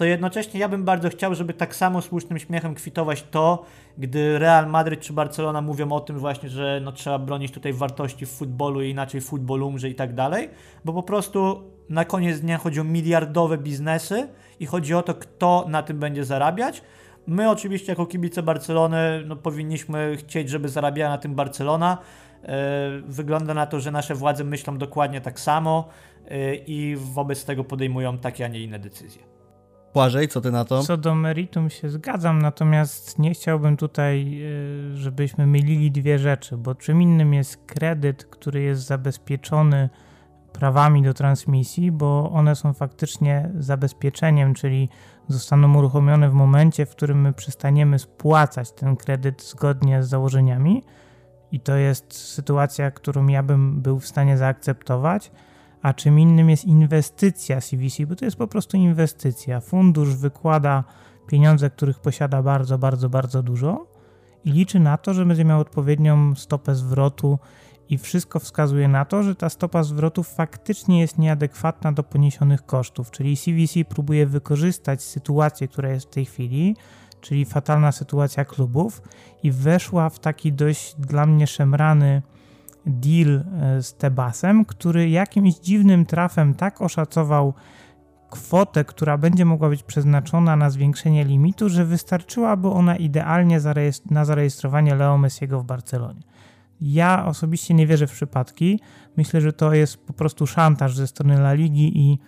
to 0.00 0.04
jednocześnie 0.04 0.60
ja 0.60 0.68
bym 0.68 0.84
bardzo 0.84 1.08
chciał, 1.08 1.34
żeby 1.34 1.54
tak 1.54 1.76
samo 1.76 2.02
słusznym 2.02 2.38
śmiechem 2.38 2.74
kwitować 2.74 3.24
to, 3.30 3.64
gdy 3.98 4.38
Real 4.38 4.66
Madryt 4.66 5.00
czy 5.00 5.12
Barcelona 5.12 5.62
mówią 5.62 5.92
o 5.92 6.00
tym 6.00 6.18
właśnie, 6.18 6.48
że 6.48 6.80
no, 6.84 6.92
trzeba 6.92 7.18
bronić 7.18 7.52
tutaj 7.52 7.72
wartości 7.72 8.26
w 8.26 8.30
futbolu 8.30 8.82
i 8.82 8.90
inaczej 8.90 9.20
futbol 9.20 9.62
umrze 9.62 9.88
i 9.88 9.94
tak 9.94 10.14
dalej, 10.14 10.48
bo 10.84 10.92
po 10.92 11.02
prostu 11.02 11.62
na 11.88 12.04
koniec 12.04 12.40
dnia 12.40 12.58
chodzi 12.58 12.80
o 12.80 12.84
miliardowe 12.84 13.58
biznesy 13.58 14.28
i 14.60 14.66
chodzi 14.66 14.94
o 14.94 15.02
to, 15.02 15.14
kto 15.14 15.64
na 15.68 15.82
tym 15.82 15.98
będzie 15.98 16.24
zarabiać, 16.24 16.82
My 17.26 17.50
oczywiście 17.50 17.92
jako 17.92 18.06
kibice 18.06 18.42
Barcelony 18.42 19.22
no, 19.26 19.36
powinniśmy 19.36 20.16
chcieć, 20.16 20.48
żeby 20.48 20.68
zarabiała 20.68 21.10
na 21.10 21.18
tym 21.18 21.34
Barcelona. 21.34 21.98
E, 22.42 22.56
wygląda 23.06 23.54
na 23.54 23.66
to, 23.66 23.80
że 23.80 23.90
nasze 23.90 24.14
władze 24.14 24.44
myślą 24.44 24.78
dokładnie 24.78 25.20
tak 25.20 25.40
samo 25.40 25.88
e, 26.28 26.54
i 26.54 26.96
wobec 26.96 27.44
tego 27.44 27.64
podejmują 27.64 28.18
takie, 28.18 28.44
a 28.44 28.48
nie 28.48 28.60
inne 28.60 28.78
decyzje. 28.78 29.39
Błażej, 29.94 30.28
co 30.28 30.40
ty 30.40 30.50
na 30.50 30.64
to? 30.64 30.82
Co 30.82 30.96
do 30.96 31.14
meritum 31.14 31.70
się 31.70 31.90
zgadzam, 31.90 32.42
natomiast 32.42 33.18
nie 33.18 33.34
chciałbym 33.34 33.76
tutaj, 33.76 34.42
e, 34.92 34.96
żebyśmy 34.96 35.46
mylili 35.46 35.90
dwie 35.90 36.18
rzeczy, 36.18 36.56
bo 36.56 36.74
czym 36.74 37.02
innym 37.02 37.34
jest 37.34 37.56
kredyt, 37.66 38.24
który 38.24 38.62
jest 38.62 38.82
zabezpieczony 38.82 39.88
prawami 40.52 41.02
do 41.02 41.14
transmisji, 41.14 41.92
bo 41.92 42.30
one 42.32 42.56
są 42.56 42.72
faktycznie 42.72 43.50
zabezpieczeniem, 43.58 44.54
czyli 44.54 44.88
zostaną 45.28 45.78
uruchomione 45.78 46.30
w 46.30 46.32
momencie, 46.32 46.86
w 46.86 46.90
którym 46.90 47.20
my 47.20 47.32
przestaniemy 47.32 47.98
spłacać 47.98 48.72
ten 48.72 48.96
kredyt 48.96 49.42
zgodnie 49.42 50.02
z 50.02 50.08
założeniami. 50.08 50.82
I 51.52 51.60
to 51.60 51.76
jest 51.76 52.14
sytuacja, 52.14 52.90
którą 52.90 53.26
ja 53.26 53.42
bym 53.42 53.80
był 53.82 54.00
w 54.00 54.06
stanie 54.06 54.36
zaakceptować. 54.36 55.30
A 55.82 55.94
czym 55.94 56.18
innym 56.18 56.50
jest 56.50 56.64
inwestycja 56.64 57.60
CVC, 57.60 58.06
bo 58.06 58.16
to 58.16 58.24
jest 58.24 58.36
po 58.36 58.46
prostu 58.46 58.76
inwestycja. 58.76 59.60
Fundusz 59.60 60.14
wykłada 60.14 60.84
pieniądze, 61.26 61.70
których 61.70 61.98
posiada 61.98 62.42
bardzo, 62.42 62.78
bardzo, 62.78 63.08
bardzo 63.08 63.42
dużo 63.42 63.86
i 64.44 64.52
liczy 64.52 64.80
na 64.80 64.98
to, 64.98 65.14
że 65.14 65.26
będzie 65.26 65.44
miał 65.44 65.60
odpowiednią 65.60 66.34
stopę 66.34 66.74
zwrotu 66.74 67.38
i 67.88 67.98
wszystko 67.98 68.38
wskazuje 68.38 68.88
na 68.88 69.04
to, 69.04 69.22
że 69.22 69.34
ta 69.34 69.48
stopa 69.48 69.82
zwrotów 69.82 70.28
faktycznie 70.28 71.00
jest 71.00 71.18
nieadekwatna 71.18 71.92
do 71.92 72.02
poniesionych 72.02 72.66
kosztów, 72.66 73.10
czyli 73.10 73.36
CVC 73.36 73.84
próbuje 73.84 74.26
wykorzystać 74.26 75.02
sytuację, 75.02 75.68
która 75.68 75.88
jest 75.88 76.06
w 76.06 76.10
tej 76.10 76.24
chwili, 76.24 76.76
czyli 77.20 77.44
fatalna 77.44 77.92
sytuacja 77.92 78.44
klubów 78.44 79.02
i 79.42 79.52
weszła 79.52 80.10
w 80.10 80.18
taki 80.18 80.52
dość 80.52 80.94
dla 80.98 81.26
mnie 81.26 81.46
szemrany 81.46 82.22
deal 82.86 83.44
e, 83.62 83.82
z 83.82 83.94
Tebasem, 83.94 84.64
który 84.64 85.10
jakimś 85.10 85.54
dziwnym 85.54 86.06
trafem 86.06 86.54
tak 86.54 86.82
oszacował 86.82 87.54
kwotę, 88.30 88.84
która 88.84 89.18
będzie 89.18 89.44
mogła 89.44 89.68
być 89.68 89.82
przeznaczona 89.82 90.56
na 90.56 90.70
zwiększenie 90.70 91.24
limitu, 91.24 91.68
że 91.68 91.84
wystarczyłaby 91.84 92.68
ona 92.68 92.96
idealnie 92.96 93.60
na 94.10 94.24
zarejestrowanie 94.24 94.94
Leo 94.94 95.18
Messiego 95.18 95.60
w 95.60 95.64
Barcelonie. 95.64 96.20
Ja 96.80 97.26
osobiście 97.26 97.74
nie 97.74 97.86
wierzę 97.86 98.06
w 98.06 98.12
przypadki. 98.12 98.80
Myślę, 99.16 99.40
że 99.40 99.52
to 99.52 99.74
jest 99.74 100.06
po 100.06 100.12
prostu 100.12 100.46
szantaż 100.46 100.96
ze 100.96 101.06
strony 101.06 101.34
La 101.34 101.52
Ligi 101.52 101.98
i 101.98 102.18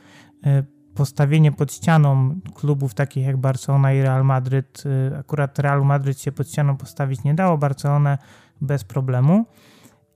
e, 0.46 0.62
postawienie 0.94 1.52
pod 1.52 1.72
ścianą 1.72 2.40
klubów 2.54 2.94
takich 2.94 3.26
jak 3.26 3.36
Barcelona 3.36 3.92
i 3.92 4.02
Real 4.02 4.24
Madryt. 4.24 4.82
E, 5.12 5.18
akurat 5.18 5.58
Real 5.58 5.84
Madryt 5.84 6.20
się 6.20 6.32
pod 6.32 6.48
ścianą 6.48 6.76
postawić 6.76 7.24
nie 7.24 7.34
dało, 7.34 7.58
Barcelonę 7.58 8.18
bez 8.60 8.84
problemu. 8.84 9.46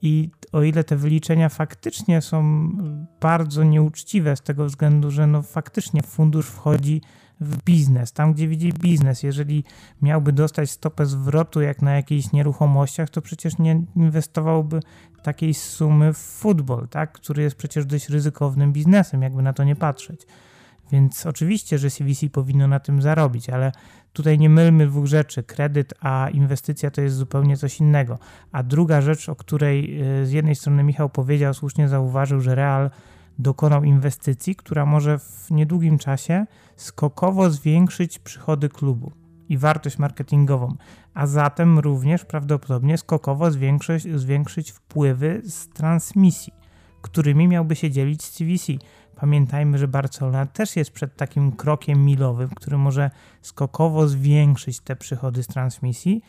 I 0.03 0.31
o 0.53 0.63
ile 0.63 0.85
te 0.85 0.97
wyliczenia 0.97 1.49
faktycznie 1.49 2.23
są 2.23 2.71
bardzo 3.21 3.65
nieuczciwe 3.65 4.37
z 4.37 4.43
tego 4.43 4.65
względu, 4.65 5.11
że 5.11 5.27
no 5.27 5.43
faktycznie 5.43 6.03
fundusz 6.03 6.47
wchodzi 6.47 7.01
w 7.41 7.63
biznes, 7.65 8.13
tam 8.13 8.33
gdzie 8.33 8.49
widzi 8.49 8.73
biznes. 8.73 9.23
Jeżeli 9.23 9.65
miałby 10.03 10.33
dostać 10.33 10.71
stopę 10.71 11.07
zwrotu 11.07 11.61
jak 11.61 11.83
na 11.83 11.95
jakichś 11.95 12.33
nieruchomościach, 12.33 13.11
to 13.11 13.23
przecież 13.23 13.59
nie 13.59 13.83
inwestowałby 13.97 14.81
takiej 15.23 15.55
sumy 15.55 16.13
w 16.13 16.19
futbol, 16.19 16.89
tak? 16.89 17.13
który 17.13 17.43
jest 17.43 17.57
przecież 17.57 17.87
dość 17.87 18.09
ryzykownym 18.09 18.73
biznesem, 18.73 19.23
jakby 19.23 19.43
na 19.43 19.53
to 19.53 19.65
nie 19.65 19.77
patrzeć. 19.77 20.27
Więc 20.93 21.27
oczywiście, 21.27 21.79
że 21.79 21.91
CVC 21.91 22.31
powinno 22.31 22.69
na 22.69 22.81
tym 22.81 23.03
zarobić, 23.03 23.51
ale 23.51 23.73
tutaj 24.17 24.39
nie 24.39 24.51
mylmy 24.51 24.87
dwóch 24.87 25.07
rzeczy. 25.07 25.43
Kredyt 25.43 25.95
a 26.01 26.29
inwestycja 26.33 26.91
to 26.91 27.01
jest 27.01 27.17
zupełnie 27.17 27.57
coś 27.57 27.81
innego. 27.81 28.19
A 28.53 28.63
druga 28.63 29.01
rzecz, 29.01 29.29
o 29.29 29.37
której 29.37 30.03
y, 30.23 30.27
z 30.27 30.33
jednej 30.33 30.55
strony 30.55 30.83
Michał 30.83 31.09
powiedział, 31.09 31.55
słusznie 31.55 31.89
zauważył, 31.89 32.41
że 32.41 32.55
Real 32.55 32.91
dokonał 33.39 33.85
inwestycji, 33.85 34.57
która 34.57 34.87
może 34.87 35.19
w 35.19 35.51
niedługim 35.51 35.99
czasie 35.99 36.47
skokowo 36.77 37.51
zwiększyć 37.51 38.19
przychody 38.19 38.69
klubu 38.69 39.13
i 39.49 39.59
wartość 39.59 39.99
marketingową, 39.99 40.77
a 41.15 41.27
zatem 41.27 41.79
również 41.79 42.25
prawdopodobnie 42.25 42.99
skokowo 42.99 43.51
zwiększyć, 43.51 44.03
zwiększyć 44.03 44.71
wpływy 44.71 45.43
z 45.45 45.69
transmisji, 45.69 46.53
którymi 47.03 47.49
miałby 47.49 47.77
się 47.77 47.91
dzielić 47.91 48.25
z 48.25 48.31
CVC. 48.31 48.73
Pamiętajmy, 49.17 49.79
że 49.79 49.89
Barcelona 49.89 50.47
też 50.47 50.77
jest 50.77 50.91
przed 50.91 51.17
takim 51.17 51.53
krokiem 51.53 52.05
milowym, 52.05 52.49
który 52.49 52.79
może 52.79 53.11
skokowo 53.43 54.09
zwiększyć 54.09 54.81
te 54.81 54.97
przychody 54.97 55.43
z 55.43 55.47
transmisji, 55.47 56.23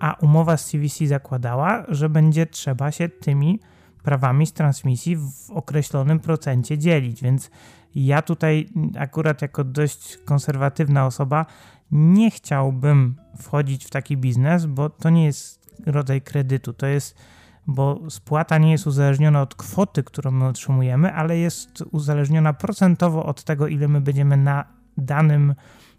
a 0.00 0.16
umowa 0.20 0.56
z 0.56 0.70
CVC 0.70 1.06
zakładała, 1.06 1.84
że 1.88 2.08
będzie 2.08 2.46
trzeba 2.46 2.90
się 2.90 3.08
tymi 3.08 3.60
prawami 4.02 4.46
z 4.46 4.52
transmisji 4.52 5.16
w 5.16 5.50
określonym 5.50 6.20
procencie 6.20 6.78
dzielić, 6.78 7.22
więc 7.22 7.50
ja 7.94 8.22
tutaj 8.22 8.68
akurat 8.98 9.42
jako 9.42 9.64
dość 9.64 10.18
konserwatywna 10.24 11.06
osoba 11.06 11.46
nie 11.92 12.30
chciałbym 12.30 13.16
wchodzić 13.38 13.84
w 13.84 13.90
taki 13.90 14.16
biznes, 14.16 14.66
bo 14.66 14.90
to 14.90 15.10
nie 15.10 15.24
jest 15.24 15.60
rodzaj 15.86 16.22
kredytu, 16.22 16.72
to 16.72 16.86
jest, 16.86 17.18
bo 17.66 18.00
spłata 18.10 18.58
nie 18.58 18.70
jest 18.70 18.86
uzależniona 18.86 19.42
od 19.42 19.54
kwoty, 19.54 20.02
którą 20.02 20.30
my 20.30 20.46
otrzymujemy, 20.46 21.14
ale 21.14 21.38
jest 21.38 21.84
uzależniona 21.90 22.52
procentowo 22.52 23.26
od 23.26 23.44
tego, 23.44 23.66
ile 23.66 23.88
my 23.88 24.00
będziemy 24.00 24.36
na 24.36 24.64
danym 24.96 25.54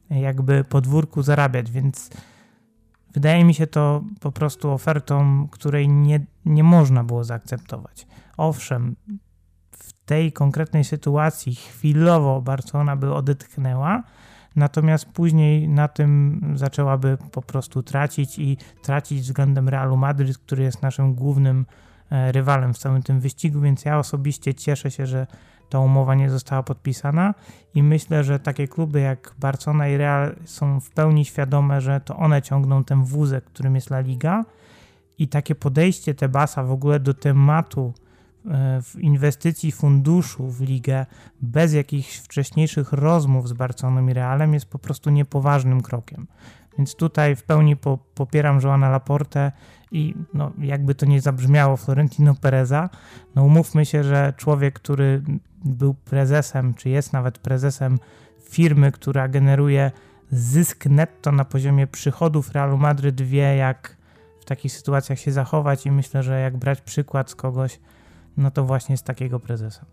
jakby 0.09 0.64
podwórku 0.64 1.24
zarabiać, 1.24 1.72
więc 1.72 2.09
Wydaje 3.14 3.45
mi 3.45 3.53
się 3.53 3.68
to 3.68 4.03
po 4.20 4.32
prostu 4.32 4.72
ofertą, 4.72 5.47
której 5.51 5.89
nie, 5.89 6.26
nie 6.45 6.64
można 6.64 7.03
było 7.03 7.24
zaakceptować. 7.24 8.07
Owszem, 8.38 8.95
w 9.72 9.93
tej 10.05 10.32
konkretnej 10.32 10.84
sytuacji 10.84 11.55
chwilowo 11.55 12.41
Barcelona 12.41 12.95
by 12.95 13.14
odetchnęła, 13.14 14.03
natomiast 14.56 15.06
później 15.06 15.70
na 15.70 15.88
tym 15.88 16.41
zaczęłaby 16.56 17.18
po 17.32 17.41
prostu 17.41 17.84
tracić 17.84 18.39
i 18.39 18.58
tracić 18.84 19.22
względem 19.22 19.70
Realu 19.70 19.97
Madryt, 19.97 20.38
który 20.38 20.64
jest 20.64 20.82
naszym 20.82 21.14
głównym 21.14 21.66
e, 22.12 22.32
rywalem 22.32 22.74
w 22.74 22.78
całym 22.78 23.04
tym 23.04 23.20
wyścigu, 23.20 23.62
więc 23.62 23.86
ja 23.86 23.99
osobiście 23.99 24.54
cieszę 24.54 24.91
się, 24.91 25.06
że 25.06 25.28
ta 25.70 25.80
umowa 25.80 26.16
nie 26.16 26.30
została 26.30 26.64
podpisana 26.64 27.34
i 27.76 27.84
myślę, 27.84 28.24
że 28.24 28.39
takie 28.39 28.68
kluby 28.68 28.99
jak 28.99 29.36
Barcelona 29.39 29.88
i 29.88 29.97
Real 29.97 30.36
są 30.45 30.80
w 30.80 30.89
pełni 30.89 31.26
świadome, 31.26 31.82
że 31.82 32.02
to 32.02 32.18
one 32.18 32.41
ciągną 32.41 32.84
ten 32.84 33.04
wózek, 33.04 33.43
którym 33.43 33.76
jest 33.76 33.91
La 33.91 33.99
Liga 33.99 34.45
i 35.18 35.28
takie 35.28 35.56
podejście 35.56 36.14
Tebasa 36.14 36.64
w 36.64 36.72
ogóle 36.72 36.99
do 36.99 37.14
tematu 37.14 37.93
w 38.84 39.00
inwestycji 39.00 39.72
funduszu 39.72 40.48
w 40.48 40.62
ligę 40.62 41.06
bez 41.42 41.74
jakichś 41.74 42.18
wcześniejszych 42.18 42.94
rozmów 42.94 43.50
z 43.50 43.54
Barceloną 43.54 44.08
i 44.08 44.14
Realem 44.14 44.54
jest 44.54 44.66
po 44.66 44.80
prostu 44.80 45.10
niepoważnym 45.10 45.82
krokiem. 45.82 46.28
Więc 46.78 46.96
tutaj 46.96 47.36
w 47.36 47.44
pełni 47.44 47.76
po, 47.76 47.98
popieram 47.98 48.60
Joana 48.64 48.89
Laportę 48.89 49.52
i 49.92 50.16
no, 50.34 50.52
jakby 50.60 50.96
to 50.96 51.06
nie 51.06 51.22
zabrzmiało 51.22 51.78
Florentino 51.78 52.36
Pereza, 52.36 52.89
no 53.36 53.44
umówmy 53.44 53.86
się, 53.86 54.04
że 54.04 54.34
człowiek, 54.38 54.74
który 54.74 55.24
był 55.66 55.94
prezesem, 55.94 56.74
czy 56.74 56.89
jest 56.89 57.14
nawet 57.14 57.39
prezesem 57.39 58.00
firmy, 58.50 58.92
która 58.92 59.28
generuje 59.28 59.92
zysk 60.32 60.86
netto 60.86 61.32
na 61.32 61.46
poziomie 61.46 61.88
przychodów 61.88 62.52
Realu 62.52 62.78
Madryt, 62.78 63.22
wie 63.22 63.56
jak 63.56 63.98
w 64.42 64.46
takich 64.46 64.72
sytuacjach 64.72 65.20
się 65.20 65.32
zachować 65.32 65.86
i 65.86 65.92
myślę, 65.92 66.24
że 66.24 66.39
jak 66.39 66.58
brać 66.58 66.82
przykład 66.82 67.30
z 67.30 67.36
kogoś, 67.36 67.80
no 68.38 68.52
to 68.52 68.64
właśnie 68.64 68.98
z 68.98 69.04
takiego 69.04 69.40
prezesa. 69.40 69.86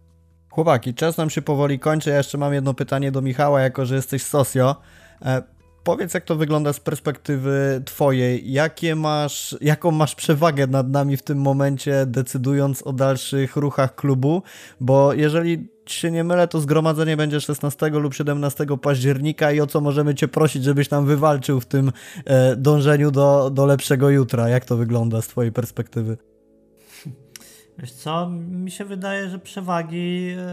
Chłopaki, 0.50 0.94
czas 0.94 1.16
nam 1.16 1.30
się 1.30 1.42
powoli 1.42 1.78
kończy. 1.78 2.10
Ja 2.10 2.16
jeszcze 2.16 2.38
mam 2.38 2.54
jedno 2.54 2.74
pytanie 2.74 3.12
do 3.12 3.22
Michała, 3.22 3.60
jako 3.60 3.86
że 3.86 3.94
jesteś 3.94 4.22
socio. 4.22 4.76
E, 5.22 5.42
powiedz, 5.84 6.14
jak 6.14 6.24
to 6.24 6.36
wygląda 6.36 6.72
z 6.72 6.80
perspektywy 6.80 7.82
twojej. 7.84 8.52
Jakie 8.52 8.96
masz, 8.96 9.56
jaką 9.60 9.90
masz 9.90 10.14
przewagę 10.14 10.66
nad 10.66 10.88
nami 10.88 11.16
w 11.16 11.22
tym 11.22 11.38
momencie, 11.38 12.06
decydując 12.06 12.82
o 12.82 12.92
dalszych 12.92 13.56
ruchach 13.56 13.94
klubu? 13.94 14.42
Bo 14.80 15.12
jeżeli 15.12 15.68
się 15.86 16.10
nie 16.10 16.24
mylę, 16.24 16.48
to 16.48 16.60
zgromadzenie 16.60 17.16
będzie 17.16 17.40
16 17.40 17.88
lub 17.88 18.14
17 18.14 18.66
października 18.82 19.52
i 19.52 19.60
o 19.60 19.66
co 19.66 19.80
możemy 19.80 20.14
cię 20.14 20.28
prosić, 20.28 20.64
żebyś 20.64 20.88
tam 20.88 21.06
wywalczył 21.06 21.60
w 21.60 21.66
tym 21.66 21.92
e, 22.24 22.56
dążeniu 22.56 23.10
do, 23.10 23.50
do 23.50 23.66
lepszego 23.66 24.10
jutra? 24.10 24.48
Jak 24.48 24.64
to 24.64 24.76
wygląda 24.76 25.22
z 25.22 25.28
twojej 25.28 25.52
perspektywy? 25.52 26.16
Wiesz 27.78 27.92
co, 27.92 28.28
mi 28.30 28.70
się 28.70 28.84
wydaje, 28.84 29.28
że 29.28 29.38
przewagi 29.38 30.28
e, 30.38 30.44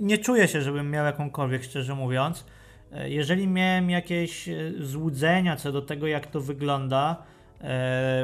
nie 0.00 0.18
czuję 0.18 0.48
się, 0.48 0.62
żebym 0.62 0.90
miał 0.90 1.04
jakąkolwiek, 1.04 1.64
szczerze 1.64 1.94
mówiąc. 1.94 2.44
E, 2.92 3.10
jeżeli 3.10 3.48
miałem 3.48 3.90
jakieś 3.90 4.48
e, 4.48 4.54
złudzenia 4.78 5.56
co 5.56 5.72
do 5.72 5.82
tego, 5.82 6.06
jak 6.06 6.26
to 6.26 6.40
wygląda, 6.40 7.16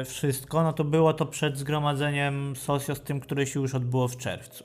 wszystko, 0.05 0.63
no 0.63 0.73
to 0.73 0.83
było 0.83 1.13
to 1.13 1.25
przed 1.25 1.57
zgromadzeniem 1.57 2.55
Sosio 2.55 2.95
z 2.95 3.01
tym, 3.01 3.19
które 3.19 3.45
się 3.47 3.59
już 3.59 3.75
odbyło 3.75 4.07
w 4.07 4.17
czerwcu. 4.17 4.63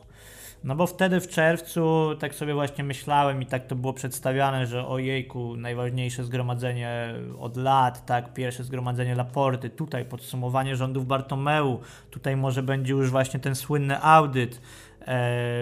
No 0.67 0.77
bo 0.77 0.87
wtedy 0.87 1.21
w 1.21 1.29
czerwcu 1.29 2.11
tak 2.19 2.35
sobie 2.35 2.55
właśnie 2.55 2.85
myślałem 2.85 3.43
i 3.43 3.47
tak 3.47 3.67
to 3.67 3.75
było 3.75 3.93
przedstawiane, 3.93 4.67
że 4.67 4.87
ojejku, 4.87 5.57
najważniejsze 5.57 6.25
zgromadzenie 6.25 7.15
od 7.39 7.57
lat, 7.57 8.07
tak, 8.07 8.35
pierwsze 8.35 8.65
zgromadzenie 8.65 9.15
Laporty, 9.15 9.71
tutaj 9.71 10.05
podsumowanie 10.05 10.77
rządów 10.77 11.07
Bartomeu, 11.07 11.81
tutaj 12.11 12.37
może 12.37 12.63
będzie 12.63 12.93
już 12.93 13.11
właśnie 13.11 13.41
ten 13.41 13.55
słynny 13.55 14.03
audyt, 14.03 14.61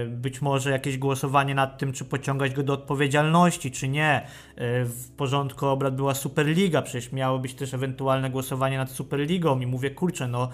być 0.08 0.42
może 0.42 0.70
jakieś 0.70 0.98
głosowanie 0.98 1.54
nad 1.54 1.78
tym, 1.78 1.92
czy 1.92 2.04
pociągać 2.04 2.54
go 2.54 2.62
do 2.62 2.72
odpowiedzialności, 2.72 3.70
czy 3.70 3.88
nie. 3.88 4.26
E, 4.56 4.84
w 4.84 5.10
porządku 5.16 5.66
obrad 5.66 5.96
była 5.96 6.14
Superliga, 6.14 6.82
przecież 6.82 7.12
miało 7.12 7.38
być 7.38 7.54
też 7.54 7.74
ewentualne 7.74 8.30
głosowanie 8.30 8.78
nad 8.78 8.90
Superligą 8.90 9.60
i 9.60 9.66
mówię, 9.66 9.90
kurczę, 9.90 10.28
no 10.28 10.48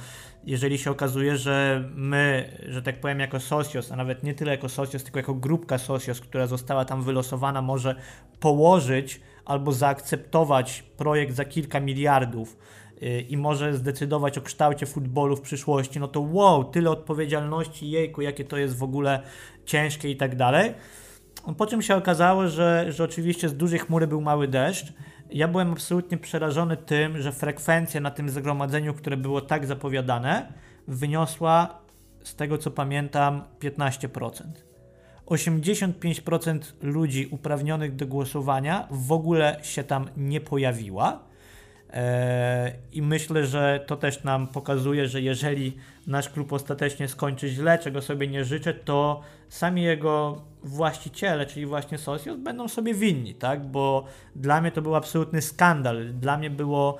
jeżeli 0.44 0.78
się 0.78 0.90
okazuje, 0.90 1.36
że 1.36 1.84
my, 1.94 2.50
że 2.68 2.82
tak 2.82 3.00
powiem 3.00 3.20
jako 3.20 3.40
Socios, 3.40 3.92
a 3.92 3.96
nawet 3.96 4.22
nie 4.22 4.34
tyle 4.34 4.50
jako 4.50 4.68
Socios, 4.68 5.04
tylko 5.04 5.18
jako 5.18 5.34
grupka 5.34 5.78
Socios, 5.78 6.20
która 6.20 6.46
została 6.46 6.84
tam 6.84 7.02
wylosowana, 7.02 7.62
może 7.62 7.94
położyć 8.40 9.20
albo 9.44 9.72
zaakceptować 9.72 10.82
projekt 10.96 11.34
za 11.34 11.44
kilka 11.44 11.80
miliardów, 11.80 12.56
i 13.28 13.36
może 13.36 13.74
zdecydować 13.74 14.38
o 14.38 14.40
kształcie 14.40 14.86
futbolu 14.86 15.36
w 15.36 15.40
przyszłości, 15.40 16.00
no 16.00 16.08
to 16.08 16.20
wow, 16.20 16.64
tyle 16.64 16.90
odpowiedzialności, 16.90 17.90
jejku, 17.90 18.22
jakie 18.22 18.44
to 18.44 18.56
jest 18.56 18.78
w 18.78 18.82
ogóle 18.82 19.22
ciężkie 19.64 20.10
i 20.10 20.16
tak 20.16 20.36
dalej. 20.36 20.74
Po 21.56 21.66
czym 21.66 21.82
się 21.82 21.96
okazało, 21.96 22.48
że, 22.48 22.86
że 22.88 23.04
oczywiście 23.04 23.48
z 23.48 23.56
dużej 23.56 23.78
chmury 23.78 24.06
był 24.06 24.20
mały 24.20 24.48
deszcz. 24.48 24.92
Ja 25.30 25.48
byłem 25.48 25.72
absolutnie 25.72 26.18
przerażony 26.18 26.76
tym, 26.76 27.22
że 27.22 27.32
frekwencja 27.32 28.00
na 28.00 28.10
tym 28.10 28.28
zgromadzeniu, 28.28 28.94
które 28.94 29.16
było 29.16 29.40
tak 29.40 29.66
zapowiadane, 29.66 30.52
wyniosła, 30.88 31.78
z 32.22 32.36
tego 32.36 32.58
co 32.58 32.70
pamiętam, 32.70 33.42
15%. 33.60 34.69
85% 35.30 36.60
ludzi 36.82 37.28
uprawnionych 37.30 37.96
do 37.96 38.06
głosowania 38.06 38.88
w 38.90 39.12
ogóle 39.12 39.56
się 39.62 39.84
tam 39.84 40.08
nie 40.16 40.40
pojawiła. 40.40 41.30
E, 41.92 42.72
I 42.92 43.02
myślę, 43.02 43.46
że 43.46 43.84
to 43.86 43.96
też 43.96 44.24
nam 44.24 44.46
pokazuje, 44.46 45.08
że 45.08 45.20
jeżeli 45.20 45.76
nasz 46.06 46.28
klub 46.28 46.52
ostatecznie 46.52 47.08
skończy 47.08 47.48
źle, 47.48 47.78
czego 47.78 48.02
sobie 48.02 48.28
nie 48.28 48.44
życzę, 48.44 48.74
to 48.74 49.20
sami 49.48 49.82
jego 49.82 50.42
właściciele, 50.62 51.46
czyli 51.46 51.66
właśnie 51.66 51.98
Socios, 51.98 52.36
będą 52.36 52.68
sobie 52.68 52.94
winni, 52.94 53.34
tak? 53.34 53.66
Bo 53.66 54.04
dla 54.36 54.60
mnie 54.60 54.72
to 54.72 54.82
był 54.82 54.94
absolutny 54.94 55.42
skandal. 55.42 56.12
Dla 56.12 56.38
mnie 56.38 56.50
było 56.50 56.98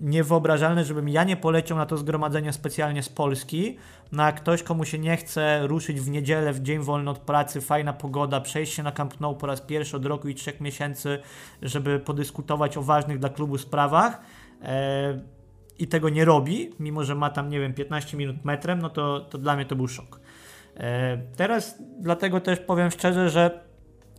niewyobrażalne, 0.00 0.84
żebym 0.84 1.08
ja 1.08 1.24
nie 1.24 1.36
poleciał 1.36 1.78
na 1.78 1.86
to 1.86 1.96
zgromadzenie 1.96 2.52
specjalnie 2.52 3.02
z 3.02 3.08
Polski, 3.08 3.76
no 4.12 4.22
a 4.22 4.32
ktoś, 4.32 4.62
komu 4.62 4.84
się 4.84 4.98
nie 4.98 5.16
chce 5.16 5.66
ruszyć 5.66 6.00
w 6.00 6.10
niedzielę, 6.10 6.52
w 6.52 6.62
dzień 6.62 6.78
wolny 6.78 7.10
od 7.10 7.18
pracy, 7.18 7.60
fajna 7.60 7.92
pogoda, 7.92 8.40
przejść 8.40 8.74
się 8.74 8.82
na 8.82 8.92
Camp 8.92 9.20
Nou 9.20 9.34
po 9.34 9.46
raz 9.46 9.60
pierwszy 9.60 9.96
od 9.96 10.06
roku 10.06 10.28
i 10.28 10.34
trzech 10.34 10.60
miesięcy, 10.60 11.18
żeby 11.62 11.98
podyskutować 11.98 12.76
o 12.76 12.82
ważnych 12.82 13.18
dla 13.18 13.28
klubu 13.28 13.58
sprawach, 13.58 14.20
e, 14.62 15.36
i 15.78 15.86
tego 15.86 16.08
nie 16.08 16.24
robi, 16.24 16.70
mimo 16.78 17.04
że 17.04 17.14
ma 17.14 17.30
tam, 17.30 17.48
nie 17.48 17.60
wiem, 17.60 17.74
15 17.74 18.16
minut 18.16 18.44
metrem, 18.44 18.78
no 18.78 18.90
to, 18.90 19.20
to 19.20 19.38
dla 19.38 19.56
mnie 19.56 19.64
to 19.64 19.76
był 19.76 19.88
szok. 19.88 20.20
E, 20.76 21.18
teraz 21.36 21.82
dlatego 22.00 22.40
też 22.40 22.58
powiem 22.58 22.90
szczerze, 22.90 23.30
że 23.30 23.60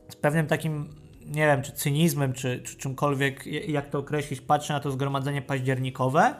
z 0.09 0.15
pewnym 0.15 0.47
takim, 0.47 0.89
nie 1.25 1.45
wiem, 1.45 1.61
czy 1.61 1.71
cynizmem, 1.71 2.33
czy, 2.33 2.61
czy 2.61 2.77
czymkolwiek, 2.77 3.45
jak 3.67 3.89
to 3.89 3.99
określić, 3.99 4.41
patrzę 4.41 4.73
na 4.73 4.79
to 4.79 4.91
zgromadzenie 4.91 5.41
październikowe, 5.41 6.35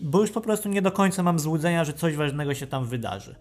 bo 0.00 0.20
już 0.20 0.30
po 0.30 0.40
prostu 0.40 0.68
nie 0.68 0.82
do 0.82 0.92
końca 0.92 1.22
mam 1.22 1.38
złudzenia, 1.38 1.84
że 1.84 1.92
coś 1.92 2.16
ważnego 2.16 2.54
się 2.54 2.66
tam 2.66 2.86
wydarzy. 2.86 3.36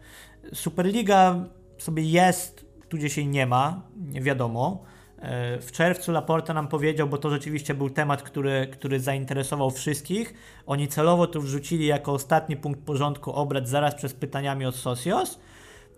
Superliga 0.53 1.45
sobie 1.77 2.03
jest, 2.03 2.65
tu 2.89 2.97
gdzieś 2.97 3.17
jej 3.17 3.27
nie 3.27 3.45
ma, 3.45 3.81
nie 3.97 4.21
wiadomo. 4.21 4.83
E, 5.19 5.61
w 5.61 5.71
czerwcu 5.71 6.11
Laporta 6.11 6.53
nam 6.53 6.67
powiedział, 6.67 7.07
bo 7.07 7.17
to 7.17 7.29
rzeczywiście 7.29 7.73
był 7.73 7.89
temat, 7.89 8.23
który, 8.23 8.67
który 8.71 8.99
zainteresował 8.99 9.71
wszystkich. 9.71 10.33
Oni 10.65 10.87
celowo 10.87 11.27
to 11.27 11.41
wrzucili 11.41 11.85
jako 11.85 12.13
ostatni 12.13 12.57
punkt 12.57 12.79
porządku 12.81 13.31
obrad 13.31 13.67
zaraz 13.67 13.95
przez 13.95 14.13
pytaniami 14.13 14.65
od 14.65 14.75
Socios. 14.75 15.39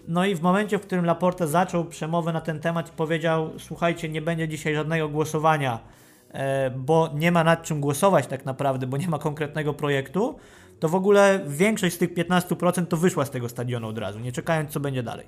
No 0.08 0.26
i 0.26 0.36
w 0.36 0.42
momencie, 0.42 0.78
w 0.78 0.82
którym 0.82 1.06
Laporta 1.06 1.48
zaczął 1.48 1.86
przemowę 1.86 2.34
na 2.34 2.42
ten 2.42 2.60
temat 2.60 2.90
powiedział: 2.90 3.52
Słuchajcie, 3.58 4.10
nie 4.10 4.22
będzie 4.22 4.48
dzisiaj 4.48 4.76
żadnego 4.76 5.10
głosowania, 5.10 5.80
bo 6.78 7.10
nie 7.14 7.32
ma 7.32 7.44
nad 7.44 7.64
czym 7.64 7.82
głosować 7.82 8.28
tak 8.28 8.46
naprawdę, 8.46 8.88
bo 8.88 8.98
nie 8.98 9.08
ma 9.08 9.20
konkretnego 9.20 9.74
projektu, 9.74 10.36
to 10.80 10.90
w 10.90 10.96
ogóle 10.96 11.40
większość 11.48 11.96
z 11.96 11.98
tych 11.98 12.14
15% 12.14 12.86
to 12.86 12.98
wyszła 12.98 13.26
z 13.26 13.30
tego 13.30 13.50
stadionu 13.50 13.88
od 13.88 13.98
razu, 13.98 14.20
nie 14.20 14.32
czekając, 14.32 14.72
co 14.72 14.80
będzie 14.80 15.04
dalej. 15.04 15.26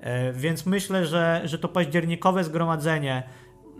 E, 0.00 0.32
więc 0.32 0.66
myślę, 0.66 1.06
że, 1.06 1.42
że 1.44 1.58
to 1.58 1.68
październikowe 1.68 2.44
zgromadzenie 2.44 3.22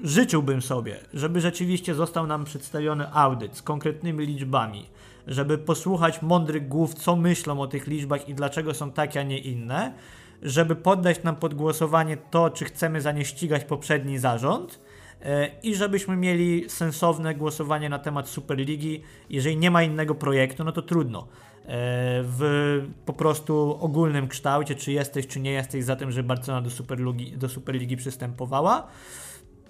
życzyłbym 0.02 0.62
sobie, 0.62 0.96
żeby 1.14 1.40
rzeczywiście 1.40 1.94
został 1.94 2.26
nam 2.26 2.44
przedstawiony 2.44 3.12
audyt 3.12 3.56
z 3.56 3.62
konkretnymi 3.62 4.26
liczbami, 4.26 4.86
żeby 5.26 5.58
posłuchać 5.58 6.22
mądrych 6.22 6.68
głów, 6.68 6.94
co 6.94 7.16
myślą 7.16 7.60
o 7.60 7.66
tych 7.66 7.86
liczbach 7.86 8.28
i 8.28 8.34
dlaczego 8.34 8.74
są 8.74 8.92
takie, 8.92 9.20
a 9.20 9.22
nie 9.22 9.38
inne, 9.38 9.92
żeby 10.42 10.76
poddać 10.76 11.22
nam 11.22 11.36
pod 11.36 11.54
głosowanie 11.54 12.16
to, 12.16 12.50
czy 12.50 12.64
chcemy 12.64 13.00
za 13.00 13.12
nie 13.12 13.24
ścigać 13.24 13.64
poprzedni 13.64 14.18
zarząd 14.18 14.80
e, 14.86 14.89
i 15.62 15.74
żebyśmy 15.74 16.16
mieli 16.16 16.70
sensowne 16.70 17.34
głosowanie 17.34 17.88
na 17.88 17.98
temat 17.98 18.28
Superligi. 18.28 19.02
Jeżeli 19.30 19.56
nie 19.56 19.70
ma 19.70 19.82
innego 19.82 20.14
projektu, 20.14 20.64
no 20.64 20.72
to 20.72 20.82
trudno. 20.82 21.20
E, 21.20 22.22
w 22.22 22.42
po 23.06 23.12
prostu 23.12 23.78
ogólnym 23.80 24.28
kształcie, 24.28 24.74
czy 24.74 24.92
jesteś, 24.92 25.26
czy 25.26 25.40
nie 25.40 25.52
jesteś 25.52 25.84
za 25.84 25.96
tym, 25.96 26.12
że 26.12 26.22
Barcelona 26.22 26.62
do 26.62 26.70
Superligi, 26.70 27.32
do 27.36 27.48
Superligi 27.48 27.96
przystępowała. 27.96 28.86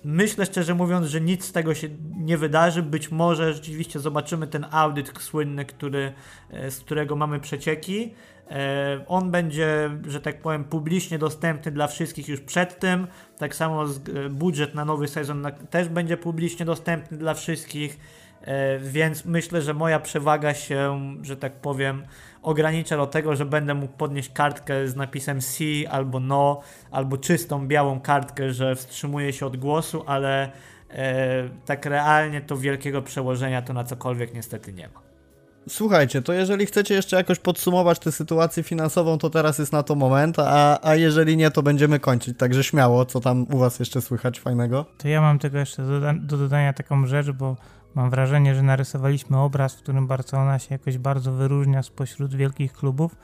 Myślę 0.05 0.47
szczerze 0.47 0.75
mówiąc, 0.75 1.07
że 1.07 1.21
nic 1.21 1.45
z 1.45 1.53
tego 1.53 1.75
się 1.75 1.89
nie 2.17 2.39
wydarzy. 2.39 2.83
Być 2.83 3.11
może 3.11 3.55
rzeczywiście 3.55 4.01
zobaczymy 4.01 4.47
ten 4.47 4.67
audyt 4.71 5.13
słynny, 5.19 5.65
który, 5.65 6.13
e, 6.51 6.71
z 6.71 6.81
którego 6.81 7.17
mamy 7.17 7.41
przecieki. 7.41 8.15
E, 8.51 9.05
on 9.09 9.31
będzie, 9.31 9.91
że 10.07 10.21
tak 10.21 10.43
powiem, 10.43 10.65
publicznie 10.65 11.19
dostępny 11.19 11.73
dla 11.73 11.87
wszystkich 11.87 12.29
już 12.29 12.41
przed 12.41 12.79
tym. 12.79 13.07
Tak 13.39 13.55
samo 13.55 13.85
budżet 14.31 14.75
na 14.75 14.85
nowy 14.85 15.09
sezon 15.09 15.47
też 15.71 15.89
będzie 15.89 16.17
publicznie 16.17 16.67
dostępny 16.67 17.19
dla 17.19 17.35
wszystkich. 17.35 17.99
E, 18.43 18.79
więc 18.79 19.25
myślę, 19.25 19.63
że 19.63 19.75
moja 19.75 20.01
przewaga 20.01 20.55
się, 20.55 21.01
że 21.23 21.37
tak 21.37 21.53
powiem, 21.53 22.03
ogranicza 22.43 22.97
do 22.97 23.07
tego, 23.07 23.37
że 23.37 23.45
będę 23.45 23.75
mógł 23.75 23.97
podnieść 23.97 24.33
kartkę 24.33 24.89
z 24.89 24.97
napisem 24.97 25.41
C 25.41 25.65
albo 25.91 26.21
no, 26.21 26.61
albo 26.91 27.19
czystą 27.19 27.69
białą 27.69 28.01
kartkę, 28.01 28.53
że 28.53 28.77
wstrzymuję 28.77 29.33
się 29.33 29.47
od 29.47 29.57
głosu, 29.57 30.05
ale 30.07 30.51
e, 30.91 31.49
tak 31.67 31.87
realnie 31.87 32.41
to 32.41 32.57
wielkiego 32.57 33.03
przełożenia 33.03 33.63
to 33.63 33.73
na 33.73 33.85
cokolwiek 33.85 34.35
niestety 34.35 34.73
nie 34.73 34.89
ma. 34.89 35.10
Słuchajcie, 35.69 36.23
to 36.23 36.33
jeżeli 36.33 36.67
chcecie 36.67 36.95
jeszcze 36.95 37.17
jakoś 37.17 37.39
podsumować 37.39 37.99
tę 37.99 38.13
sytuację 38.13 38.63
finansową, 38.63 39.19
to 39.19 39.31
teraz 39.31 39.59
jest 39.59 39.73
na 39.73 39.83
to 39.83 39.95
moment, 39.95 40.39
a, 40.39 40.79
a 40.83 40.95
jeżeli 40.95 41.37
nie, 41.37 41.51
to 41.51 41.63
będziemy 41.63 42.01
kończyć. 42.01 42.39
Także 42.39 42.65
śmiało, 42.65 43.05
co 43.05 43.21
tam 43.21 43.47
u 43.53 43.59
Was 43.59 43.79
jeszcze 43.79 44.01
słychać 44.01 44.41
fajnego? 44.41 44.85
To 44.99 45.09
ja 45.09 45.21
mam 45.21 45.39
tego 45.39 45.59
jeszcze 45.59 45.83
do, 45.83 46.01
do 46.15 46.37
dodania 46.37 46.73
taką 46.73 47.07
rzecz, 47.07 47.31
bo 47.31 47.57
Mam 47.95 48.11
wrażenie, 48.11 48.55
że 48.55 48.63
narysowaliśmy 48.63 49.39
obraz, 49.39 49.75
w 49.75 49.79
którym 49.79 50.07
Barcelona 50.07 50.59
się 50.59 50.75
jakoś 50.75 50.99
bardzo 50.99 51.33
wyróżnia 51.33 51.83
spośród 51.83 52.35
wielkich 52.35 52.73
klubów. 52.73 53.17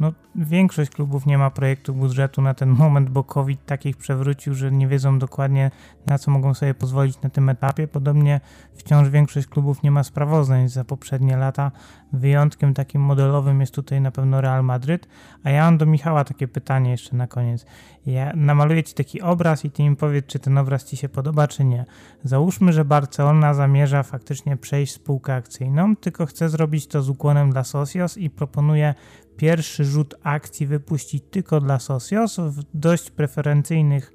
No, 0.00 0.12
większość 0.34 0.90
klubów 0.90 1.26
nie 1.26 1.38
ma 1.38 1.50
projektu 1.50 1.94
budżetu 1.94 2.42
na 2.42 2.54
ten 2.54 2.68
moment, 2.68 3.10
bo 3.10 3.24
COVID 3.24 3.66
takich 3.66 3.96
przewrócił, 3.96 4.54
że 4.54 4.72
nie 4.72 4.88
wiedzą 4.88 5.18
dokładnie 5.18 5.70
na 6.06 6.18
co 6.18 6.30
mogą 6.30 6.54
sobie 6.54 6.74
pozwolić 6.74 7.20
na 7.20 7.30
tym 7.30 7.48
etapie. 7.48 7.88
Podobnie 7.88 8.40
wciąż 8.74 9.08
większość 9.08 9.46
klubów 9.46 9.82
nie 9.82 9.90
ma 9.90 10.02
sprawozdań 10.02 10.68
za 10.68 10.84
poprzednie 10.84 11.36
lata. 11.36 11.72
Wyjątkiem 12.12 12.74
takim 12.74 13.02
modelowym 13.02 13.60
jest 13.60 13.74
tutaj 13.74 14.00
na 14.00 14.10
pewno 14.10 14.40
Real 14.40 14.64
Madryt. 14.64 15.08
A 15.44 15.50
ja 15.50 15.64
mam 15.64 15.78
do 15.78 15.86
Michała 15.86 16.24
takie 16.24 16.48
pytanie 16.48 16.90
jeszcze 16.90 17.16
na 17.16 17.26
koniec. 17.26 17.66
Ja 18.06 18.32
namaluję 18.36 18.82
Ci 18.82 18.94
taki 18.94 19.22
obraz 19.22 19.64
i 19.64 19.70
Ty 19.70 19.82
mi 19.82 19.96
powiedz, 19.96 20.26
czy 20.26 20.38
ten 20.38 20.58
obraz 20.58 20.84
Ci 20.84 20.96
się 20.96 21.08
podoba, 21.08 21.48
czy 21.48 21.64
nie. 21.64 21.84
Załóżmy, 22.24 22.72
że 22.72 22.84
Barcelona 22.84 23.54
zamierza 23.54 24.02
faktycznie 24.02 24.56
przejść 24.56 24.92
spółkę 24.92 25.34
akcyjną, 25.34 25.96
tylko 25.96 26.26
chce 26.26 26.48
zrobić 26.48 26.86
to 26.86 27.02
z 27.02 27.08
ukłonem 27.08 27.50
dla 27.50 27.64
Socios 27.64 28.18
i 28.18 28.30
proponuje 28.30 28.94
pierwszy 29.36 29.84
rzut 29.84 30.14
akcji 30.22 30.66
wypuścić 30.66 31.24
tylko 31.30 31.60
dla 31.60 31.78
Socios 31.78 32.36
w 32.40 32.62
dość 32.74 33.10
preferencyjnych, 33.10 34.12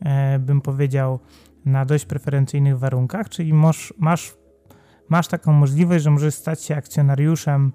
e, 0.00 0.38
bym 0.38 0.60
powiedział, 0.60 1.20
na 1.64 1.84
dość 1.84 2.04
preferencyjnych 2.04 2.78
warunkach, 2.78 3.28
czyli 3.28 3.52
masz, 3.52 3.94
masz, 3.98 4.34
masz 5.08 5.28
taką 5.28 5.52
możliwość, 5.52 6.04
że 6.04 6.10
możesz 6.10 6.34
stać 6.34 6.62
się 6.62 6.76
akcjonariuszem 6.76 7.72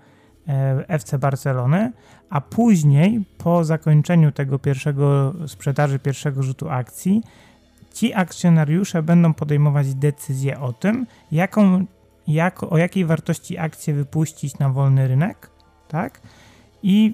e, 0.48 0.86
FC 0.88 1.20
Barcelony, 1.20 1.92
a 2.30 2.42
później 2.42 3.26
po 3.38 3.64
zakończeniu 3.64 4.32
tego 4.32 4.60
pierwszego 4.60 5.34
sprzedaży 5.48 6.00
pierwszego 6.00 6.44
rzutu 6.44 6.70
akcji 6.70 7.24
ci 7.94 8.14
akcjonariusze 8.14 9.04
będą 9.04 9.34
podejmować 9.34 9.96
decyzję 9.96 10.60
o 10.60 10.74
tym, 10.74 11.06
jaką, 11.32 11.86
jak, 12.28 12.64
o 12.64 12.78
jakiej 12.78 13.06
wartości 13.06 13.58
akcje 13.58 13.94
wypuścić 13.94 14.60
na 14.60 14.70
wolny 14.70 15.08
rynek, 15.08 15.52
tak? 15.88 16.22
I 16.84 17.14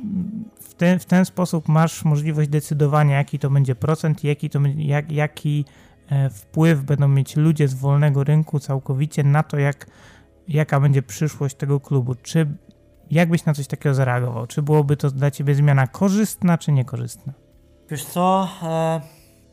w 0.59 0.74
ten, 0.74 0.99
w 0.99 1.05
ten 1.05 1.26
sposób 1.26 1.68
masz 1.68 2.05
możliwość 2.05 2.49
decydowania, 2.49 3.18
jaki 3.18 3.39
to 3.39 3.49
będzie 3.49 3.76
procent, 3.76 4.24
jaki, 4.24 4.49
to, 4.49 4.59
jak, 4.78 5.11
jaki 5.11 5.66
e, 6.09 6.30
wpływ 6.30 6.84
będą 6.84 7.07
mieć 7.07 7.36
ludzie 7.36 7.68
z 7.68 7.74
wolnego 7.74 8.24
rynku 8.24 8.59
całkowicie 8.59 9.24
na 9.24 9.43
to, 9.43 9.57
jak, 9.57 9.88
jaka 10.47 10.80
będzie 10.80 11.01
przyszłość 11.01 11.55
tego 11.55 11.80
klubu. 11.80 12.16
Czy 12.16 12.47
jak 13.11 13.30
byś 13.30 13.45
na 13.45 13.53
coś 13.53 13.68
takiego 13.68 13.95
zareagował? 13.95 14.47
Czy 14.47 14.61
byłoby 14.61 14.97
to 14.97 15.11
dla 15.11 15.32
ciebie 15.32 15.55
zmiana 15.55 15.88
korzystna, 15.88 16.57
czy 16.57 16.72
niekorzystna? 16.72 17.34
Wiesz 17.89 18.05
co, 18.05 18.49
e, 18.63 19.01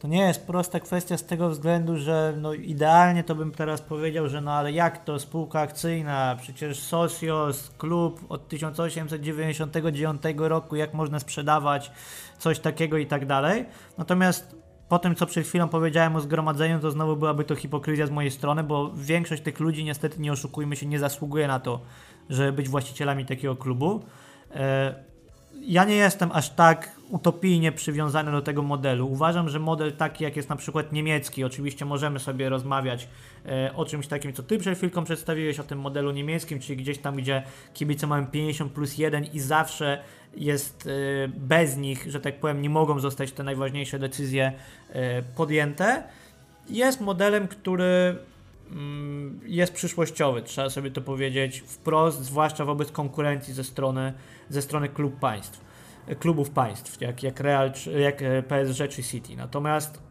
to 0.03 0.09
nie 0.09 0.20
jest 0.20 0.46
prosta 0.46 0.80
kwestia 0.80 1.16
z 1.16 1.26
tego 1.26 1.48
względu, 1.48 1.96
że 1.96 2.34
no 2.36 2.55
idealnie 2.55 3.24
to 3.24 3.34
bym 3.34 3.53
teraz 3.53 3.82
powiedział, 3.82 4.28
że 4.28 4.40
no 4.40 4.53
ale 4.53 4.72
jak 4.72 5.05
to 5.05 5.18
spółka 5.18 5.61
akcyjna, 5.61 6.36
przecież 6.40 6.78
Socios, 6.78 7.70
klub 7.78 8.20
od 8.28 8.48
1899 8.48 10.22
roku, 10.36 10.76
jak 10.76 10.94
można 10.94 11.20
sprzedawać 11.20 11.92
coś 12.38 12.59
takiego 12.59 12.98
i 12.98 13.07
tak 13.07 13.26
dalej. 13.26 13.66
Natomiast 13.98 14.57
po 14.88 14.98
tym, 14.98 15.14
co 15.14 15.26
przed 15.26 15.46
chwilą 15.46 15.68
powiedziałem 15.68 16.16
o 16.16 16.20
zgromadzeniu, 16.20 16.80
to 16.80 16.90
znowu 16.90 17.16
byłaby 17.16 17.44
to 17.44 17.55
hipokryzja 17.57 18.07
z 18.07 18.11
mojej 18.11 18.30
strony, 18.30 18.62
bo 18.62 18.92
większość 18.94 19.42
tych 19.42 19.61
ludzi 19.61 19.84
niestety, 19.84 20.20
nie 20.20 20.32
oszukujmy 20.32 20.76
się, 20.76 20.86
nie 20.86 20.98
zasługuje 20.98 21.48
na 21.48 21.61
to, 21.61 21.80
żeby 22.30 22.53
być 22.53 22.68
właścicielami 22.68 23.26
takiego 23.26 23.57
klubu. 23.57 24.05
Ja 25.64 25.84
nie 25.84 25.94
jestem 25.94 26.30
aż 26.32 26.50
tak 26.50 26.90
utopijnie 27.10 27.72
przywiązany 27.72 28.32
do 28.32 28.42
tego 28.42 28.62
modelu. 28.62 29.12
Uważam, 29.12 29.48
że 29.48 29.58
model 29.58 29.92
taki, 29.92 30.24
jak 30.24 30.36
jest 30.36 30.48
na 30.48 30.56
przykład 30.56 30.92
niemiecki, 30.92 31.44
oczywiście 31.44 31.84
możemy 31.84 32.18
sobie 32.18 32.48
rozmawiać 32.48 33.08
e, 33.46 33.70
o 33.76 33.84
czymś 33.84 34.06
takim, 34.06 34.32
co 34.32 34.42
ty 34.42 34.58
przed 34.58 34.78
chwilką 34.78 35.04
przedstawiłeś, 35.04 35.60
o 35.60 35.64
tym 35.64 35.80
modelu 35.80 36.10
niemieckim, 36.10 36.60
czyli 36.60 36.76
gdzieś 36.76 36.98
tam, 36.98 37.16
gdzie 37.16 37.42
kibice 37.74 38.06
mają 38.06 38.26
50 38.26 38.72
plus 38.72 38.98
1 38.98 39.24
i 39.24 39.40
zawsze 39.40 40.02
jest 40.36 40.86
e, 40.86 41.28
bez 41.28 41.76
nich, 41.76 42.10
że 42.10 42.20
tak 42.20 42.40
powiem, 42.40 42.62
nie 42.62 42.70
mogą 42.70 43.00
zostać 43.00 43.32
te 43.32 43.42
najważniejsze 43.42 43.98
decyzje 43.98 44.52
e, 44.92 45.22
podjęte. 45.22 46.02
Jest 46.70 47.00
modelem, 47.00 47.48
który 47.48 48.16
jest 49.46 49.72
przyszłościowy, 49.72 50.42
trzeba 50.42 50.70
sobie 50.70 50.90
to 50.90 51.00
powiedzieć 51.00 51.60
wprost, 51.66 52.24
zwłaszcza 52.24 52.64
wobec 52.64 52.92
konkurencji 52.92 53.54
ze 53.54 53.64
strony, 53.64 54.12
ze 54.48 54.62
strony 54.62 54.88
klub 54.88 55.18
państw 55.18 55.72
klubów 56.18 56.50
państw, 56.50 57.00
jak, 57.00 57.22
jak 57.22 57.40
Real, 57.40 57.72
jak 57.98 58.22
e, 58.22 58.42
PSG 58.42 58.88
czy 58.88 59.02
City. 59.02 59.36
Natomiast 59.36 60.02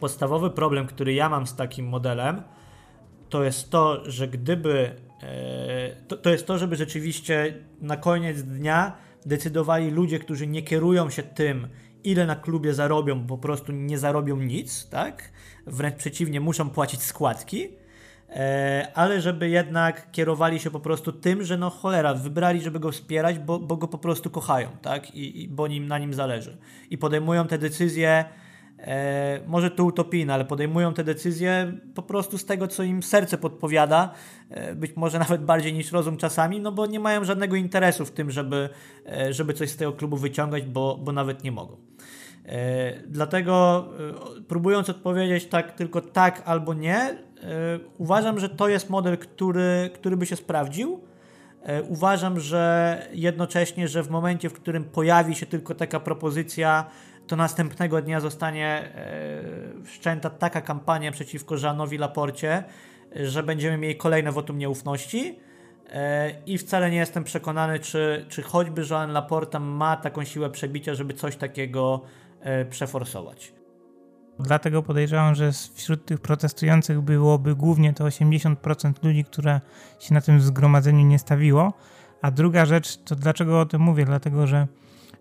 podstawowy 0.00 0.50
problem, 0.50 0.86
który 0.86 1.14
ja 1.14 1.28
mam 1.28 1.46
z 1.46 1.56
takim 1.56 1.88
modelem, 1.88 2.42
to 3.28 3.44
jest 3.44 3.70
to, 3.70 4.10
że 4.10 4.28
gdyby 4.28 4.94
e, 5.22 5.96
to, 6.08 6.16
to 6.16 6.30
jest 6.30 6.46
to, 6.46 6.58
żeby 6.58 6.76
rzeczywiście 6.76 7.54
na 7.80 7.96
koniec 7.96 8.42
dnia 8.42 8.96
decydowali 9.26 9.90
ludzie, 9.90 10.18
którzy 10.18 10.46
nie 10.46 10.62
kierują 10.62 11.10
się 11.10 11.22
tym, 11.22 11.68
ile 12.04 12.26
na 12.26 12.36
klubie 12.36 12.74
zarobią, 12.74 13.26
po 13.26 13.38
prostu 13.38 13.72
nie 13.72 13.98
zarobią 13.98 14.36
nic, 14.36 14.88
tak? 14.88 15.32
Wręcz 15.66 15.96
przeciwnie, 15.96 16.40
muszą 16.40 16.70
płacić 16.70 17.02
składki 17.02 17.68
ale 18.94 19.20
żeby 19.20 19.48
jednak 19.48 20.10
kierowali 20.10 20.60
się 20.60 20.70
po 20.70 20.80
prostu 20.80 21.12
tym, 21.12 21.44
że 21.44 21.56
no 21.56 21.70
cholera, 21.70 22.14
wybrali, 22.14 22.60
żeby 22.60 22.80
go 22.80 22.92
wspierać, 22.92 23.38
bo, 23.38 23.58
bo 23.58 23.76
go 23.76 23.88
po 23.88 23.98
prostu 23.98 24.30
kochają, 24.30 24.68
tak? 24.82 25.14
I, 25.14 25.42
i 25.42 25.48
bo 25.48 25.68
nim, 25.68 25.88
na 25.88 25.98
nim 25.98 26.14
zależy. 26.14 26.56
I 26.90 26.98
podejmują 26.98 27.46
te 27.46 27.58
decyzje, 27.58 28.24
e, 28.78 29.40
może 29.46 29.70
to 29.70 29.84
utopijne, 29.84 30.34
ale 30.34 30.44
podejmują 30.44 30.94
te 30.94 31.04
decyzje 31.04 31.72
po 31.94 32.02
prostu 32.02 32.38
z 32.38 32.44
tego, 32.44 32.68
co 32.68 32.82
im 32.82 33.02
serce 33.02 33.38
podpowiada, 33.38 34.14
e, 34.50 34.74
być 34.74 34.96
może 34.96 35.18
nawet 35.28 35.44
bardziej 35.44 35.72
niż 35.72 35.92
rozum 35.92 36.16
czasami, 36.16 36.60
no 36.60 36.72
bo 36.72 36.86
nie 36.86 37.00
mają 37.00 37.24
żadnego 37.24 37.56
interesu 37.56 38.06
w 38.06 38.10
tym, 38.10 38.30
żeby, 38.30 38.68
e, 39.06 39.32
żeby 39.32 39.54
coś 39.54 39.70
z 39.70 39.76
tego 39.76 39.92
klubu 39.92 40.16
wyciągać, 40.16 40.62
bo, 40.62 40.98
bo 41.02 41.12
nawet 41.12 41.44
nie 41.44 41.52
mogą. 41.52 41.76
E, 42.50 43.02
dlatego 43.06 43.86
e, 44.38 44.42
próbując 44.42 44.90
odpowiedzieć 44.90 45.46
tak 45.46 45.72
tylko 45.72 46.00
tak 46.00 46.42
albo 46.44 46.74
nie, 46.74 47.16
E, 47.42 47.78
uważam, 47.98 48.40
że 48.40 48.48
to 48.48 48.68
jest 48.68 48.90
model, 48.90 49.18
który, 49.18 49.90
który 49.94 50.16
by 50.16 50.26
się 50.26 50.36
sprawdził. 50.36 51.00
Uważam, 51.88 52.40
że 52.40 52.96
jednocześnie, 53.12 53.88
że 53.88 54.02
w 54.02 54.10
momencie, 54.10 54.50
w 54.50 54.52
którym 54.52 54.84
pojawi 54.84 55.34
się 55.34 55.46
tylko 55.46 55.74
taka 55.74 56.00
propozycja, 56.00 56.84
to 57.26 57.36
następnego 57.36 58.02
dnia 58.02 58.20
zostanie 58.20 58.92
wszczęta 59.84 60.30
taka 60.30 60.60
kampania 60.60 61.12
przeciwko 61.12 61.56
Żanowi 61.56 61.98
Laporcie, 61.98 62.64
że 63.14 63.42
będziemy 63.42 63.78
mieli 63.78 63.96
kolejne 63.96 64.32
wotum 64.32 64.58
nieufności. 64.58 65.38
I 66.46 66.58
wcale 66.58 66.90
nie 66.90 66.96
jestem 66.96 67.24
przekonany, 67.24 67.78
czy, 67.78 68.26
czy 68.28 68.42
choćby 68.42 68.82
Joan 68.90 69.12
Laporta 69.12 69.58
ma 69.58 69.96
taką 69.96 70.24
siłę 70.24 70.50
przebicia, 70.50 70.94
żeby 70.94 71.14
coś 71.14 71.36
takiego 71.36 72.00
przeforsować. 72.70 73.52
Dlatego 74.38 74.82
podejrzewam, 74.82 75.34
że 75.34 75.52
wśród 75.74 76.04
tych 76.04 76.20
protestujących 76.20 77.00
byłoby 77.00 77.54
głównie 77.54 77.92
to 77.92 78.04
80% 78.04 78.92
ludzi, 79.02 79.24
które 79.24 79.60
się 79.98 80.14
na 80.14 80.20
tym 80.20 80.40
zgromadzeniu 80.40 81.06
nie 81.06 81.18
stawiło. 81.18 81.72
A 82.22 82.30
druga 82.30 82.66
rzecz, 82.66 82.96
to 82.96 83.16
dlaczego 83.16 83.60
o 83.60 83.66
tym 83.66 83.82
mówię? 83.82 84.04
Dlatego, 84.04 84.46
że 84.46 84.66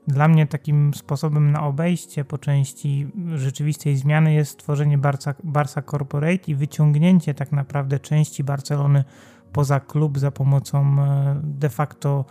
dla 0.08 0.28
mnie 0.28 0.48
takim 0.48 0.94
sposobem 0.94 1.52
na 1.52 1.64
obejście 1.64 2.26
po 2.26 2.38
części 2.38 3.08
rzeczywistej 3.36 3.98
zmiany 3.98 4.34
jest 4.34 4.52
stworzenie 4.52 4.98
Barca, 4.98 5.34
Barca 5.44 5.82
Corporate 5.82 6.52
i 6.52 6.56
wyciągnięcie 6.56 7.34
tak 7.34 7.52
naprawdę 7.52 8.00
części 8.00 8.44
Barcelony 8.44 9.04
poza 9.52 9.80
klub 9.80 10.20
za 10.20 10.32
pomocą 10.32 10.96
e, 11.00 11.42
de 11.44 11.70
facto 11.70 12.26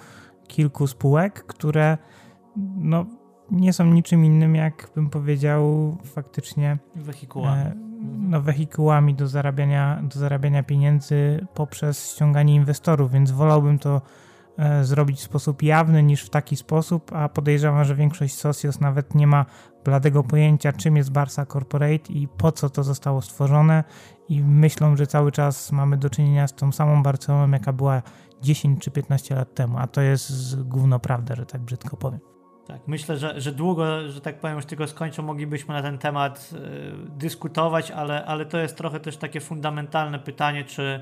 kilku 0.46 0.86
spółek, 0.86 1.44
które 1.46 1.98
no, 2.76 3.06
nie 3.50 3.72
są 3.72 3.84
niczym 3.84 4.24
innym, 4.24 4.54
jak 4.54 4.90
bym 4.94 5.10
powiedział, 5.10 5.96
faktycznie 6.04 6.78
wehikułami. 6.96 7.62
E, 7.62 7.74
no, 8.18 8.40
wehikułami 8.40 9.14
do 9.14 9.28
zarabiania, 9.28 10.02
do 10.02 10.18
zarabiania 10.18 10.62
pieniędzy 10.62 11.46
poprzez 11.54 12.12
ściąganie 12.14 12.54
inwestorów, 12.54 13.12
więc 13.12 13.30
wolałbym 13.30 13.78
to 13.78 14.02
e, 14.58 14.84
zrobić 14.84 15.18
w 15.18 15.22
sposób 15.22 15.62
jawny 15.62 16.02
niż 16.02 16.22
w 16.22 16.30
taki 16.30 16.56
sposób, 16.56 17.12
a 17.12 17.28
podejrzewam, 17.28 17.84
że 17.84 17.94
większość 17.94 18.34
Socios 18.34 18.80
nawet 18.80 19.14
nie 19.14 19.26
ma 19.26 19.46
bladego 19.84 20.22
pojęcia, 20.22 20.72
czym 20.72 20.96
jest 20.96 21.10
Barsa 21.10 21.46
Corporate 21.46 22.12
i 22.12 22.28
po 22.28 22.52
co 22.52 22.70
to 22.70 22.84
zostało 22.84 23.22
stworzone 23.22 23.84
i 24.28 24.42
myślą, 24.42 24.96
że 24.96 25.06
cały 25.06 25.32
czas 25.32 25.72
mamy 25.72 25.96
do 25.96 26.10
czynienia 26.10 26.48
z 26.48 26.54
tą 26.54 26.72
samą 26.72 27.02
Barceloną, 27.02 27.52
jaka 27.52 27.72
była 27.72 28.02
10 28.42 28.80
czy 28.80 28.90
15 28.90 29.34
lat 29.34 29.54
temu, 29.54 29.78
a 29.78 29.86
to 29.86 30.00
jest 30.00 30.62
gówno 30.62 30.98
prawda, 30.98 31.34
że 31.34 31.46
tak 31.46 31.60
brzydko 31.60 31.96
powiem. 31.96 32.27
Tak, 32.68 32.80
myślę, 32.86 33.16
że, 33.16 33.40
że 33.40 33.52
długo, 33.52 34.08
że 34.08 34.20
tak 34.20 34.40
powiem, 34.40 34.56
już 34.56 34.66
tylko 34.66 34.86
skończą, 34.86 35.22
moglibyśmy 35.22 35.74
na 35.74 35.82
ten 35.82 35.98
temat 35.98 36.50
y, 36.52 36.58
dyskutować, 37.18 37.90
ale, 37.90 38.24
ale 38.24 38.46
to 38.46 38.58
jest 38.58 38.76
trochę 38.76 39.00
też 39.00 39.16
takie 39.16 39.40
fundamentalne 39.40 40.18
pytanie, 40.18 40.64
czy, 40.64 41.00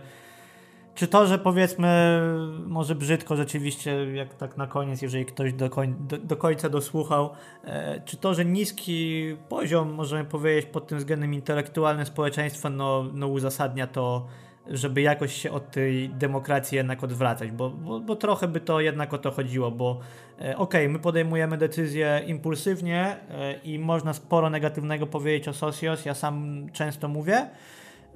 czy 0.94 1.08
to, 1.08 1.26
że 1.26 1.38
powiedzmy, 1.38 2.20
może 2.66 2.94
brzydko 2.94 3.36
rzeczywiście, 3.36 4.14
jak 4.14 4.34
tak 4.34 4.56
na 4.56 4.66
koniec, 4.66 5.02
jeżeli 5.02 5.26
ktoś 5.26 5.52
do, 5.52 5.70
koń, 5.70 5.94
do, 6.00 6.18
do 6.18 6.36
końca 6.36 6.68
dosłuchał, 6.68 7.30
e, 7.64 8.00
czy 8.04 8.16
to, 8.16 8.34
że 8.34 8.44
niski 8.44 9.36
poziom, 9.48 9.92
możemy 9.92 10.24
powiedzieć, 10.24 10.70
pod 10.70 10.86
tym 10.86 10.98
względem 10.98 11.34
intelektualnym 11.34 12.06
społeczeństwa, 12.06 12.70
no, 12.70 13.04
no 13.12 13.26
uzasadnia 13.26 13.86
to 13.86 14.26
żeby 14.70 15.02
jakoś 15.02 15.32
się 15.32 15.50
od 15.50 15.70
tej 15.70 16.08
demokracji 16.08 16.76
jednak 16.76 17.04
odwracać, 17.04 17.50
bo, 17.50 17.70
bo, 17.70 18.00
bo 18.00 18.16
trochę 18.16 18.48
by 18.48 18.60
to 18.60 18.80
jednak 18.80 19.14
o 19.14 19.18
to 19.18 19.30
chodziło, 19.30 19.70
bo 19.70 20.00
e, 20.40 20.56
okej, 20.56 20.56
okay, 20.56 20.88
my 20.88 20.98
podejmujemy 20.98 21.58
decyzje 21.58 22.22
impulsywnie 22.26 23.16
e, 23.30 23.54
i 23.64 23.78
można 23.78 24.12
sporo 24.12 24.50
negatywnego 24.50 25.06
powiedzieć 25.06 25.48
o 25.48 25.52
Socios, 25.52 26.04
ja 26.04 26.14
sam 26.14 26.66
często 26.72 27.08
mówię, 27.08 27.46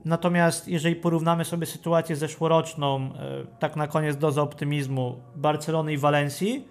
Natomiast 0.04 0.68
jeżeli 0.68 0.96
porównamy 0.96 1.44
sobie 1.44 1.66
sytuację 1.66 2.16
zeszłoroczną, 2.16 2.96
e, 2.98 3.10
tak 3.58 3.76
na 3.76 3.86
koniec 3.86 4.16
doza 4.16 4.42
optymizmu 4.42 5.20
Barcelony 5.36 5.92
i 5.92 5.98
Walencji, 5.98 6.68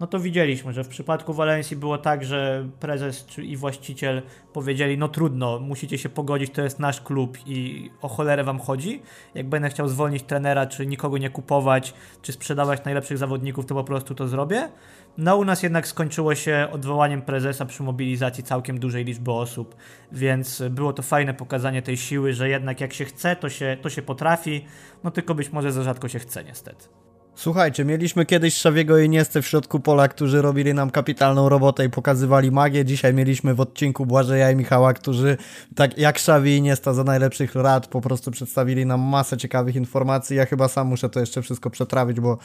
no 0.00 0.06
to 0.06 0.20
widzieliśmy, 0.20 0.72
że 0.72 0.84
w 0.84 0.88
przypadku 0.88 1.34
Walencji 1.34 1.76
było 1.76 1.98
tak, 1.98 2.24
że 2.24 2.68
prezes 2.80 3.38
i 3.38 3.56
właściciel 3.56 4.22
powiedzieli, 4.52 4.98
no 4.98 5.08
trudno, 5.08 5.58
musicie 5.58 5.98
się 5.98 6.08
pogodzić, 6.08 6.50
to 6.50 6.62
jest 6.62 6.78
nasz 6.78 7.00
klub 7.00 7.38
i 7.46 7.90
o 8.02 8.08
cholerę 8.08 8.44
wam 8.44 8.58
chodzi. 8.58 9.02
Jak 9.34 9.48
będę 9.48 9.70
chciał 9.70 9.88
zwolnić 9.88 10.22
trenera, 10.22 10.66
czy 10.66 10.86
nikogo 10.86 11.18
nie 11.18 11.30
kupować, 11.30 11.94
czy 12.22 12.32
sprzedawać 12.32 12.84
najlepszych 12.84 13.18
zawodników, 13.18 13.66
to 13.66 13.74
po 13.74 13.84
prostu 13.84 14.14
to 14.14 14.28
zrobię. 14.28 14.68
No 15.18 15.36
u 15.36 15.44
nas 15.44 15.62
jednak 15.62 15.86
skończyło 15.86 16.34
się 16.34 16.68
odwołaniem 16.72 17.22
prezesa 17.22 17.64
przy 17.66 17.82
mobilizacji 17.82 18.44
całkiem 18.44 18.78
dużej 18.78 19.04
liczby 19.04 19.32
osób, 19.32 19.76
więc 20.12 20.62
było 20.70 20.92
to 20.92 21.02
fajne 21.02 21.34
pokazanie 21.34 21.82
tej 21.82 21.96
siły, 21.96 22.32
że 22.32 22.48
jednak 22.48 22.80
jak 22.80 22.92
się 22.92 23.04
chce, 23.04 23.36
to 23.36 23.48
się, 23.48 23.76
to 23.82 23.90
się 23.90 24.02
potrafi, 24.02 24.64
no 25.04 25.10
tylko 25.10 25.34
być 25.34 25.52
może 25.52 25.72
za 25.72 25.82
rzadko 25.82 26.08
się 26.08 26.18
chce 26.18 26.44
niestety. 26.44 26.99
Słuchajcie, 27.34 27.84
mieliśmy 27.84 28.26
kiedyś 28.26 28.54
Szawiego 28.54 28.98
i 28.98 29.08
Niestę 29.08 29.42
w 29.42 29.46
środku 29.46 29.80
pola, 29.80 30.08
którzy 30.08 30.42
robili 30.42 30.74
nam 30.74 30.90
kapitalną 30.90 31.48
robotę 31.48 31.84
i 31.84 31.90
pokazywali 31.90 32.50
magię. 32.50 32.84
Dzisiaj 32.84 33.14
mieliśmy 33.14 33.54
w 33.54 33.60
odcinku 33.60 34.06
Błażeja 34.06 34.50
i 34.50 34.56
Michała, 34.56 34.94
którzy 34.94 35.36
tak 35.74 35.98
jak 35.98 36.18
Szawi 36.18 36.56
i 36.56 36.62
Niesta 36.62 36.94
za 36.94 37.04
najlepszych 37.04 37.54
rad 37.54 37.86
po 37.86 38.00
prostu 38.00 38.30
przedstawili 38.30 38.86
nam 38.86 39.00
masę 39.00 39.36
ciekawych 39.36 39.76
informacji. 39.76 40.36
Ja 40.36 40.46
chyba 40.46 40.68
sam 40.68 40.86
muszę 40.86 41.08
to 41.08 41.20
jeszcze 41.20 41.42
wszystko 41.42 41.70
przetrawić, 41.70 42.20
bo, 42.20 42.38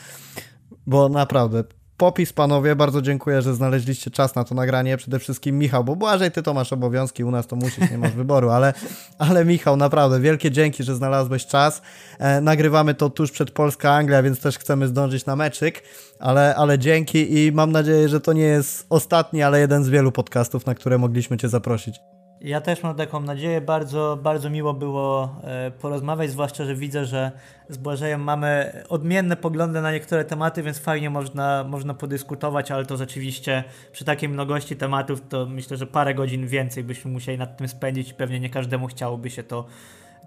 bo 0.88 1.10
naprawdę 1.10 1.64
popis, 1.98 2.34
panowie, 2.34 2.76
bardzo 2.76 3.02
dziękuję, 3.02 3.41
że 3.41 3.54
znaleźliście 3.54 4.12
czas 4.12 4.36
na 4.36 4.43
to 4.43 4.56
nagranie. 4.56 4.98
Przede 4.98 5.20
wszystkim 5.20 5.58
Michał, 5.58 5.84
bo 5.84 5.96
Błażej, 5.96 6.32
ty 6.32 6.43
to 6.43 6.54
masz 6.54 6.74
obowiązki, 6.74 7.24
u 7.24 7.32
nas 7.32 7.48
to 7.48 7.56
musisz, 7.56 7.91
nie 7.91 7.98
masz 7.98 8.12
wyboru, 8.22 8.50
ale, 8.50 8.74
ale 9.18 9.46
Michał, 9.46 9.78
naprawdę 9.78 10.20
wielkie 10.20 10.52
dzięki, 10.52 10.84
że 10.84 10.96
znalazłeś 10.96 11.46
czas. 11.46 11.82
E, 12.20 12.41
nagrywamy 12.41 12.93
to 12.93 13.10
tuż 13.10 13.32
przed 13.32 13.52
Polska-Anglia, 13.52 14.24
więc 14.24 14.39
też 14.39 14.58
chcemy 14.58 14.88
zdążyć 14.88 15.26
na 15.26 15.36
meczyk, 15.36 15.84
ale, 16.20 16.56
ale 16.56 16.80
dzięki 16.80 17.46
i 17.46 17.52
mam 17.52 17.72
nadzieję, 17.72 18.10
że 18.10 18.22
to 18.22 18.34
nie 18.34 18.43
jest 18.43 18.86
ostatni, 18.89 19.43
ale 19.43 19.60
jeden 19.60 19.84
z 19.84 19.89
wielu 19.89 20.12
podcastów, 20.12 20.66
na 20.66 20.76
które 20.76 20.98
mogliśmy 20.98 21.38
cię 21.38 21.50
zaprosić. 21.50 22.14
Ja 22.42 22.62
też 22.62 22.84
mam 22.84 22.96
taką 22.96 23.20
nadzieję. 23.20 23.62
Bardzo, 23.62 24.20
bardzo 24.24 24.50
miło 24.50 24.74
było 24.74 25.36
e, 25.44 25.72
porozmawiać, 25.72 26.30
zwłaszcza, 26.30 26.66
że 26.66 26.76
widzę, 26.76 27.06
że 27.06 27.32
z 27.70 27.78
Błażejem 27.78 28.22
mamy 28.22 28.72
odmienne 28.90 29.36
poglądy 29.36 29.82
na 29.82 29.92
niektóre 29.92 30.26
tematy, 30.26 30.64
więc 30.64 30.80
fajnie 30.80 31.10
można, 31.10 31.64
można 31.64 31.94
podyskutować, 31.94 32.72
ale 32.72 32.86
to 32.86 32.98
rzeczywiście 32.98 33.64
przy 33.92 34.06
takiej 34.06 34.30
mnogości 34.30 34.76
tematów 34.76 35.28
to 35.30 35.46
myślę, 35.46 35.78
że 35.78 35.88
parę 35.88 36.14
godzin 36.16 36.48
więcej 36.48 36.84
byśmy 36.84 37.12
musieli 37.12 37.38
nad 37.38 37.58
tym 37.58 37.68
spędzić 37.68 38.10
i 38.10 38.14
pewnie 38.14 38.40
nie 38.40 38.50
każdemu 38.50 38.88
chciałoby 38.88 39.30
się 39.30 39.44
to 39.44 39.66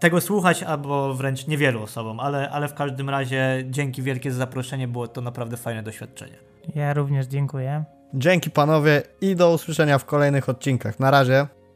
tego 0.01 0.21
słuchać, 0.21 0.63
albo 0.63 1.15
wręcz 1.15 1.47
niewielu 1.47 1.83
osobom, 1.83 2.21
ale, 2.21 2.51
ale 2.51 2.69
w 2.69 2.75
każdym 2.75 3.11
razie 3.11 3.65
dzięki 3.71 4.03
wielkie 4.03 4.33
za 4.33 4.39
zaproszenie, 4.39 4.89
było 4.89 5.09
to 5.09 5.21
naprawdę 5.21 5.57
fajne 5.57 5.83
doświadczenie. 5.83 6.37
Ja 6.75 6.95
również 6.95 7.27
dziękuję. 7.27 7.85
Dzięki 8.15 8.51
panowie 8.51 9.03
i 9.21 9.37
do 9.37 9.53
usłyszenia 9.53 9.99
w 9.99 10.05
kolejnych 10.05 10.49
odcinkach. 10.49 11.01
Na 11.01 11.11
razie. 11.11 11.58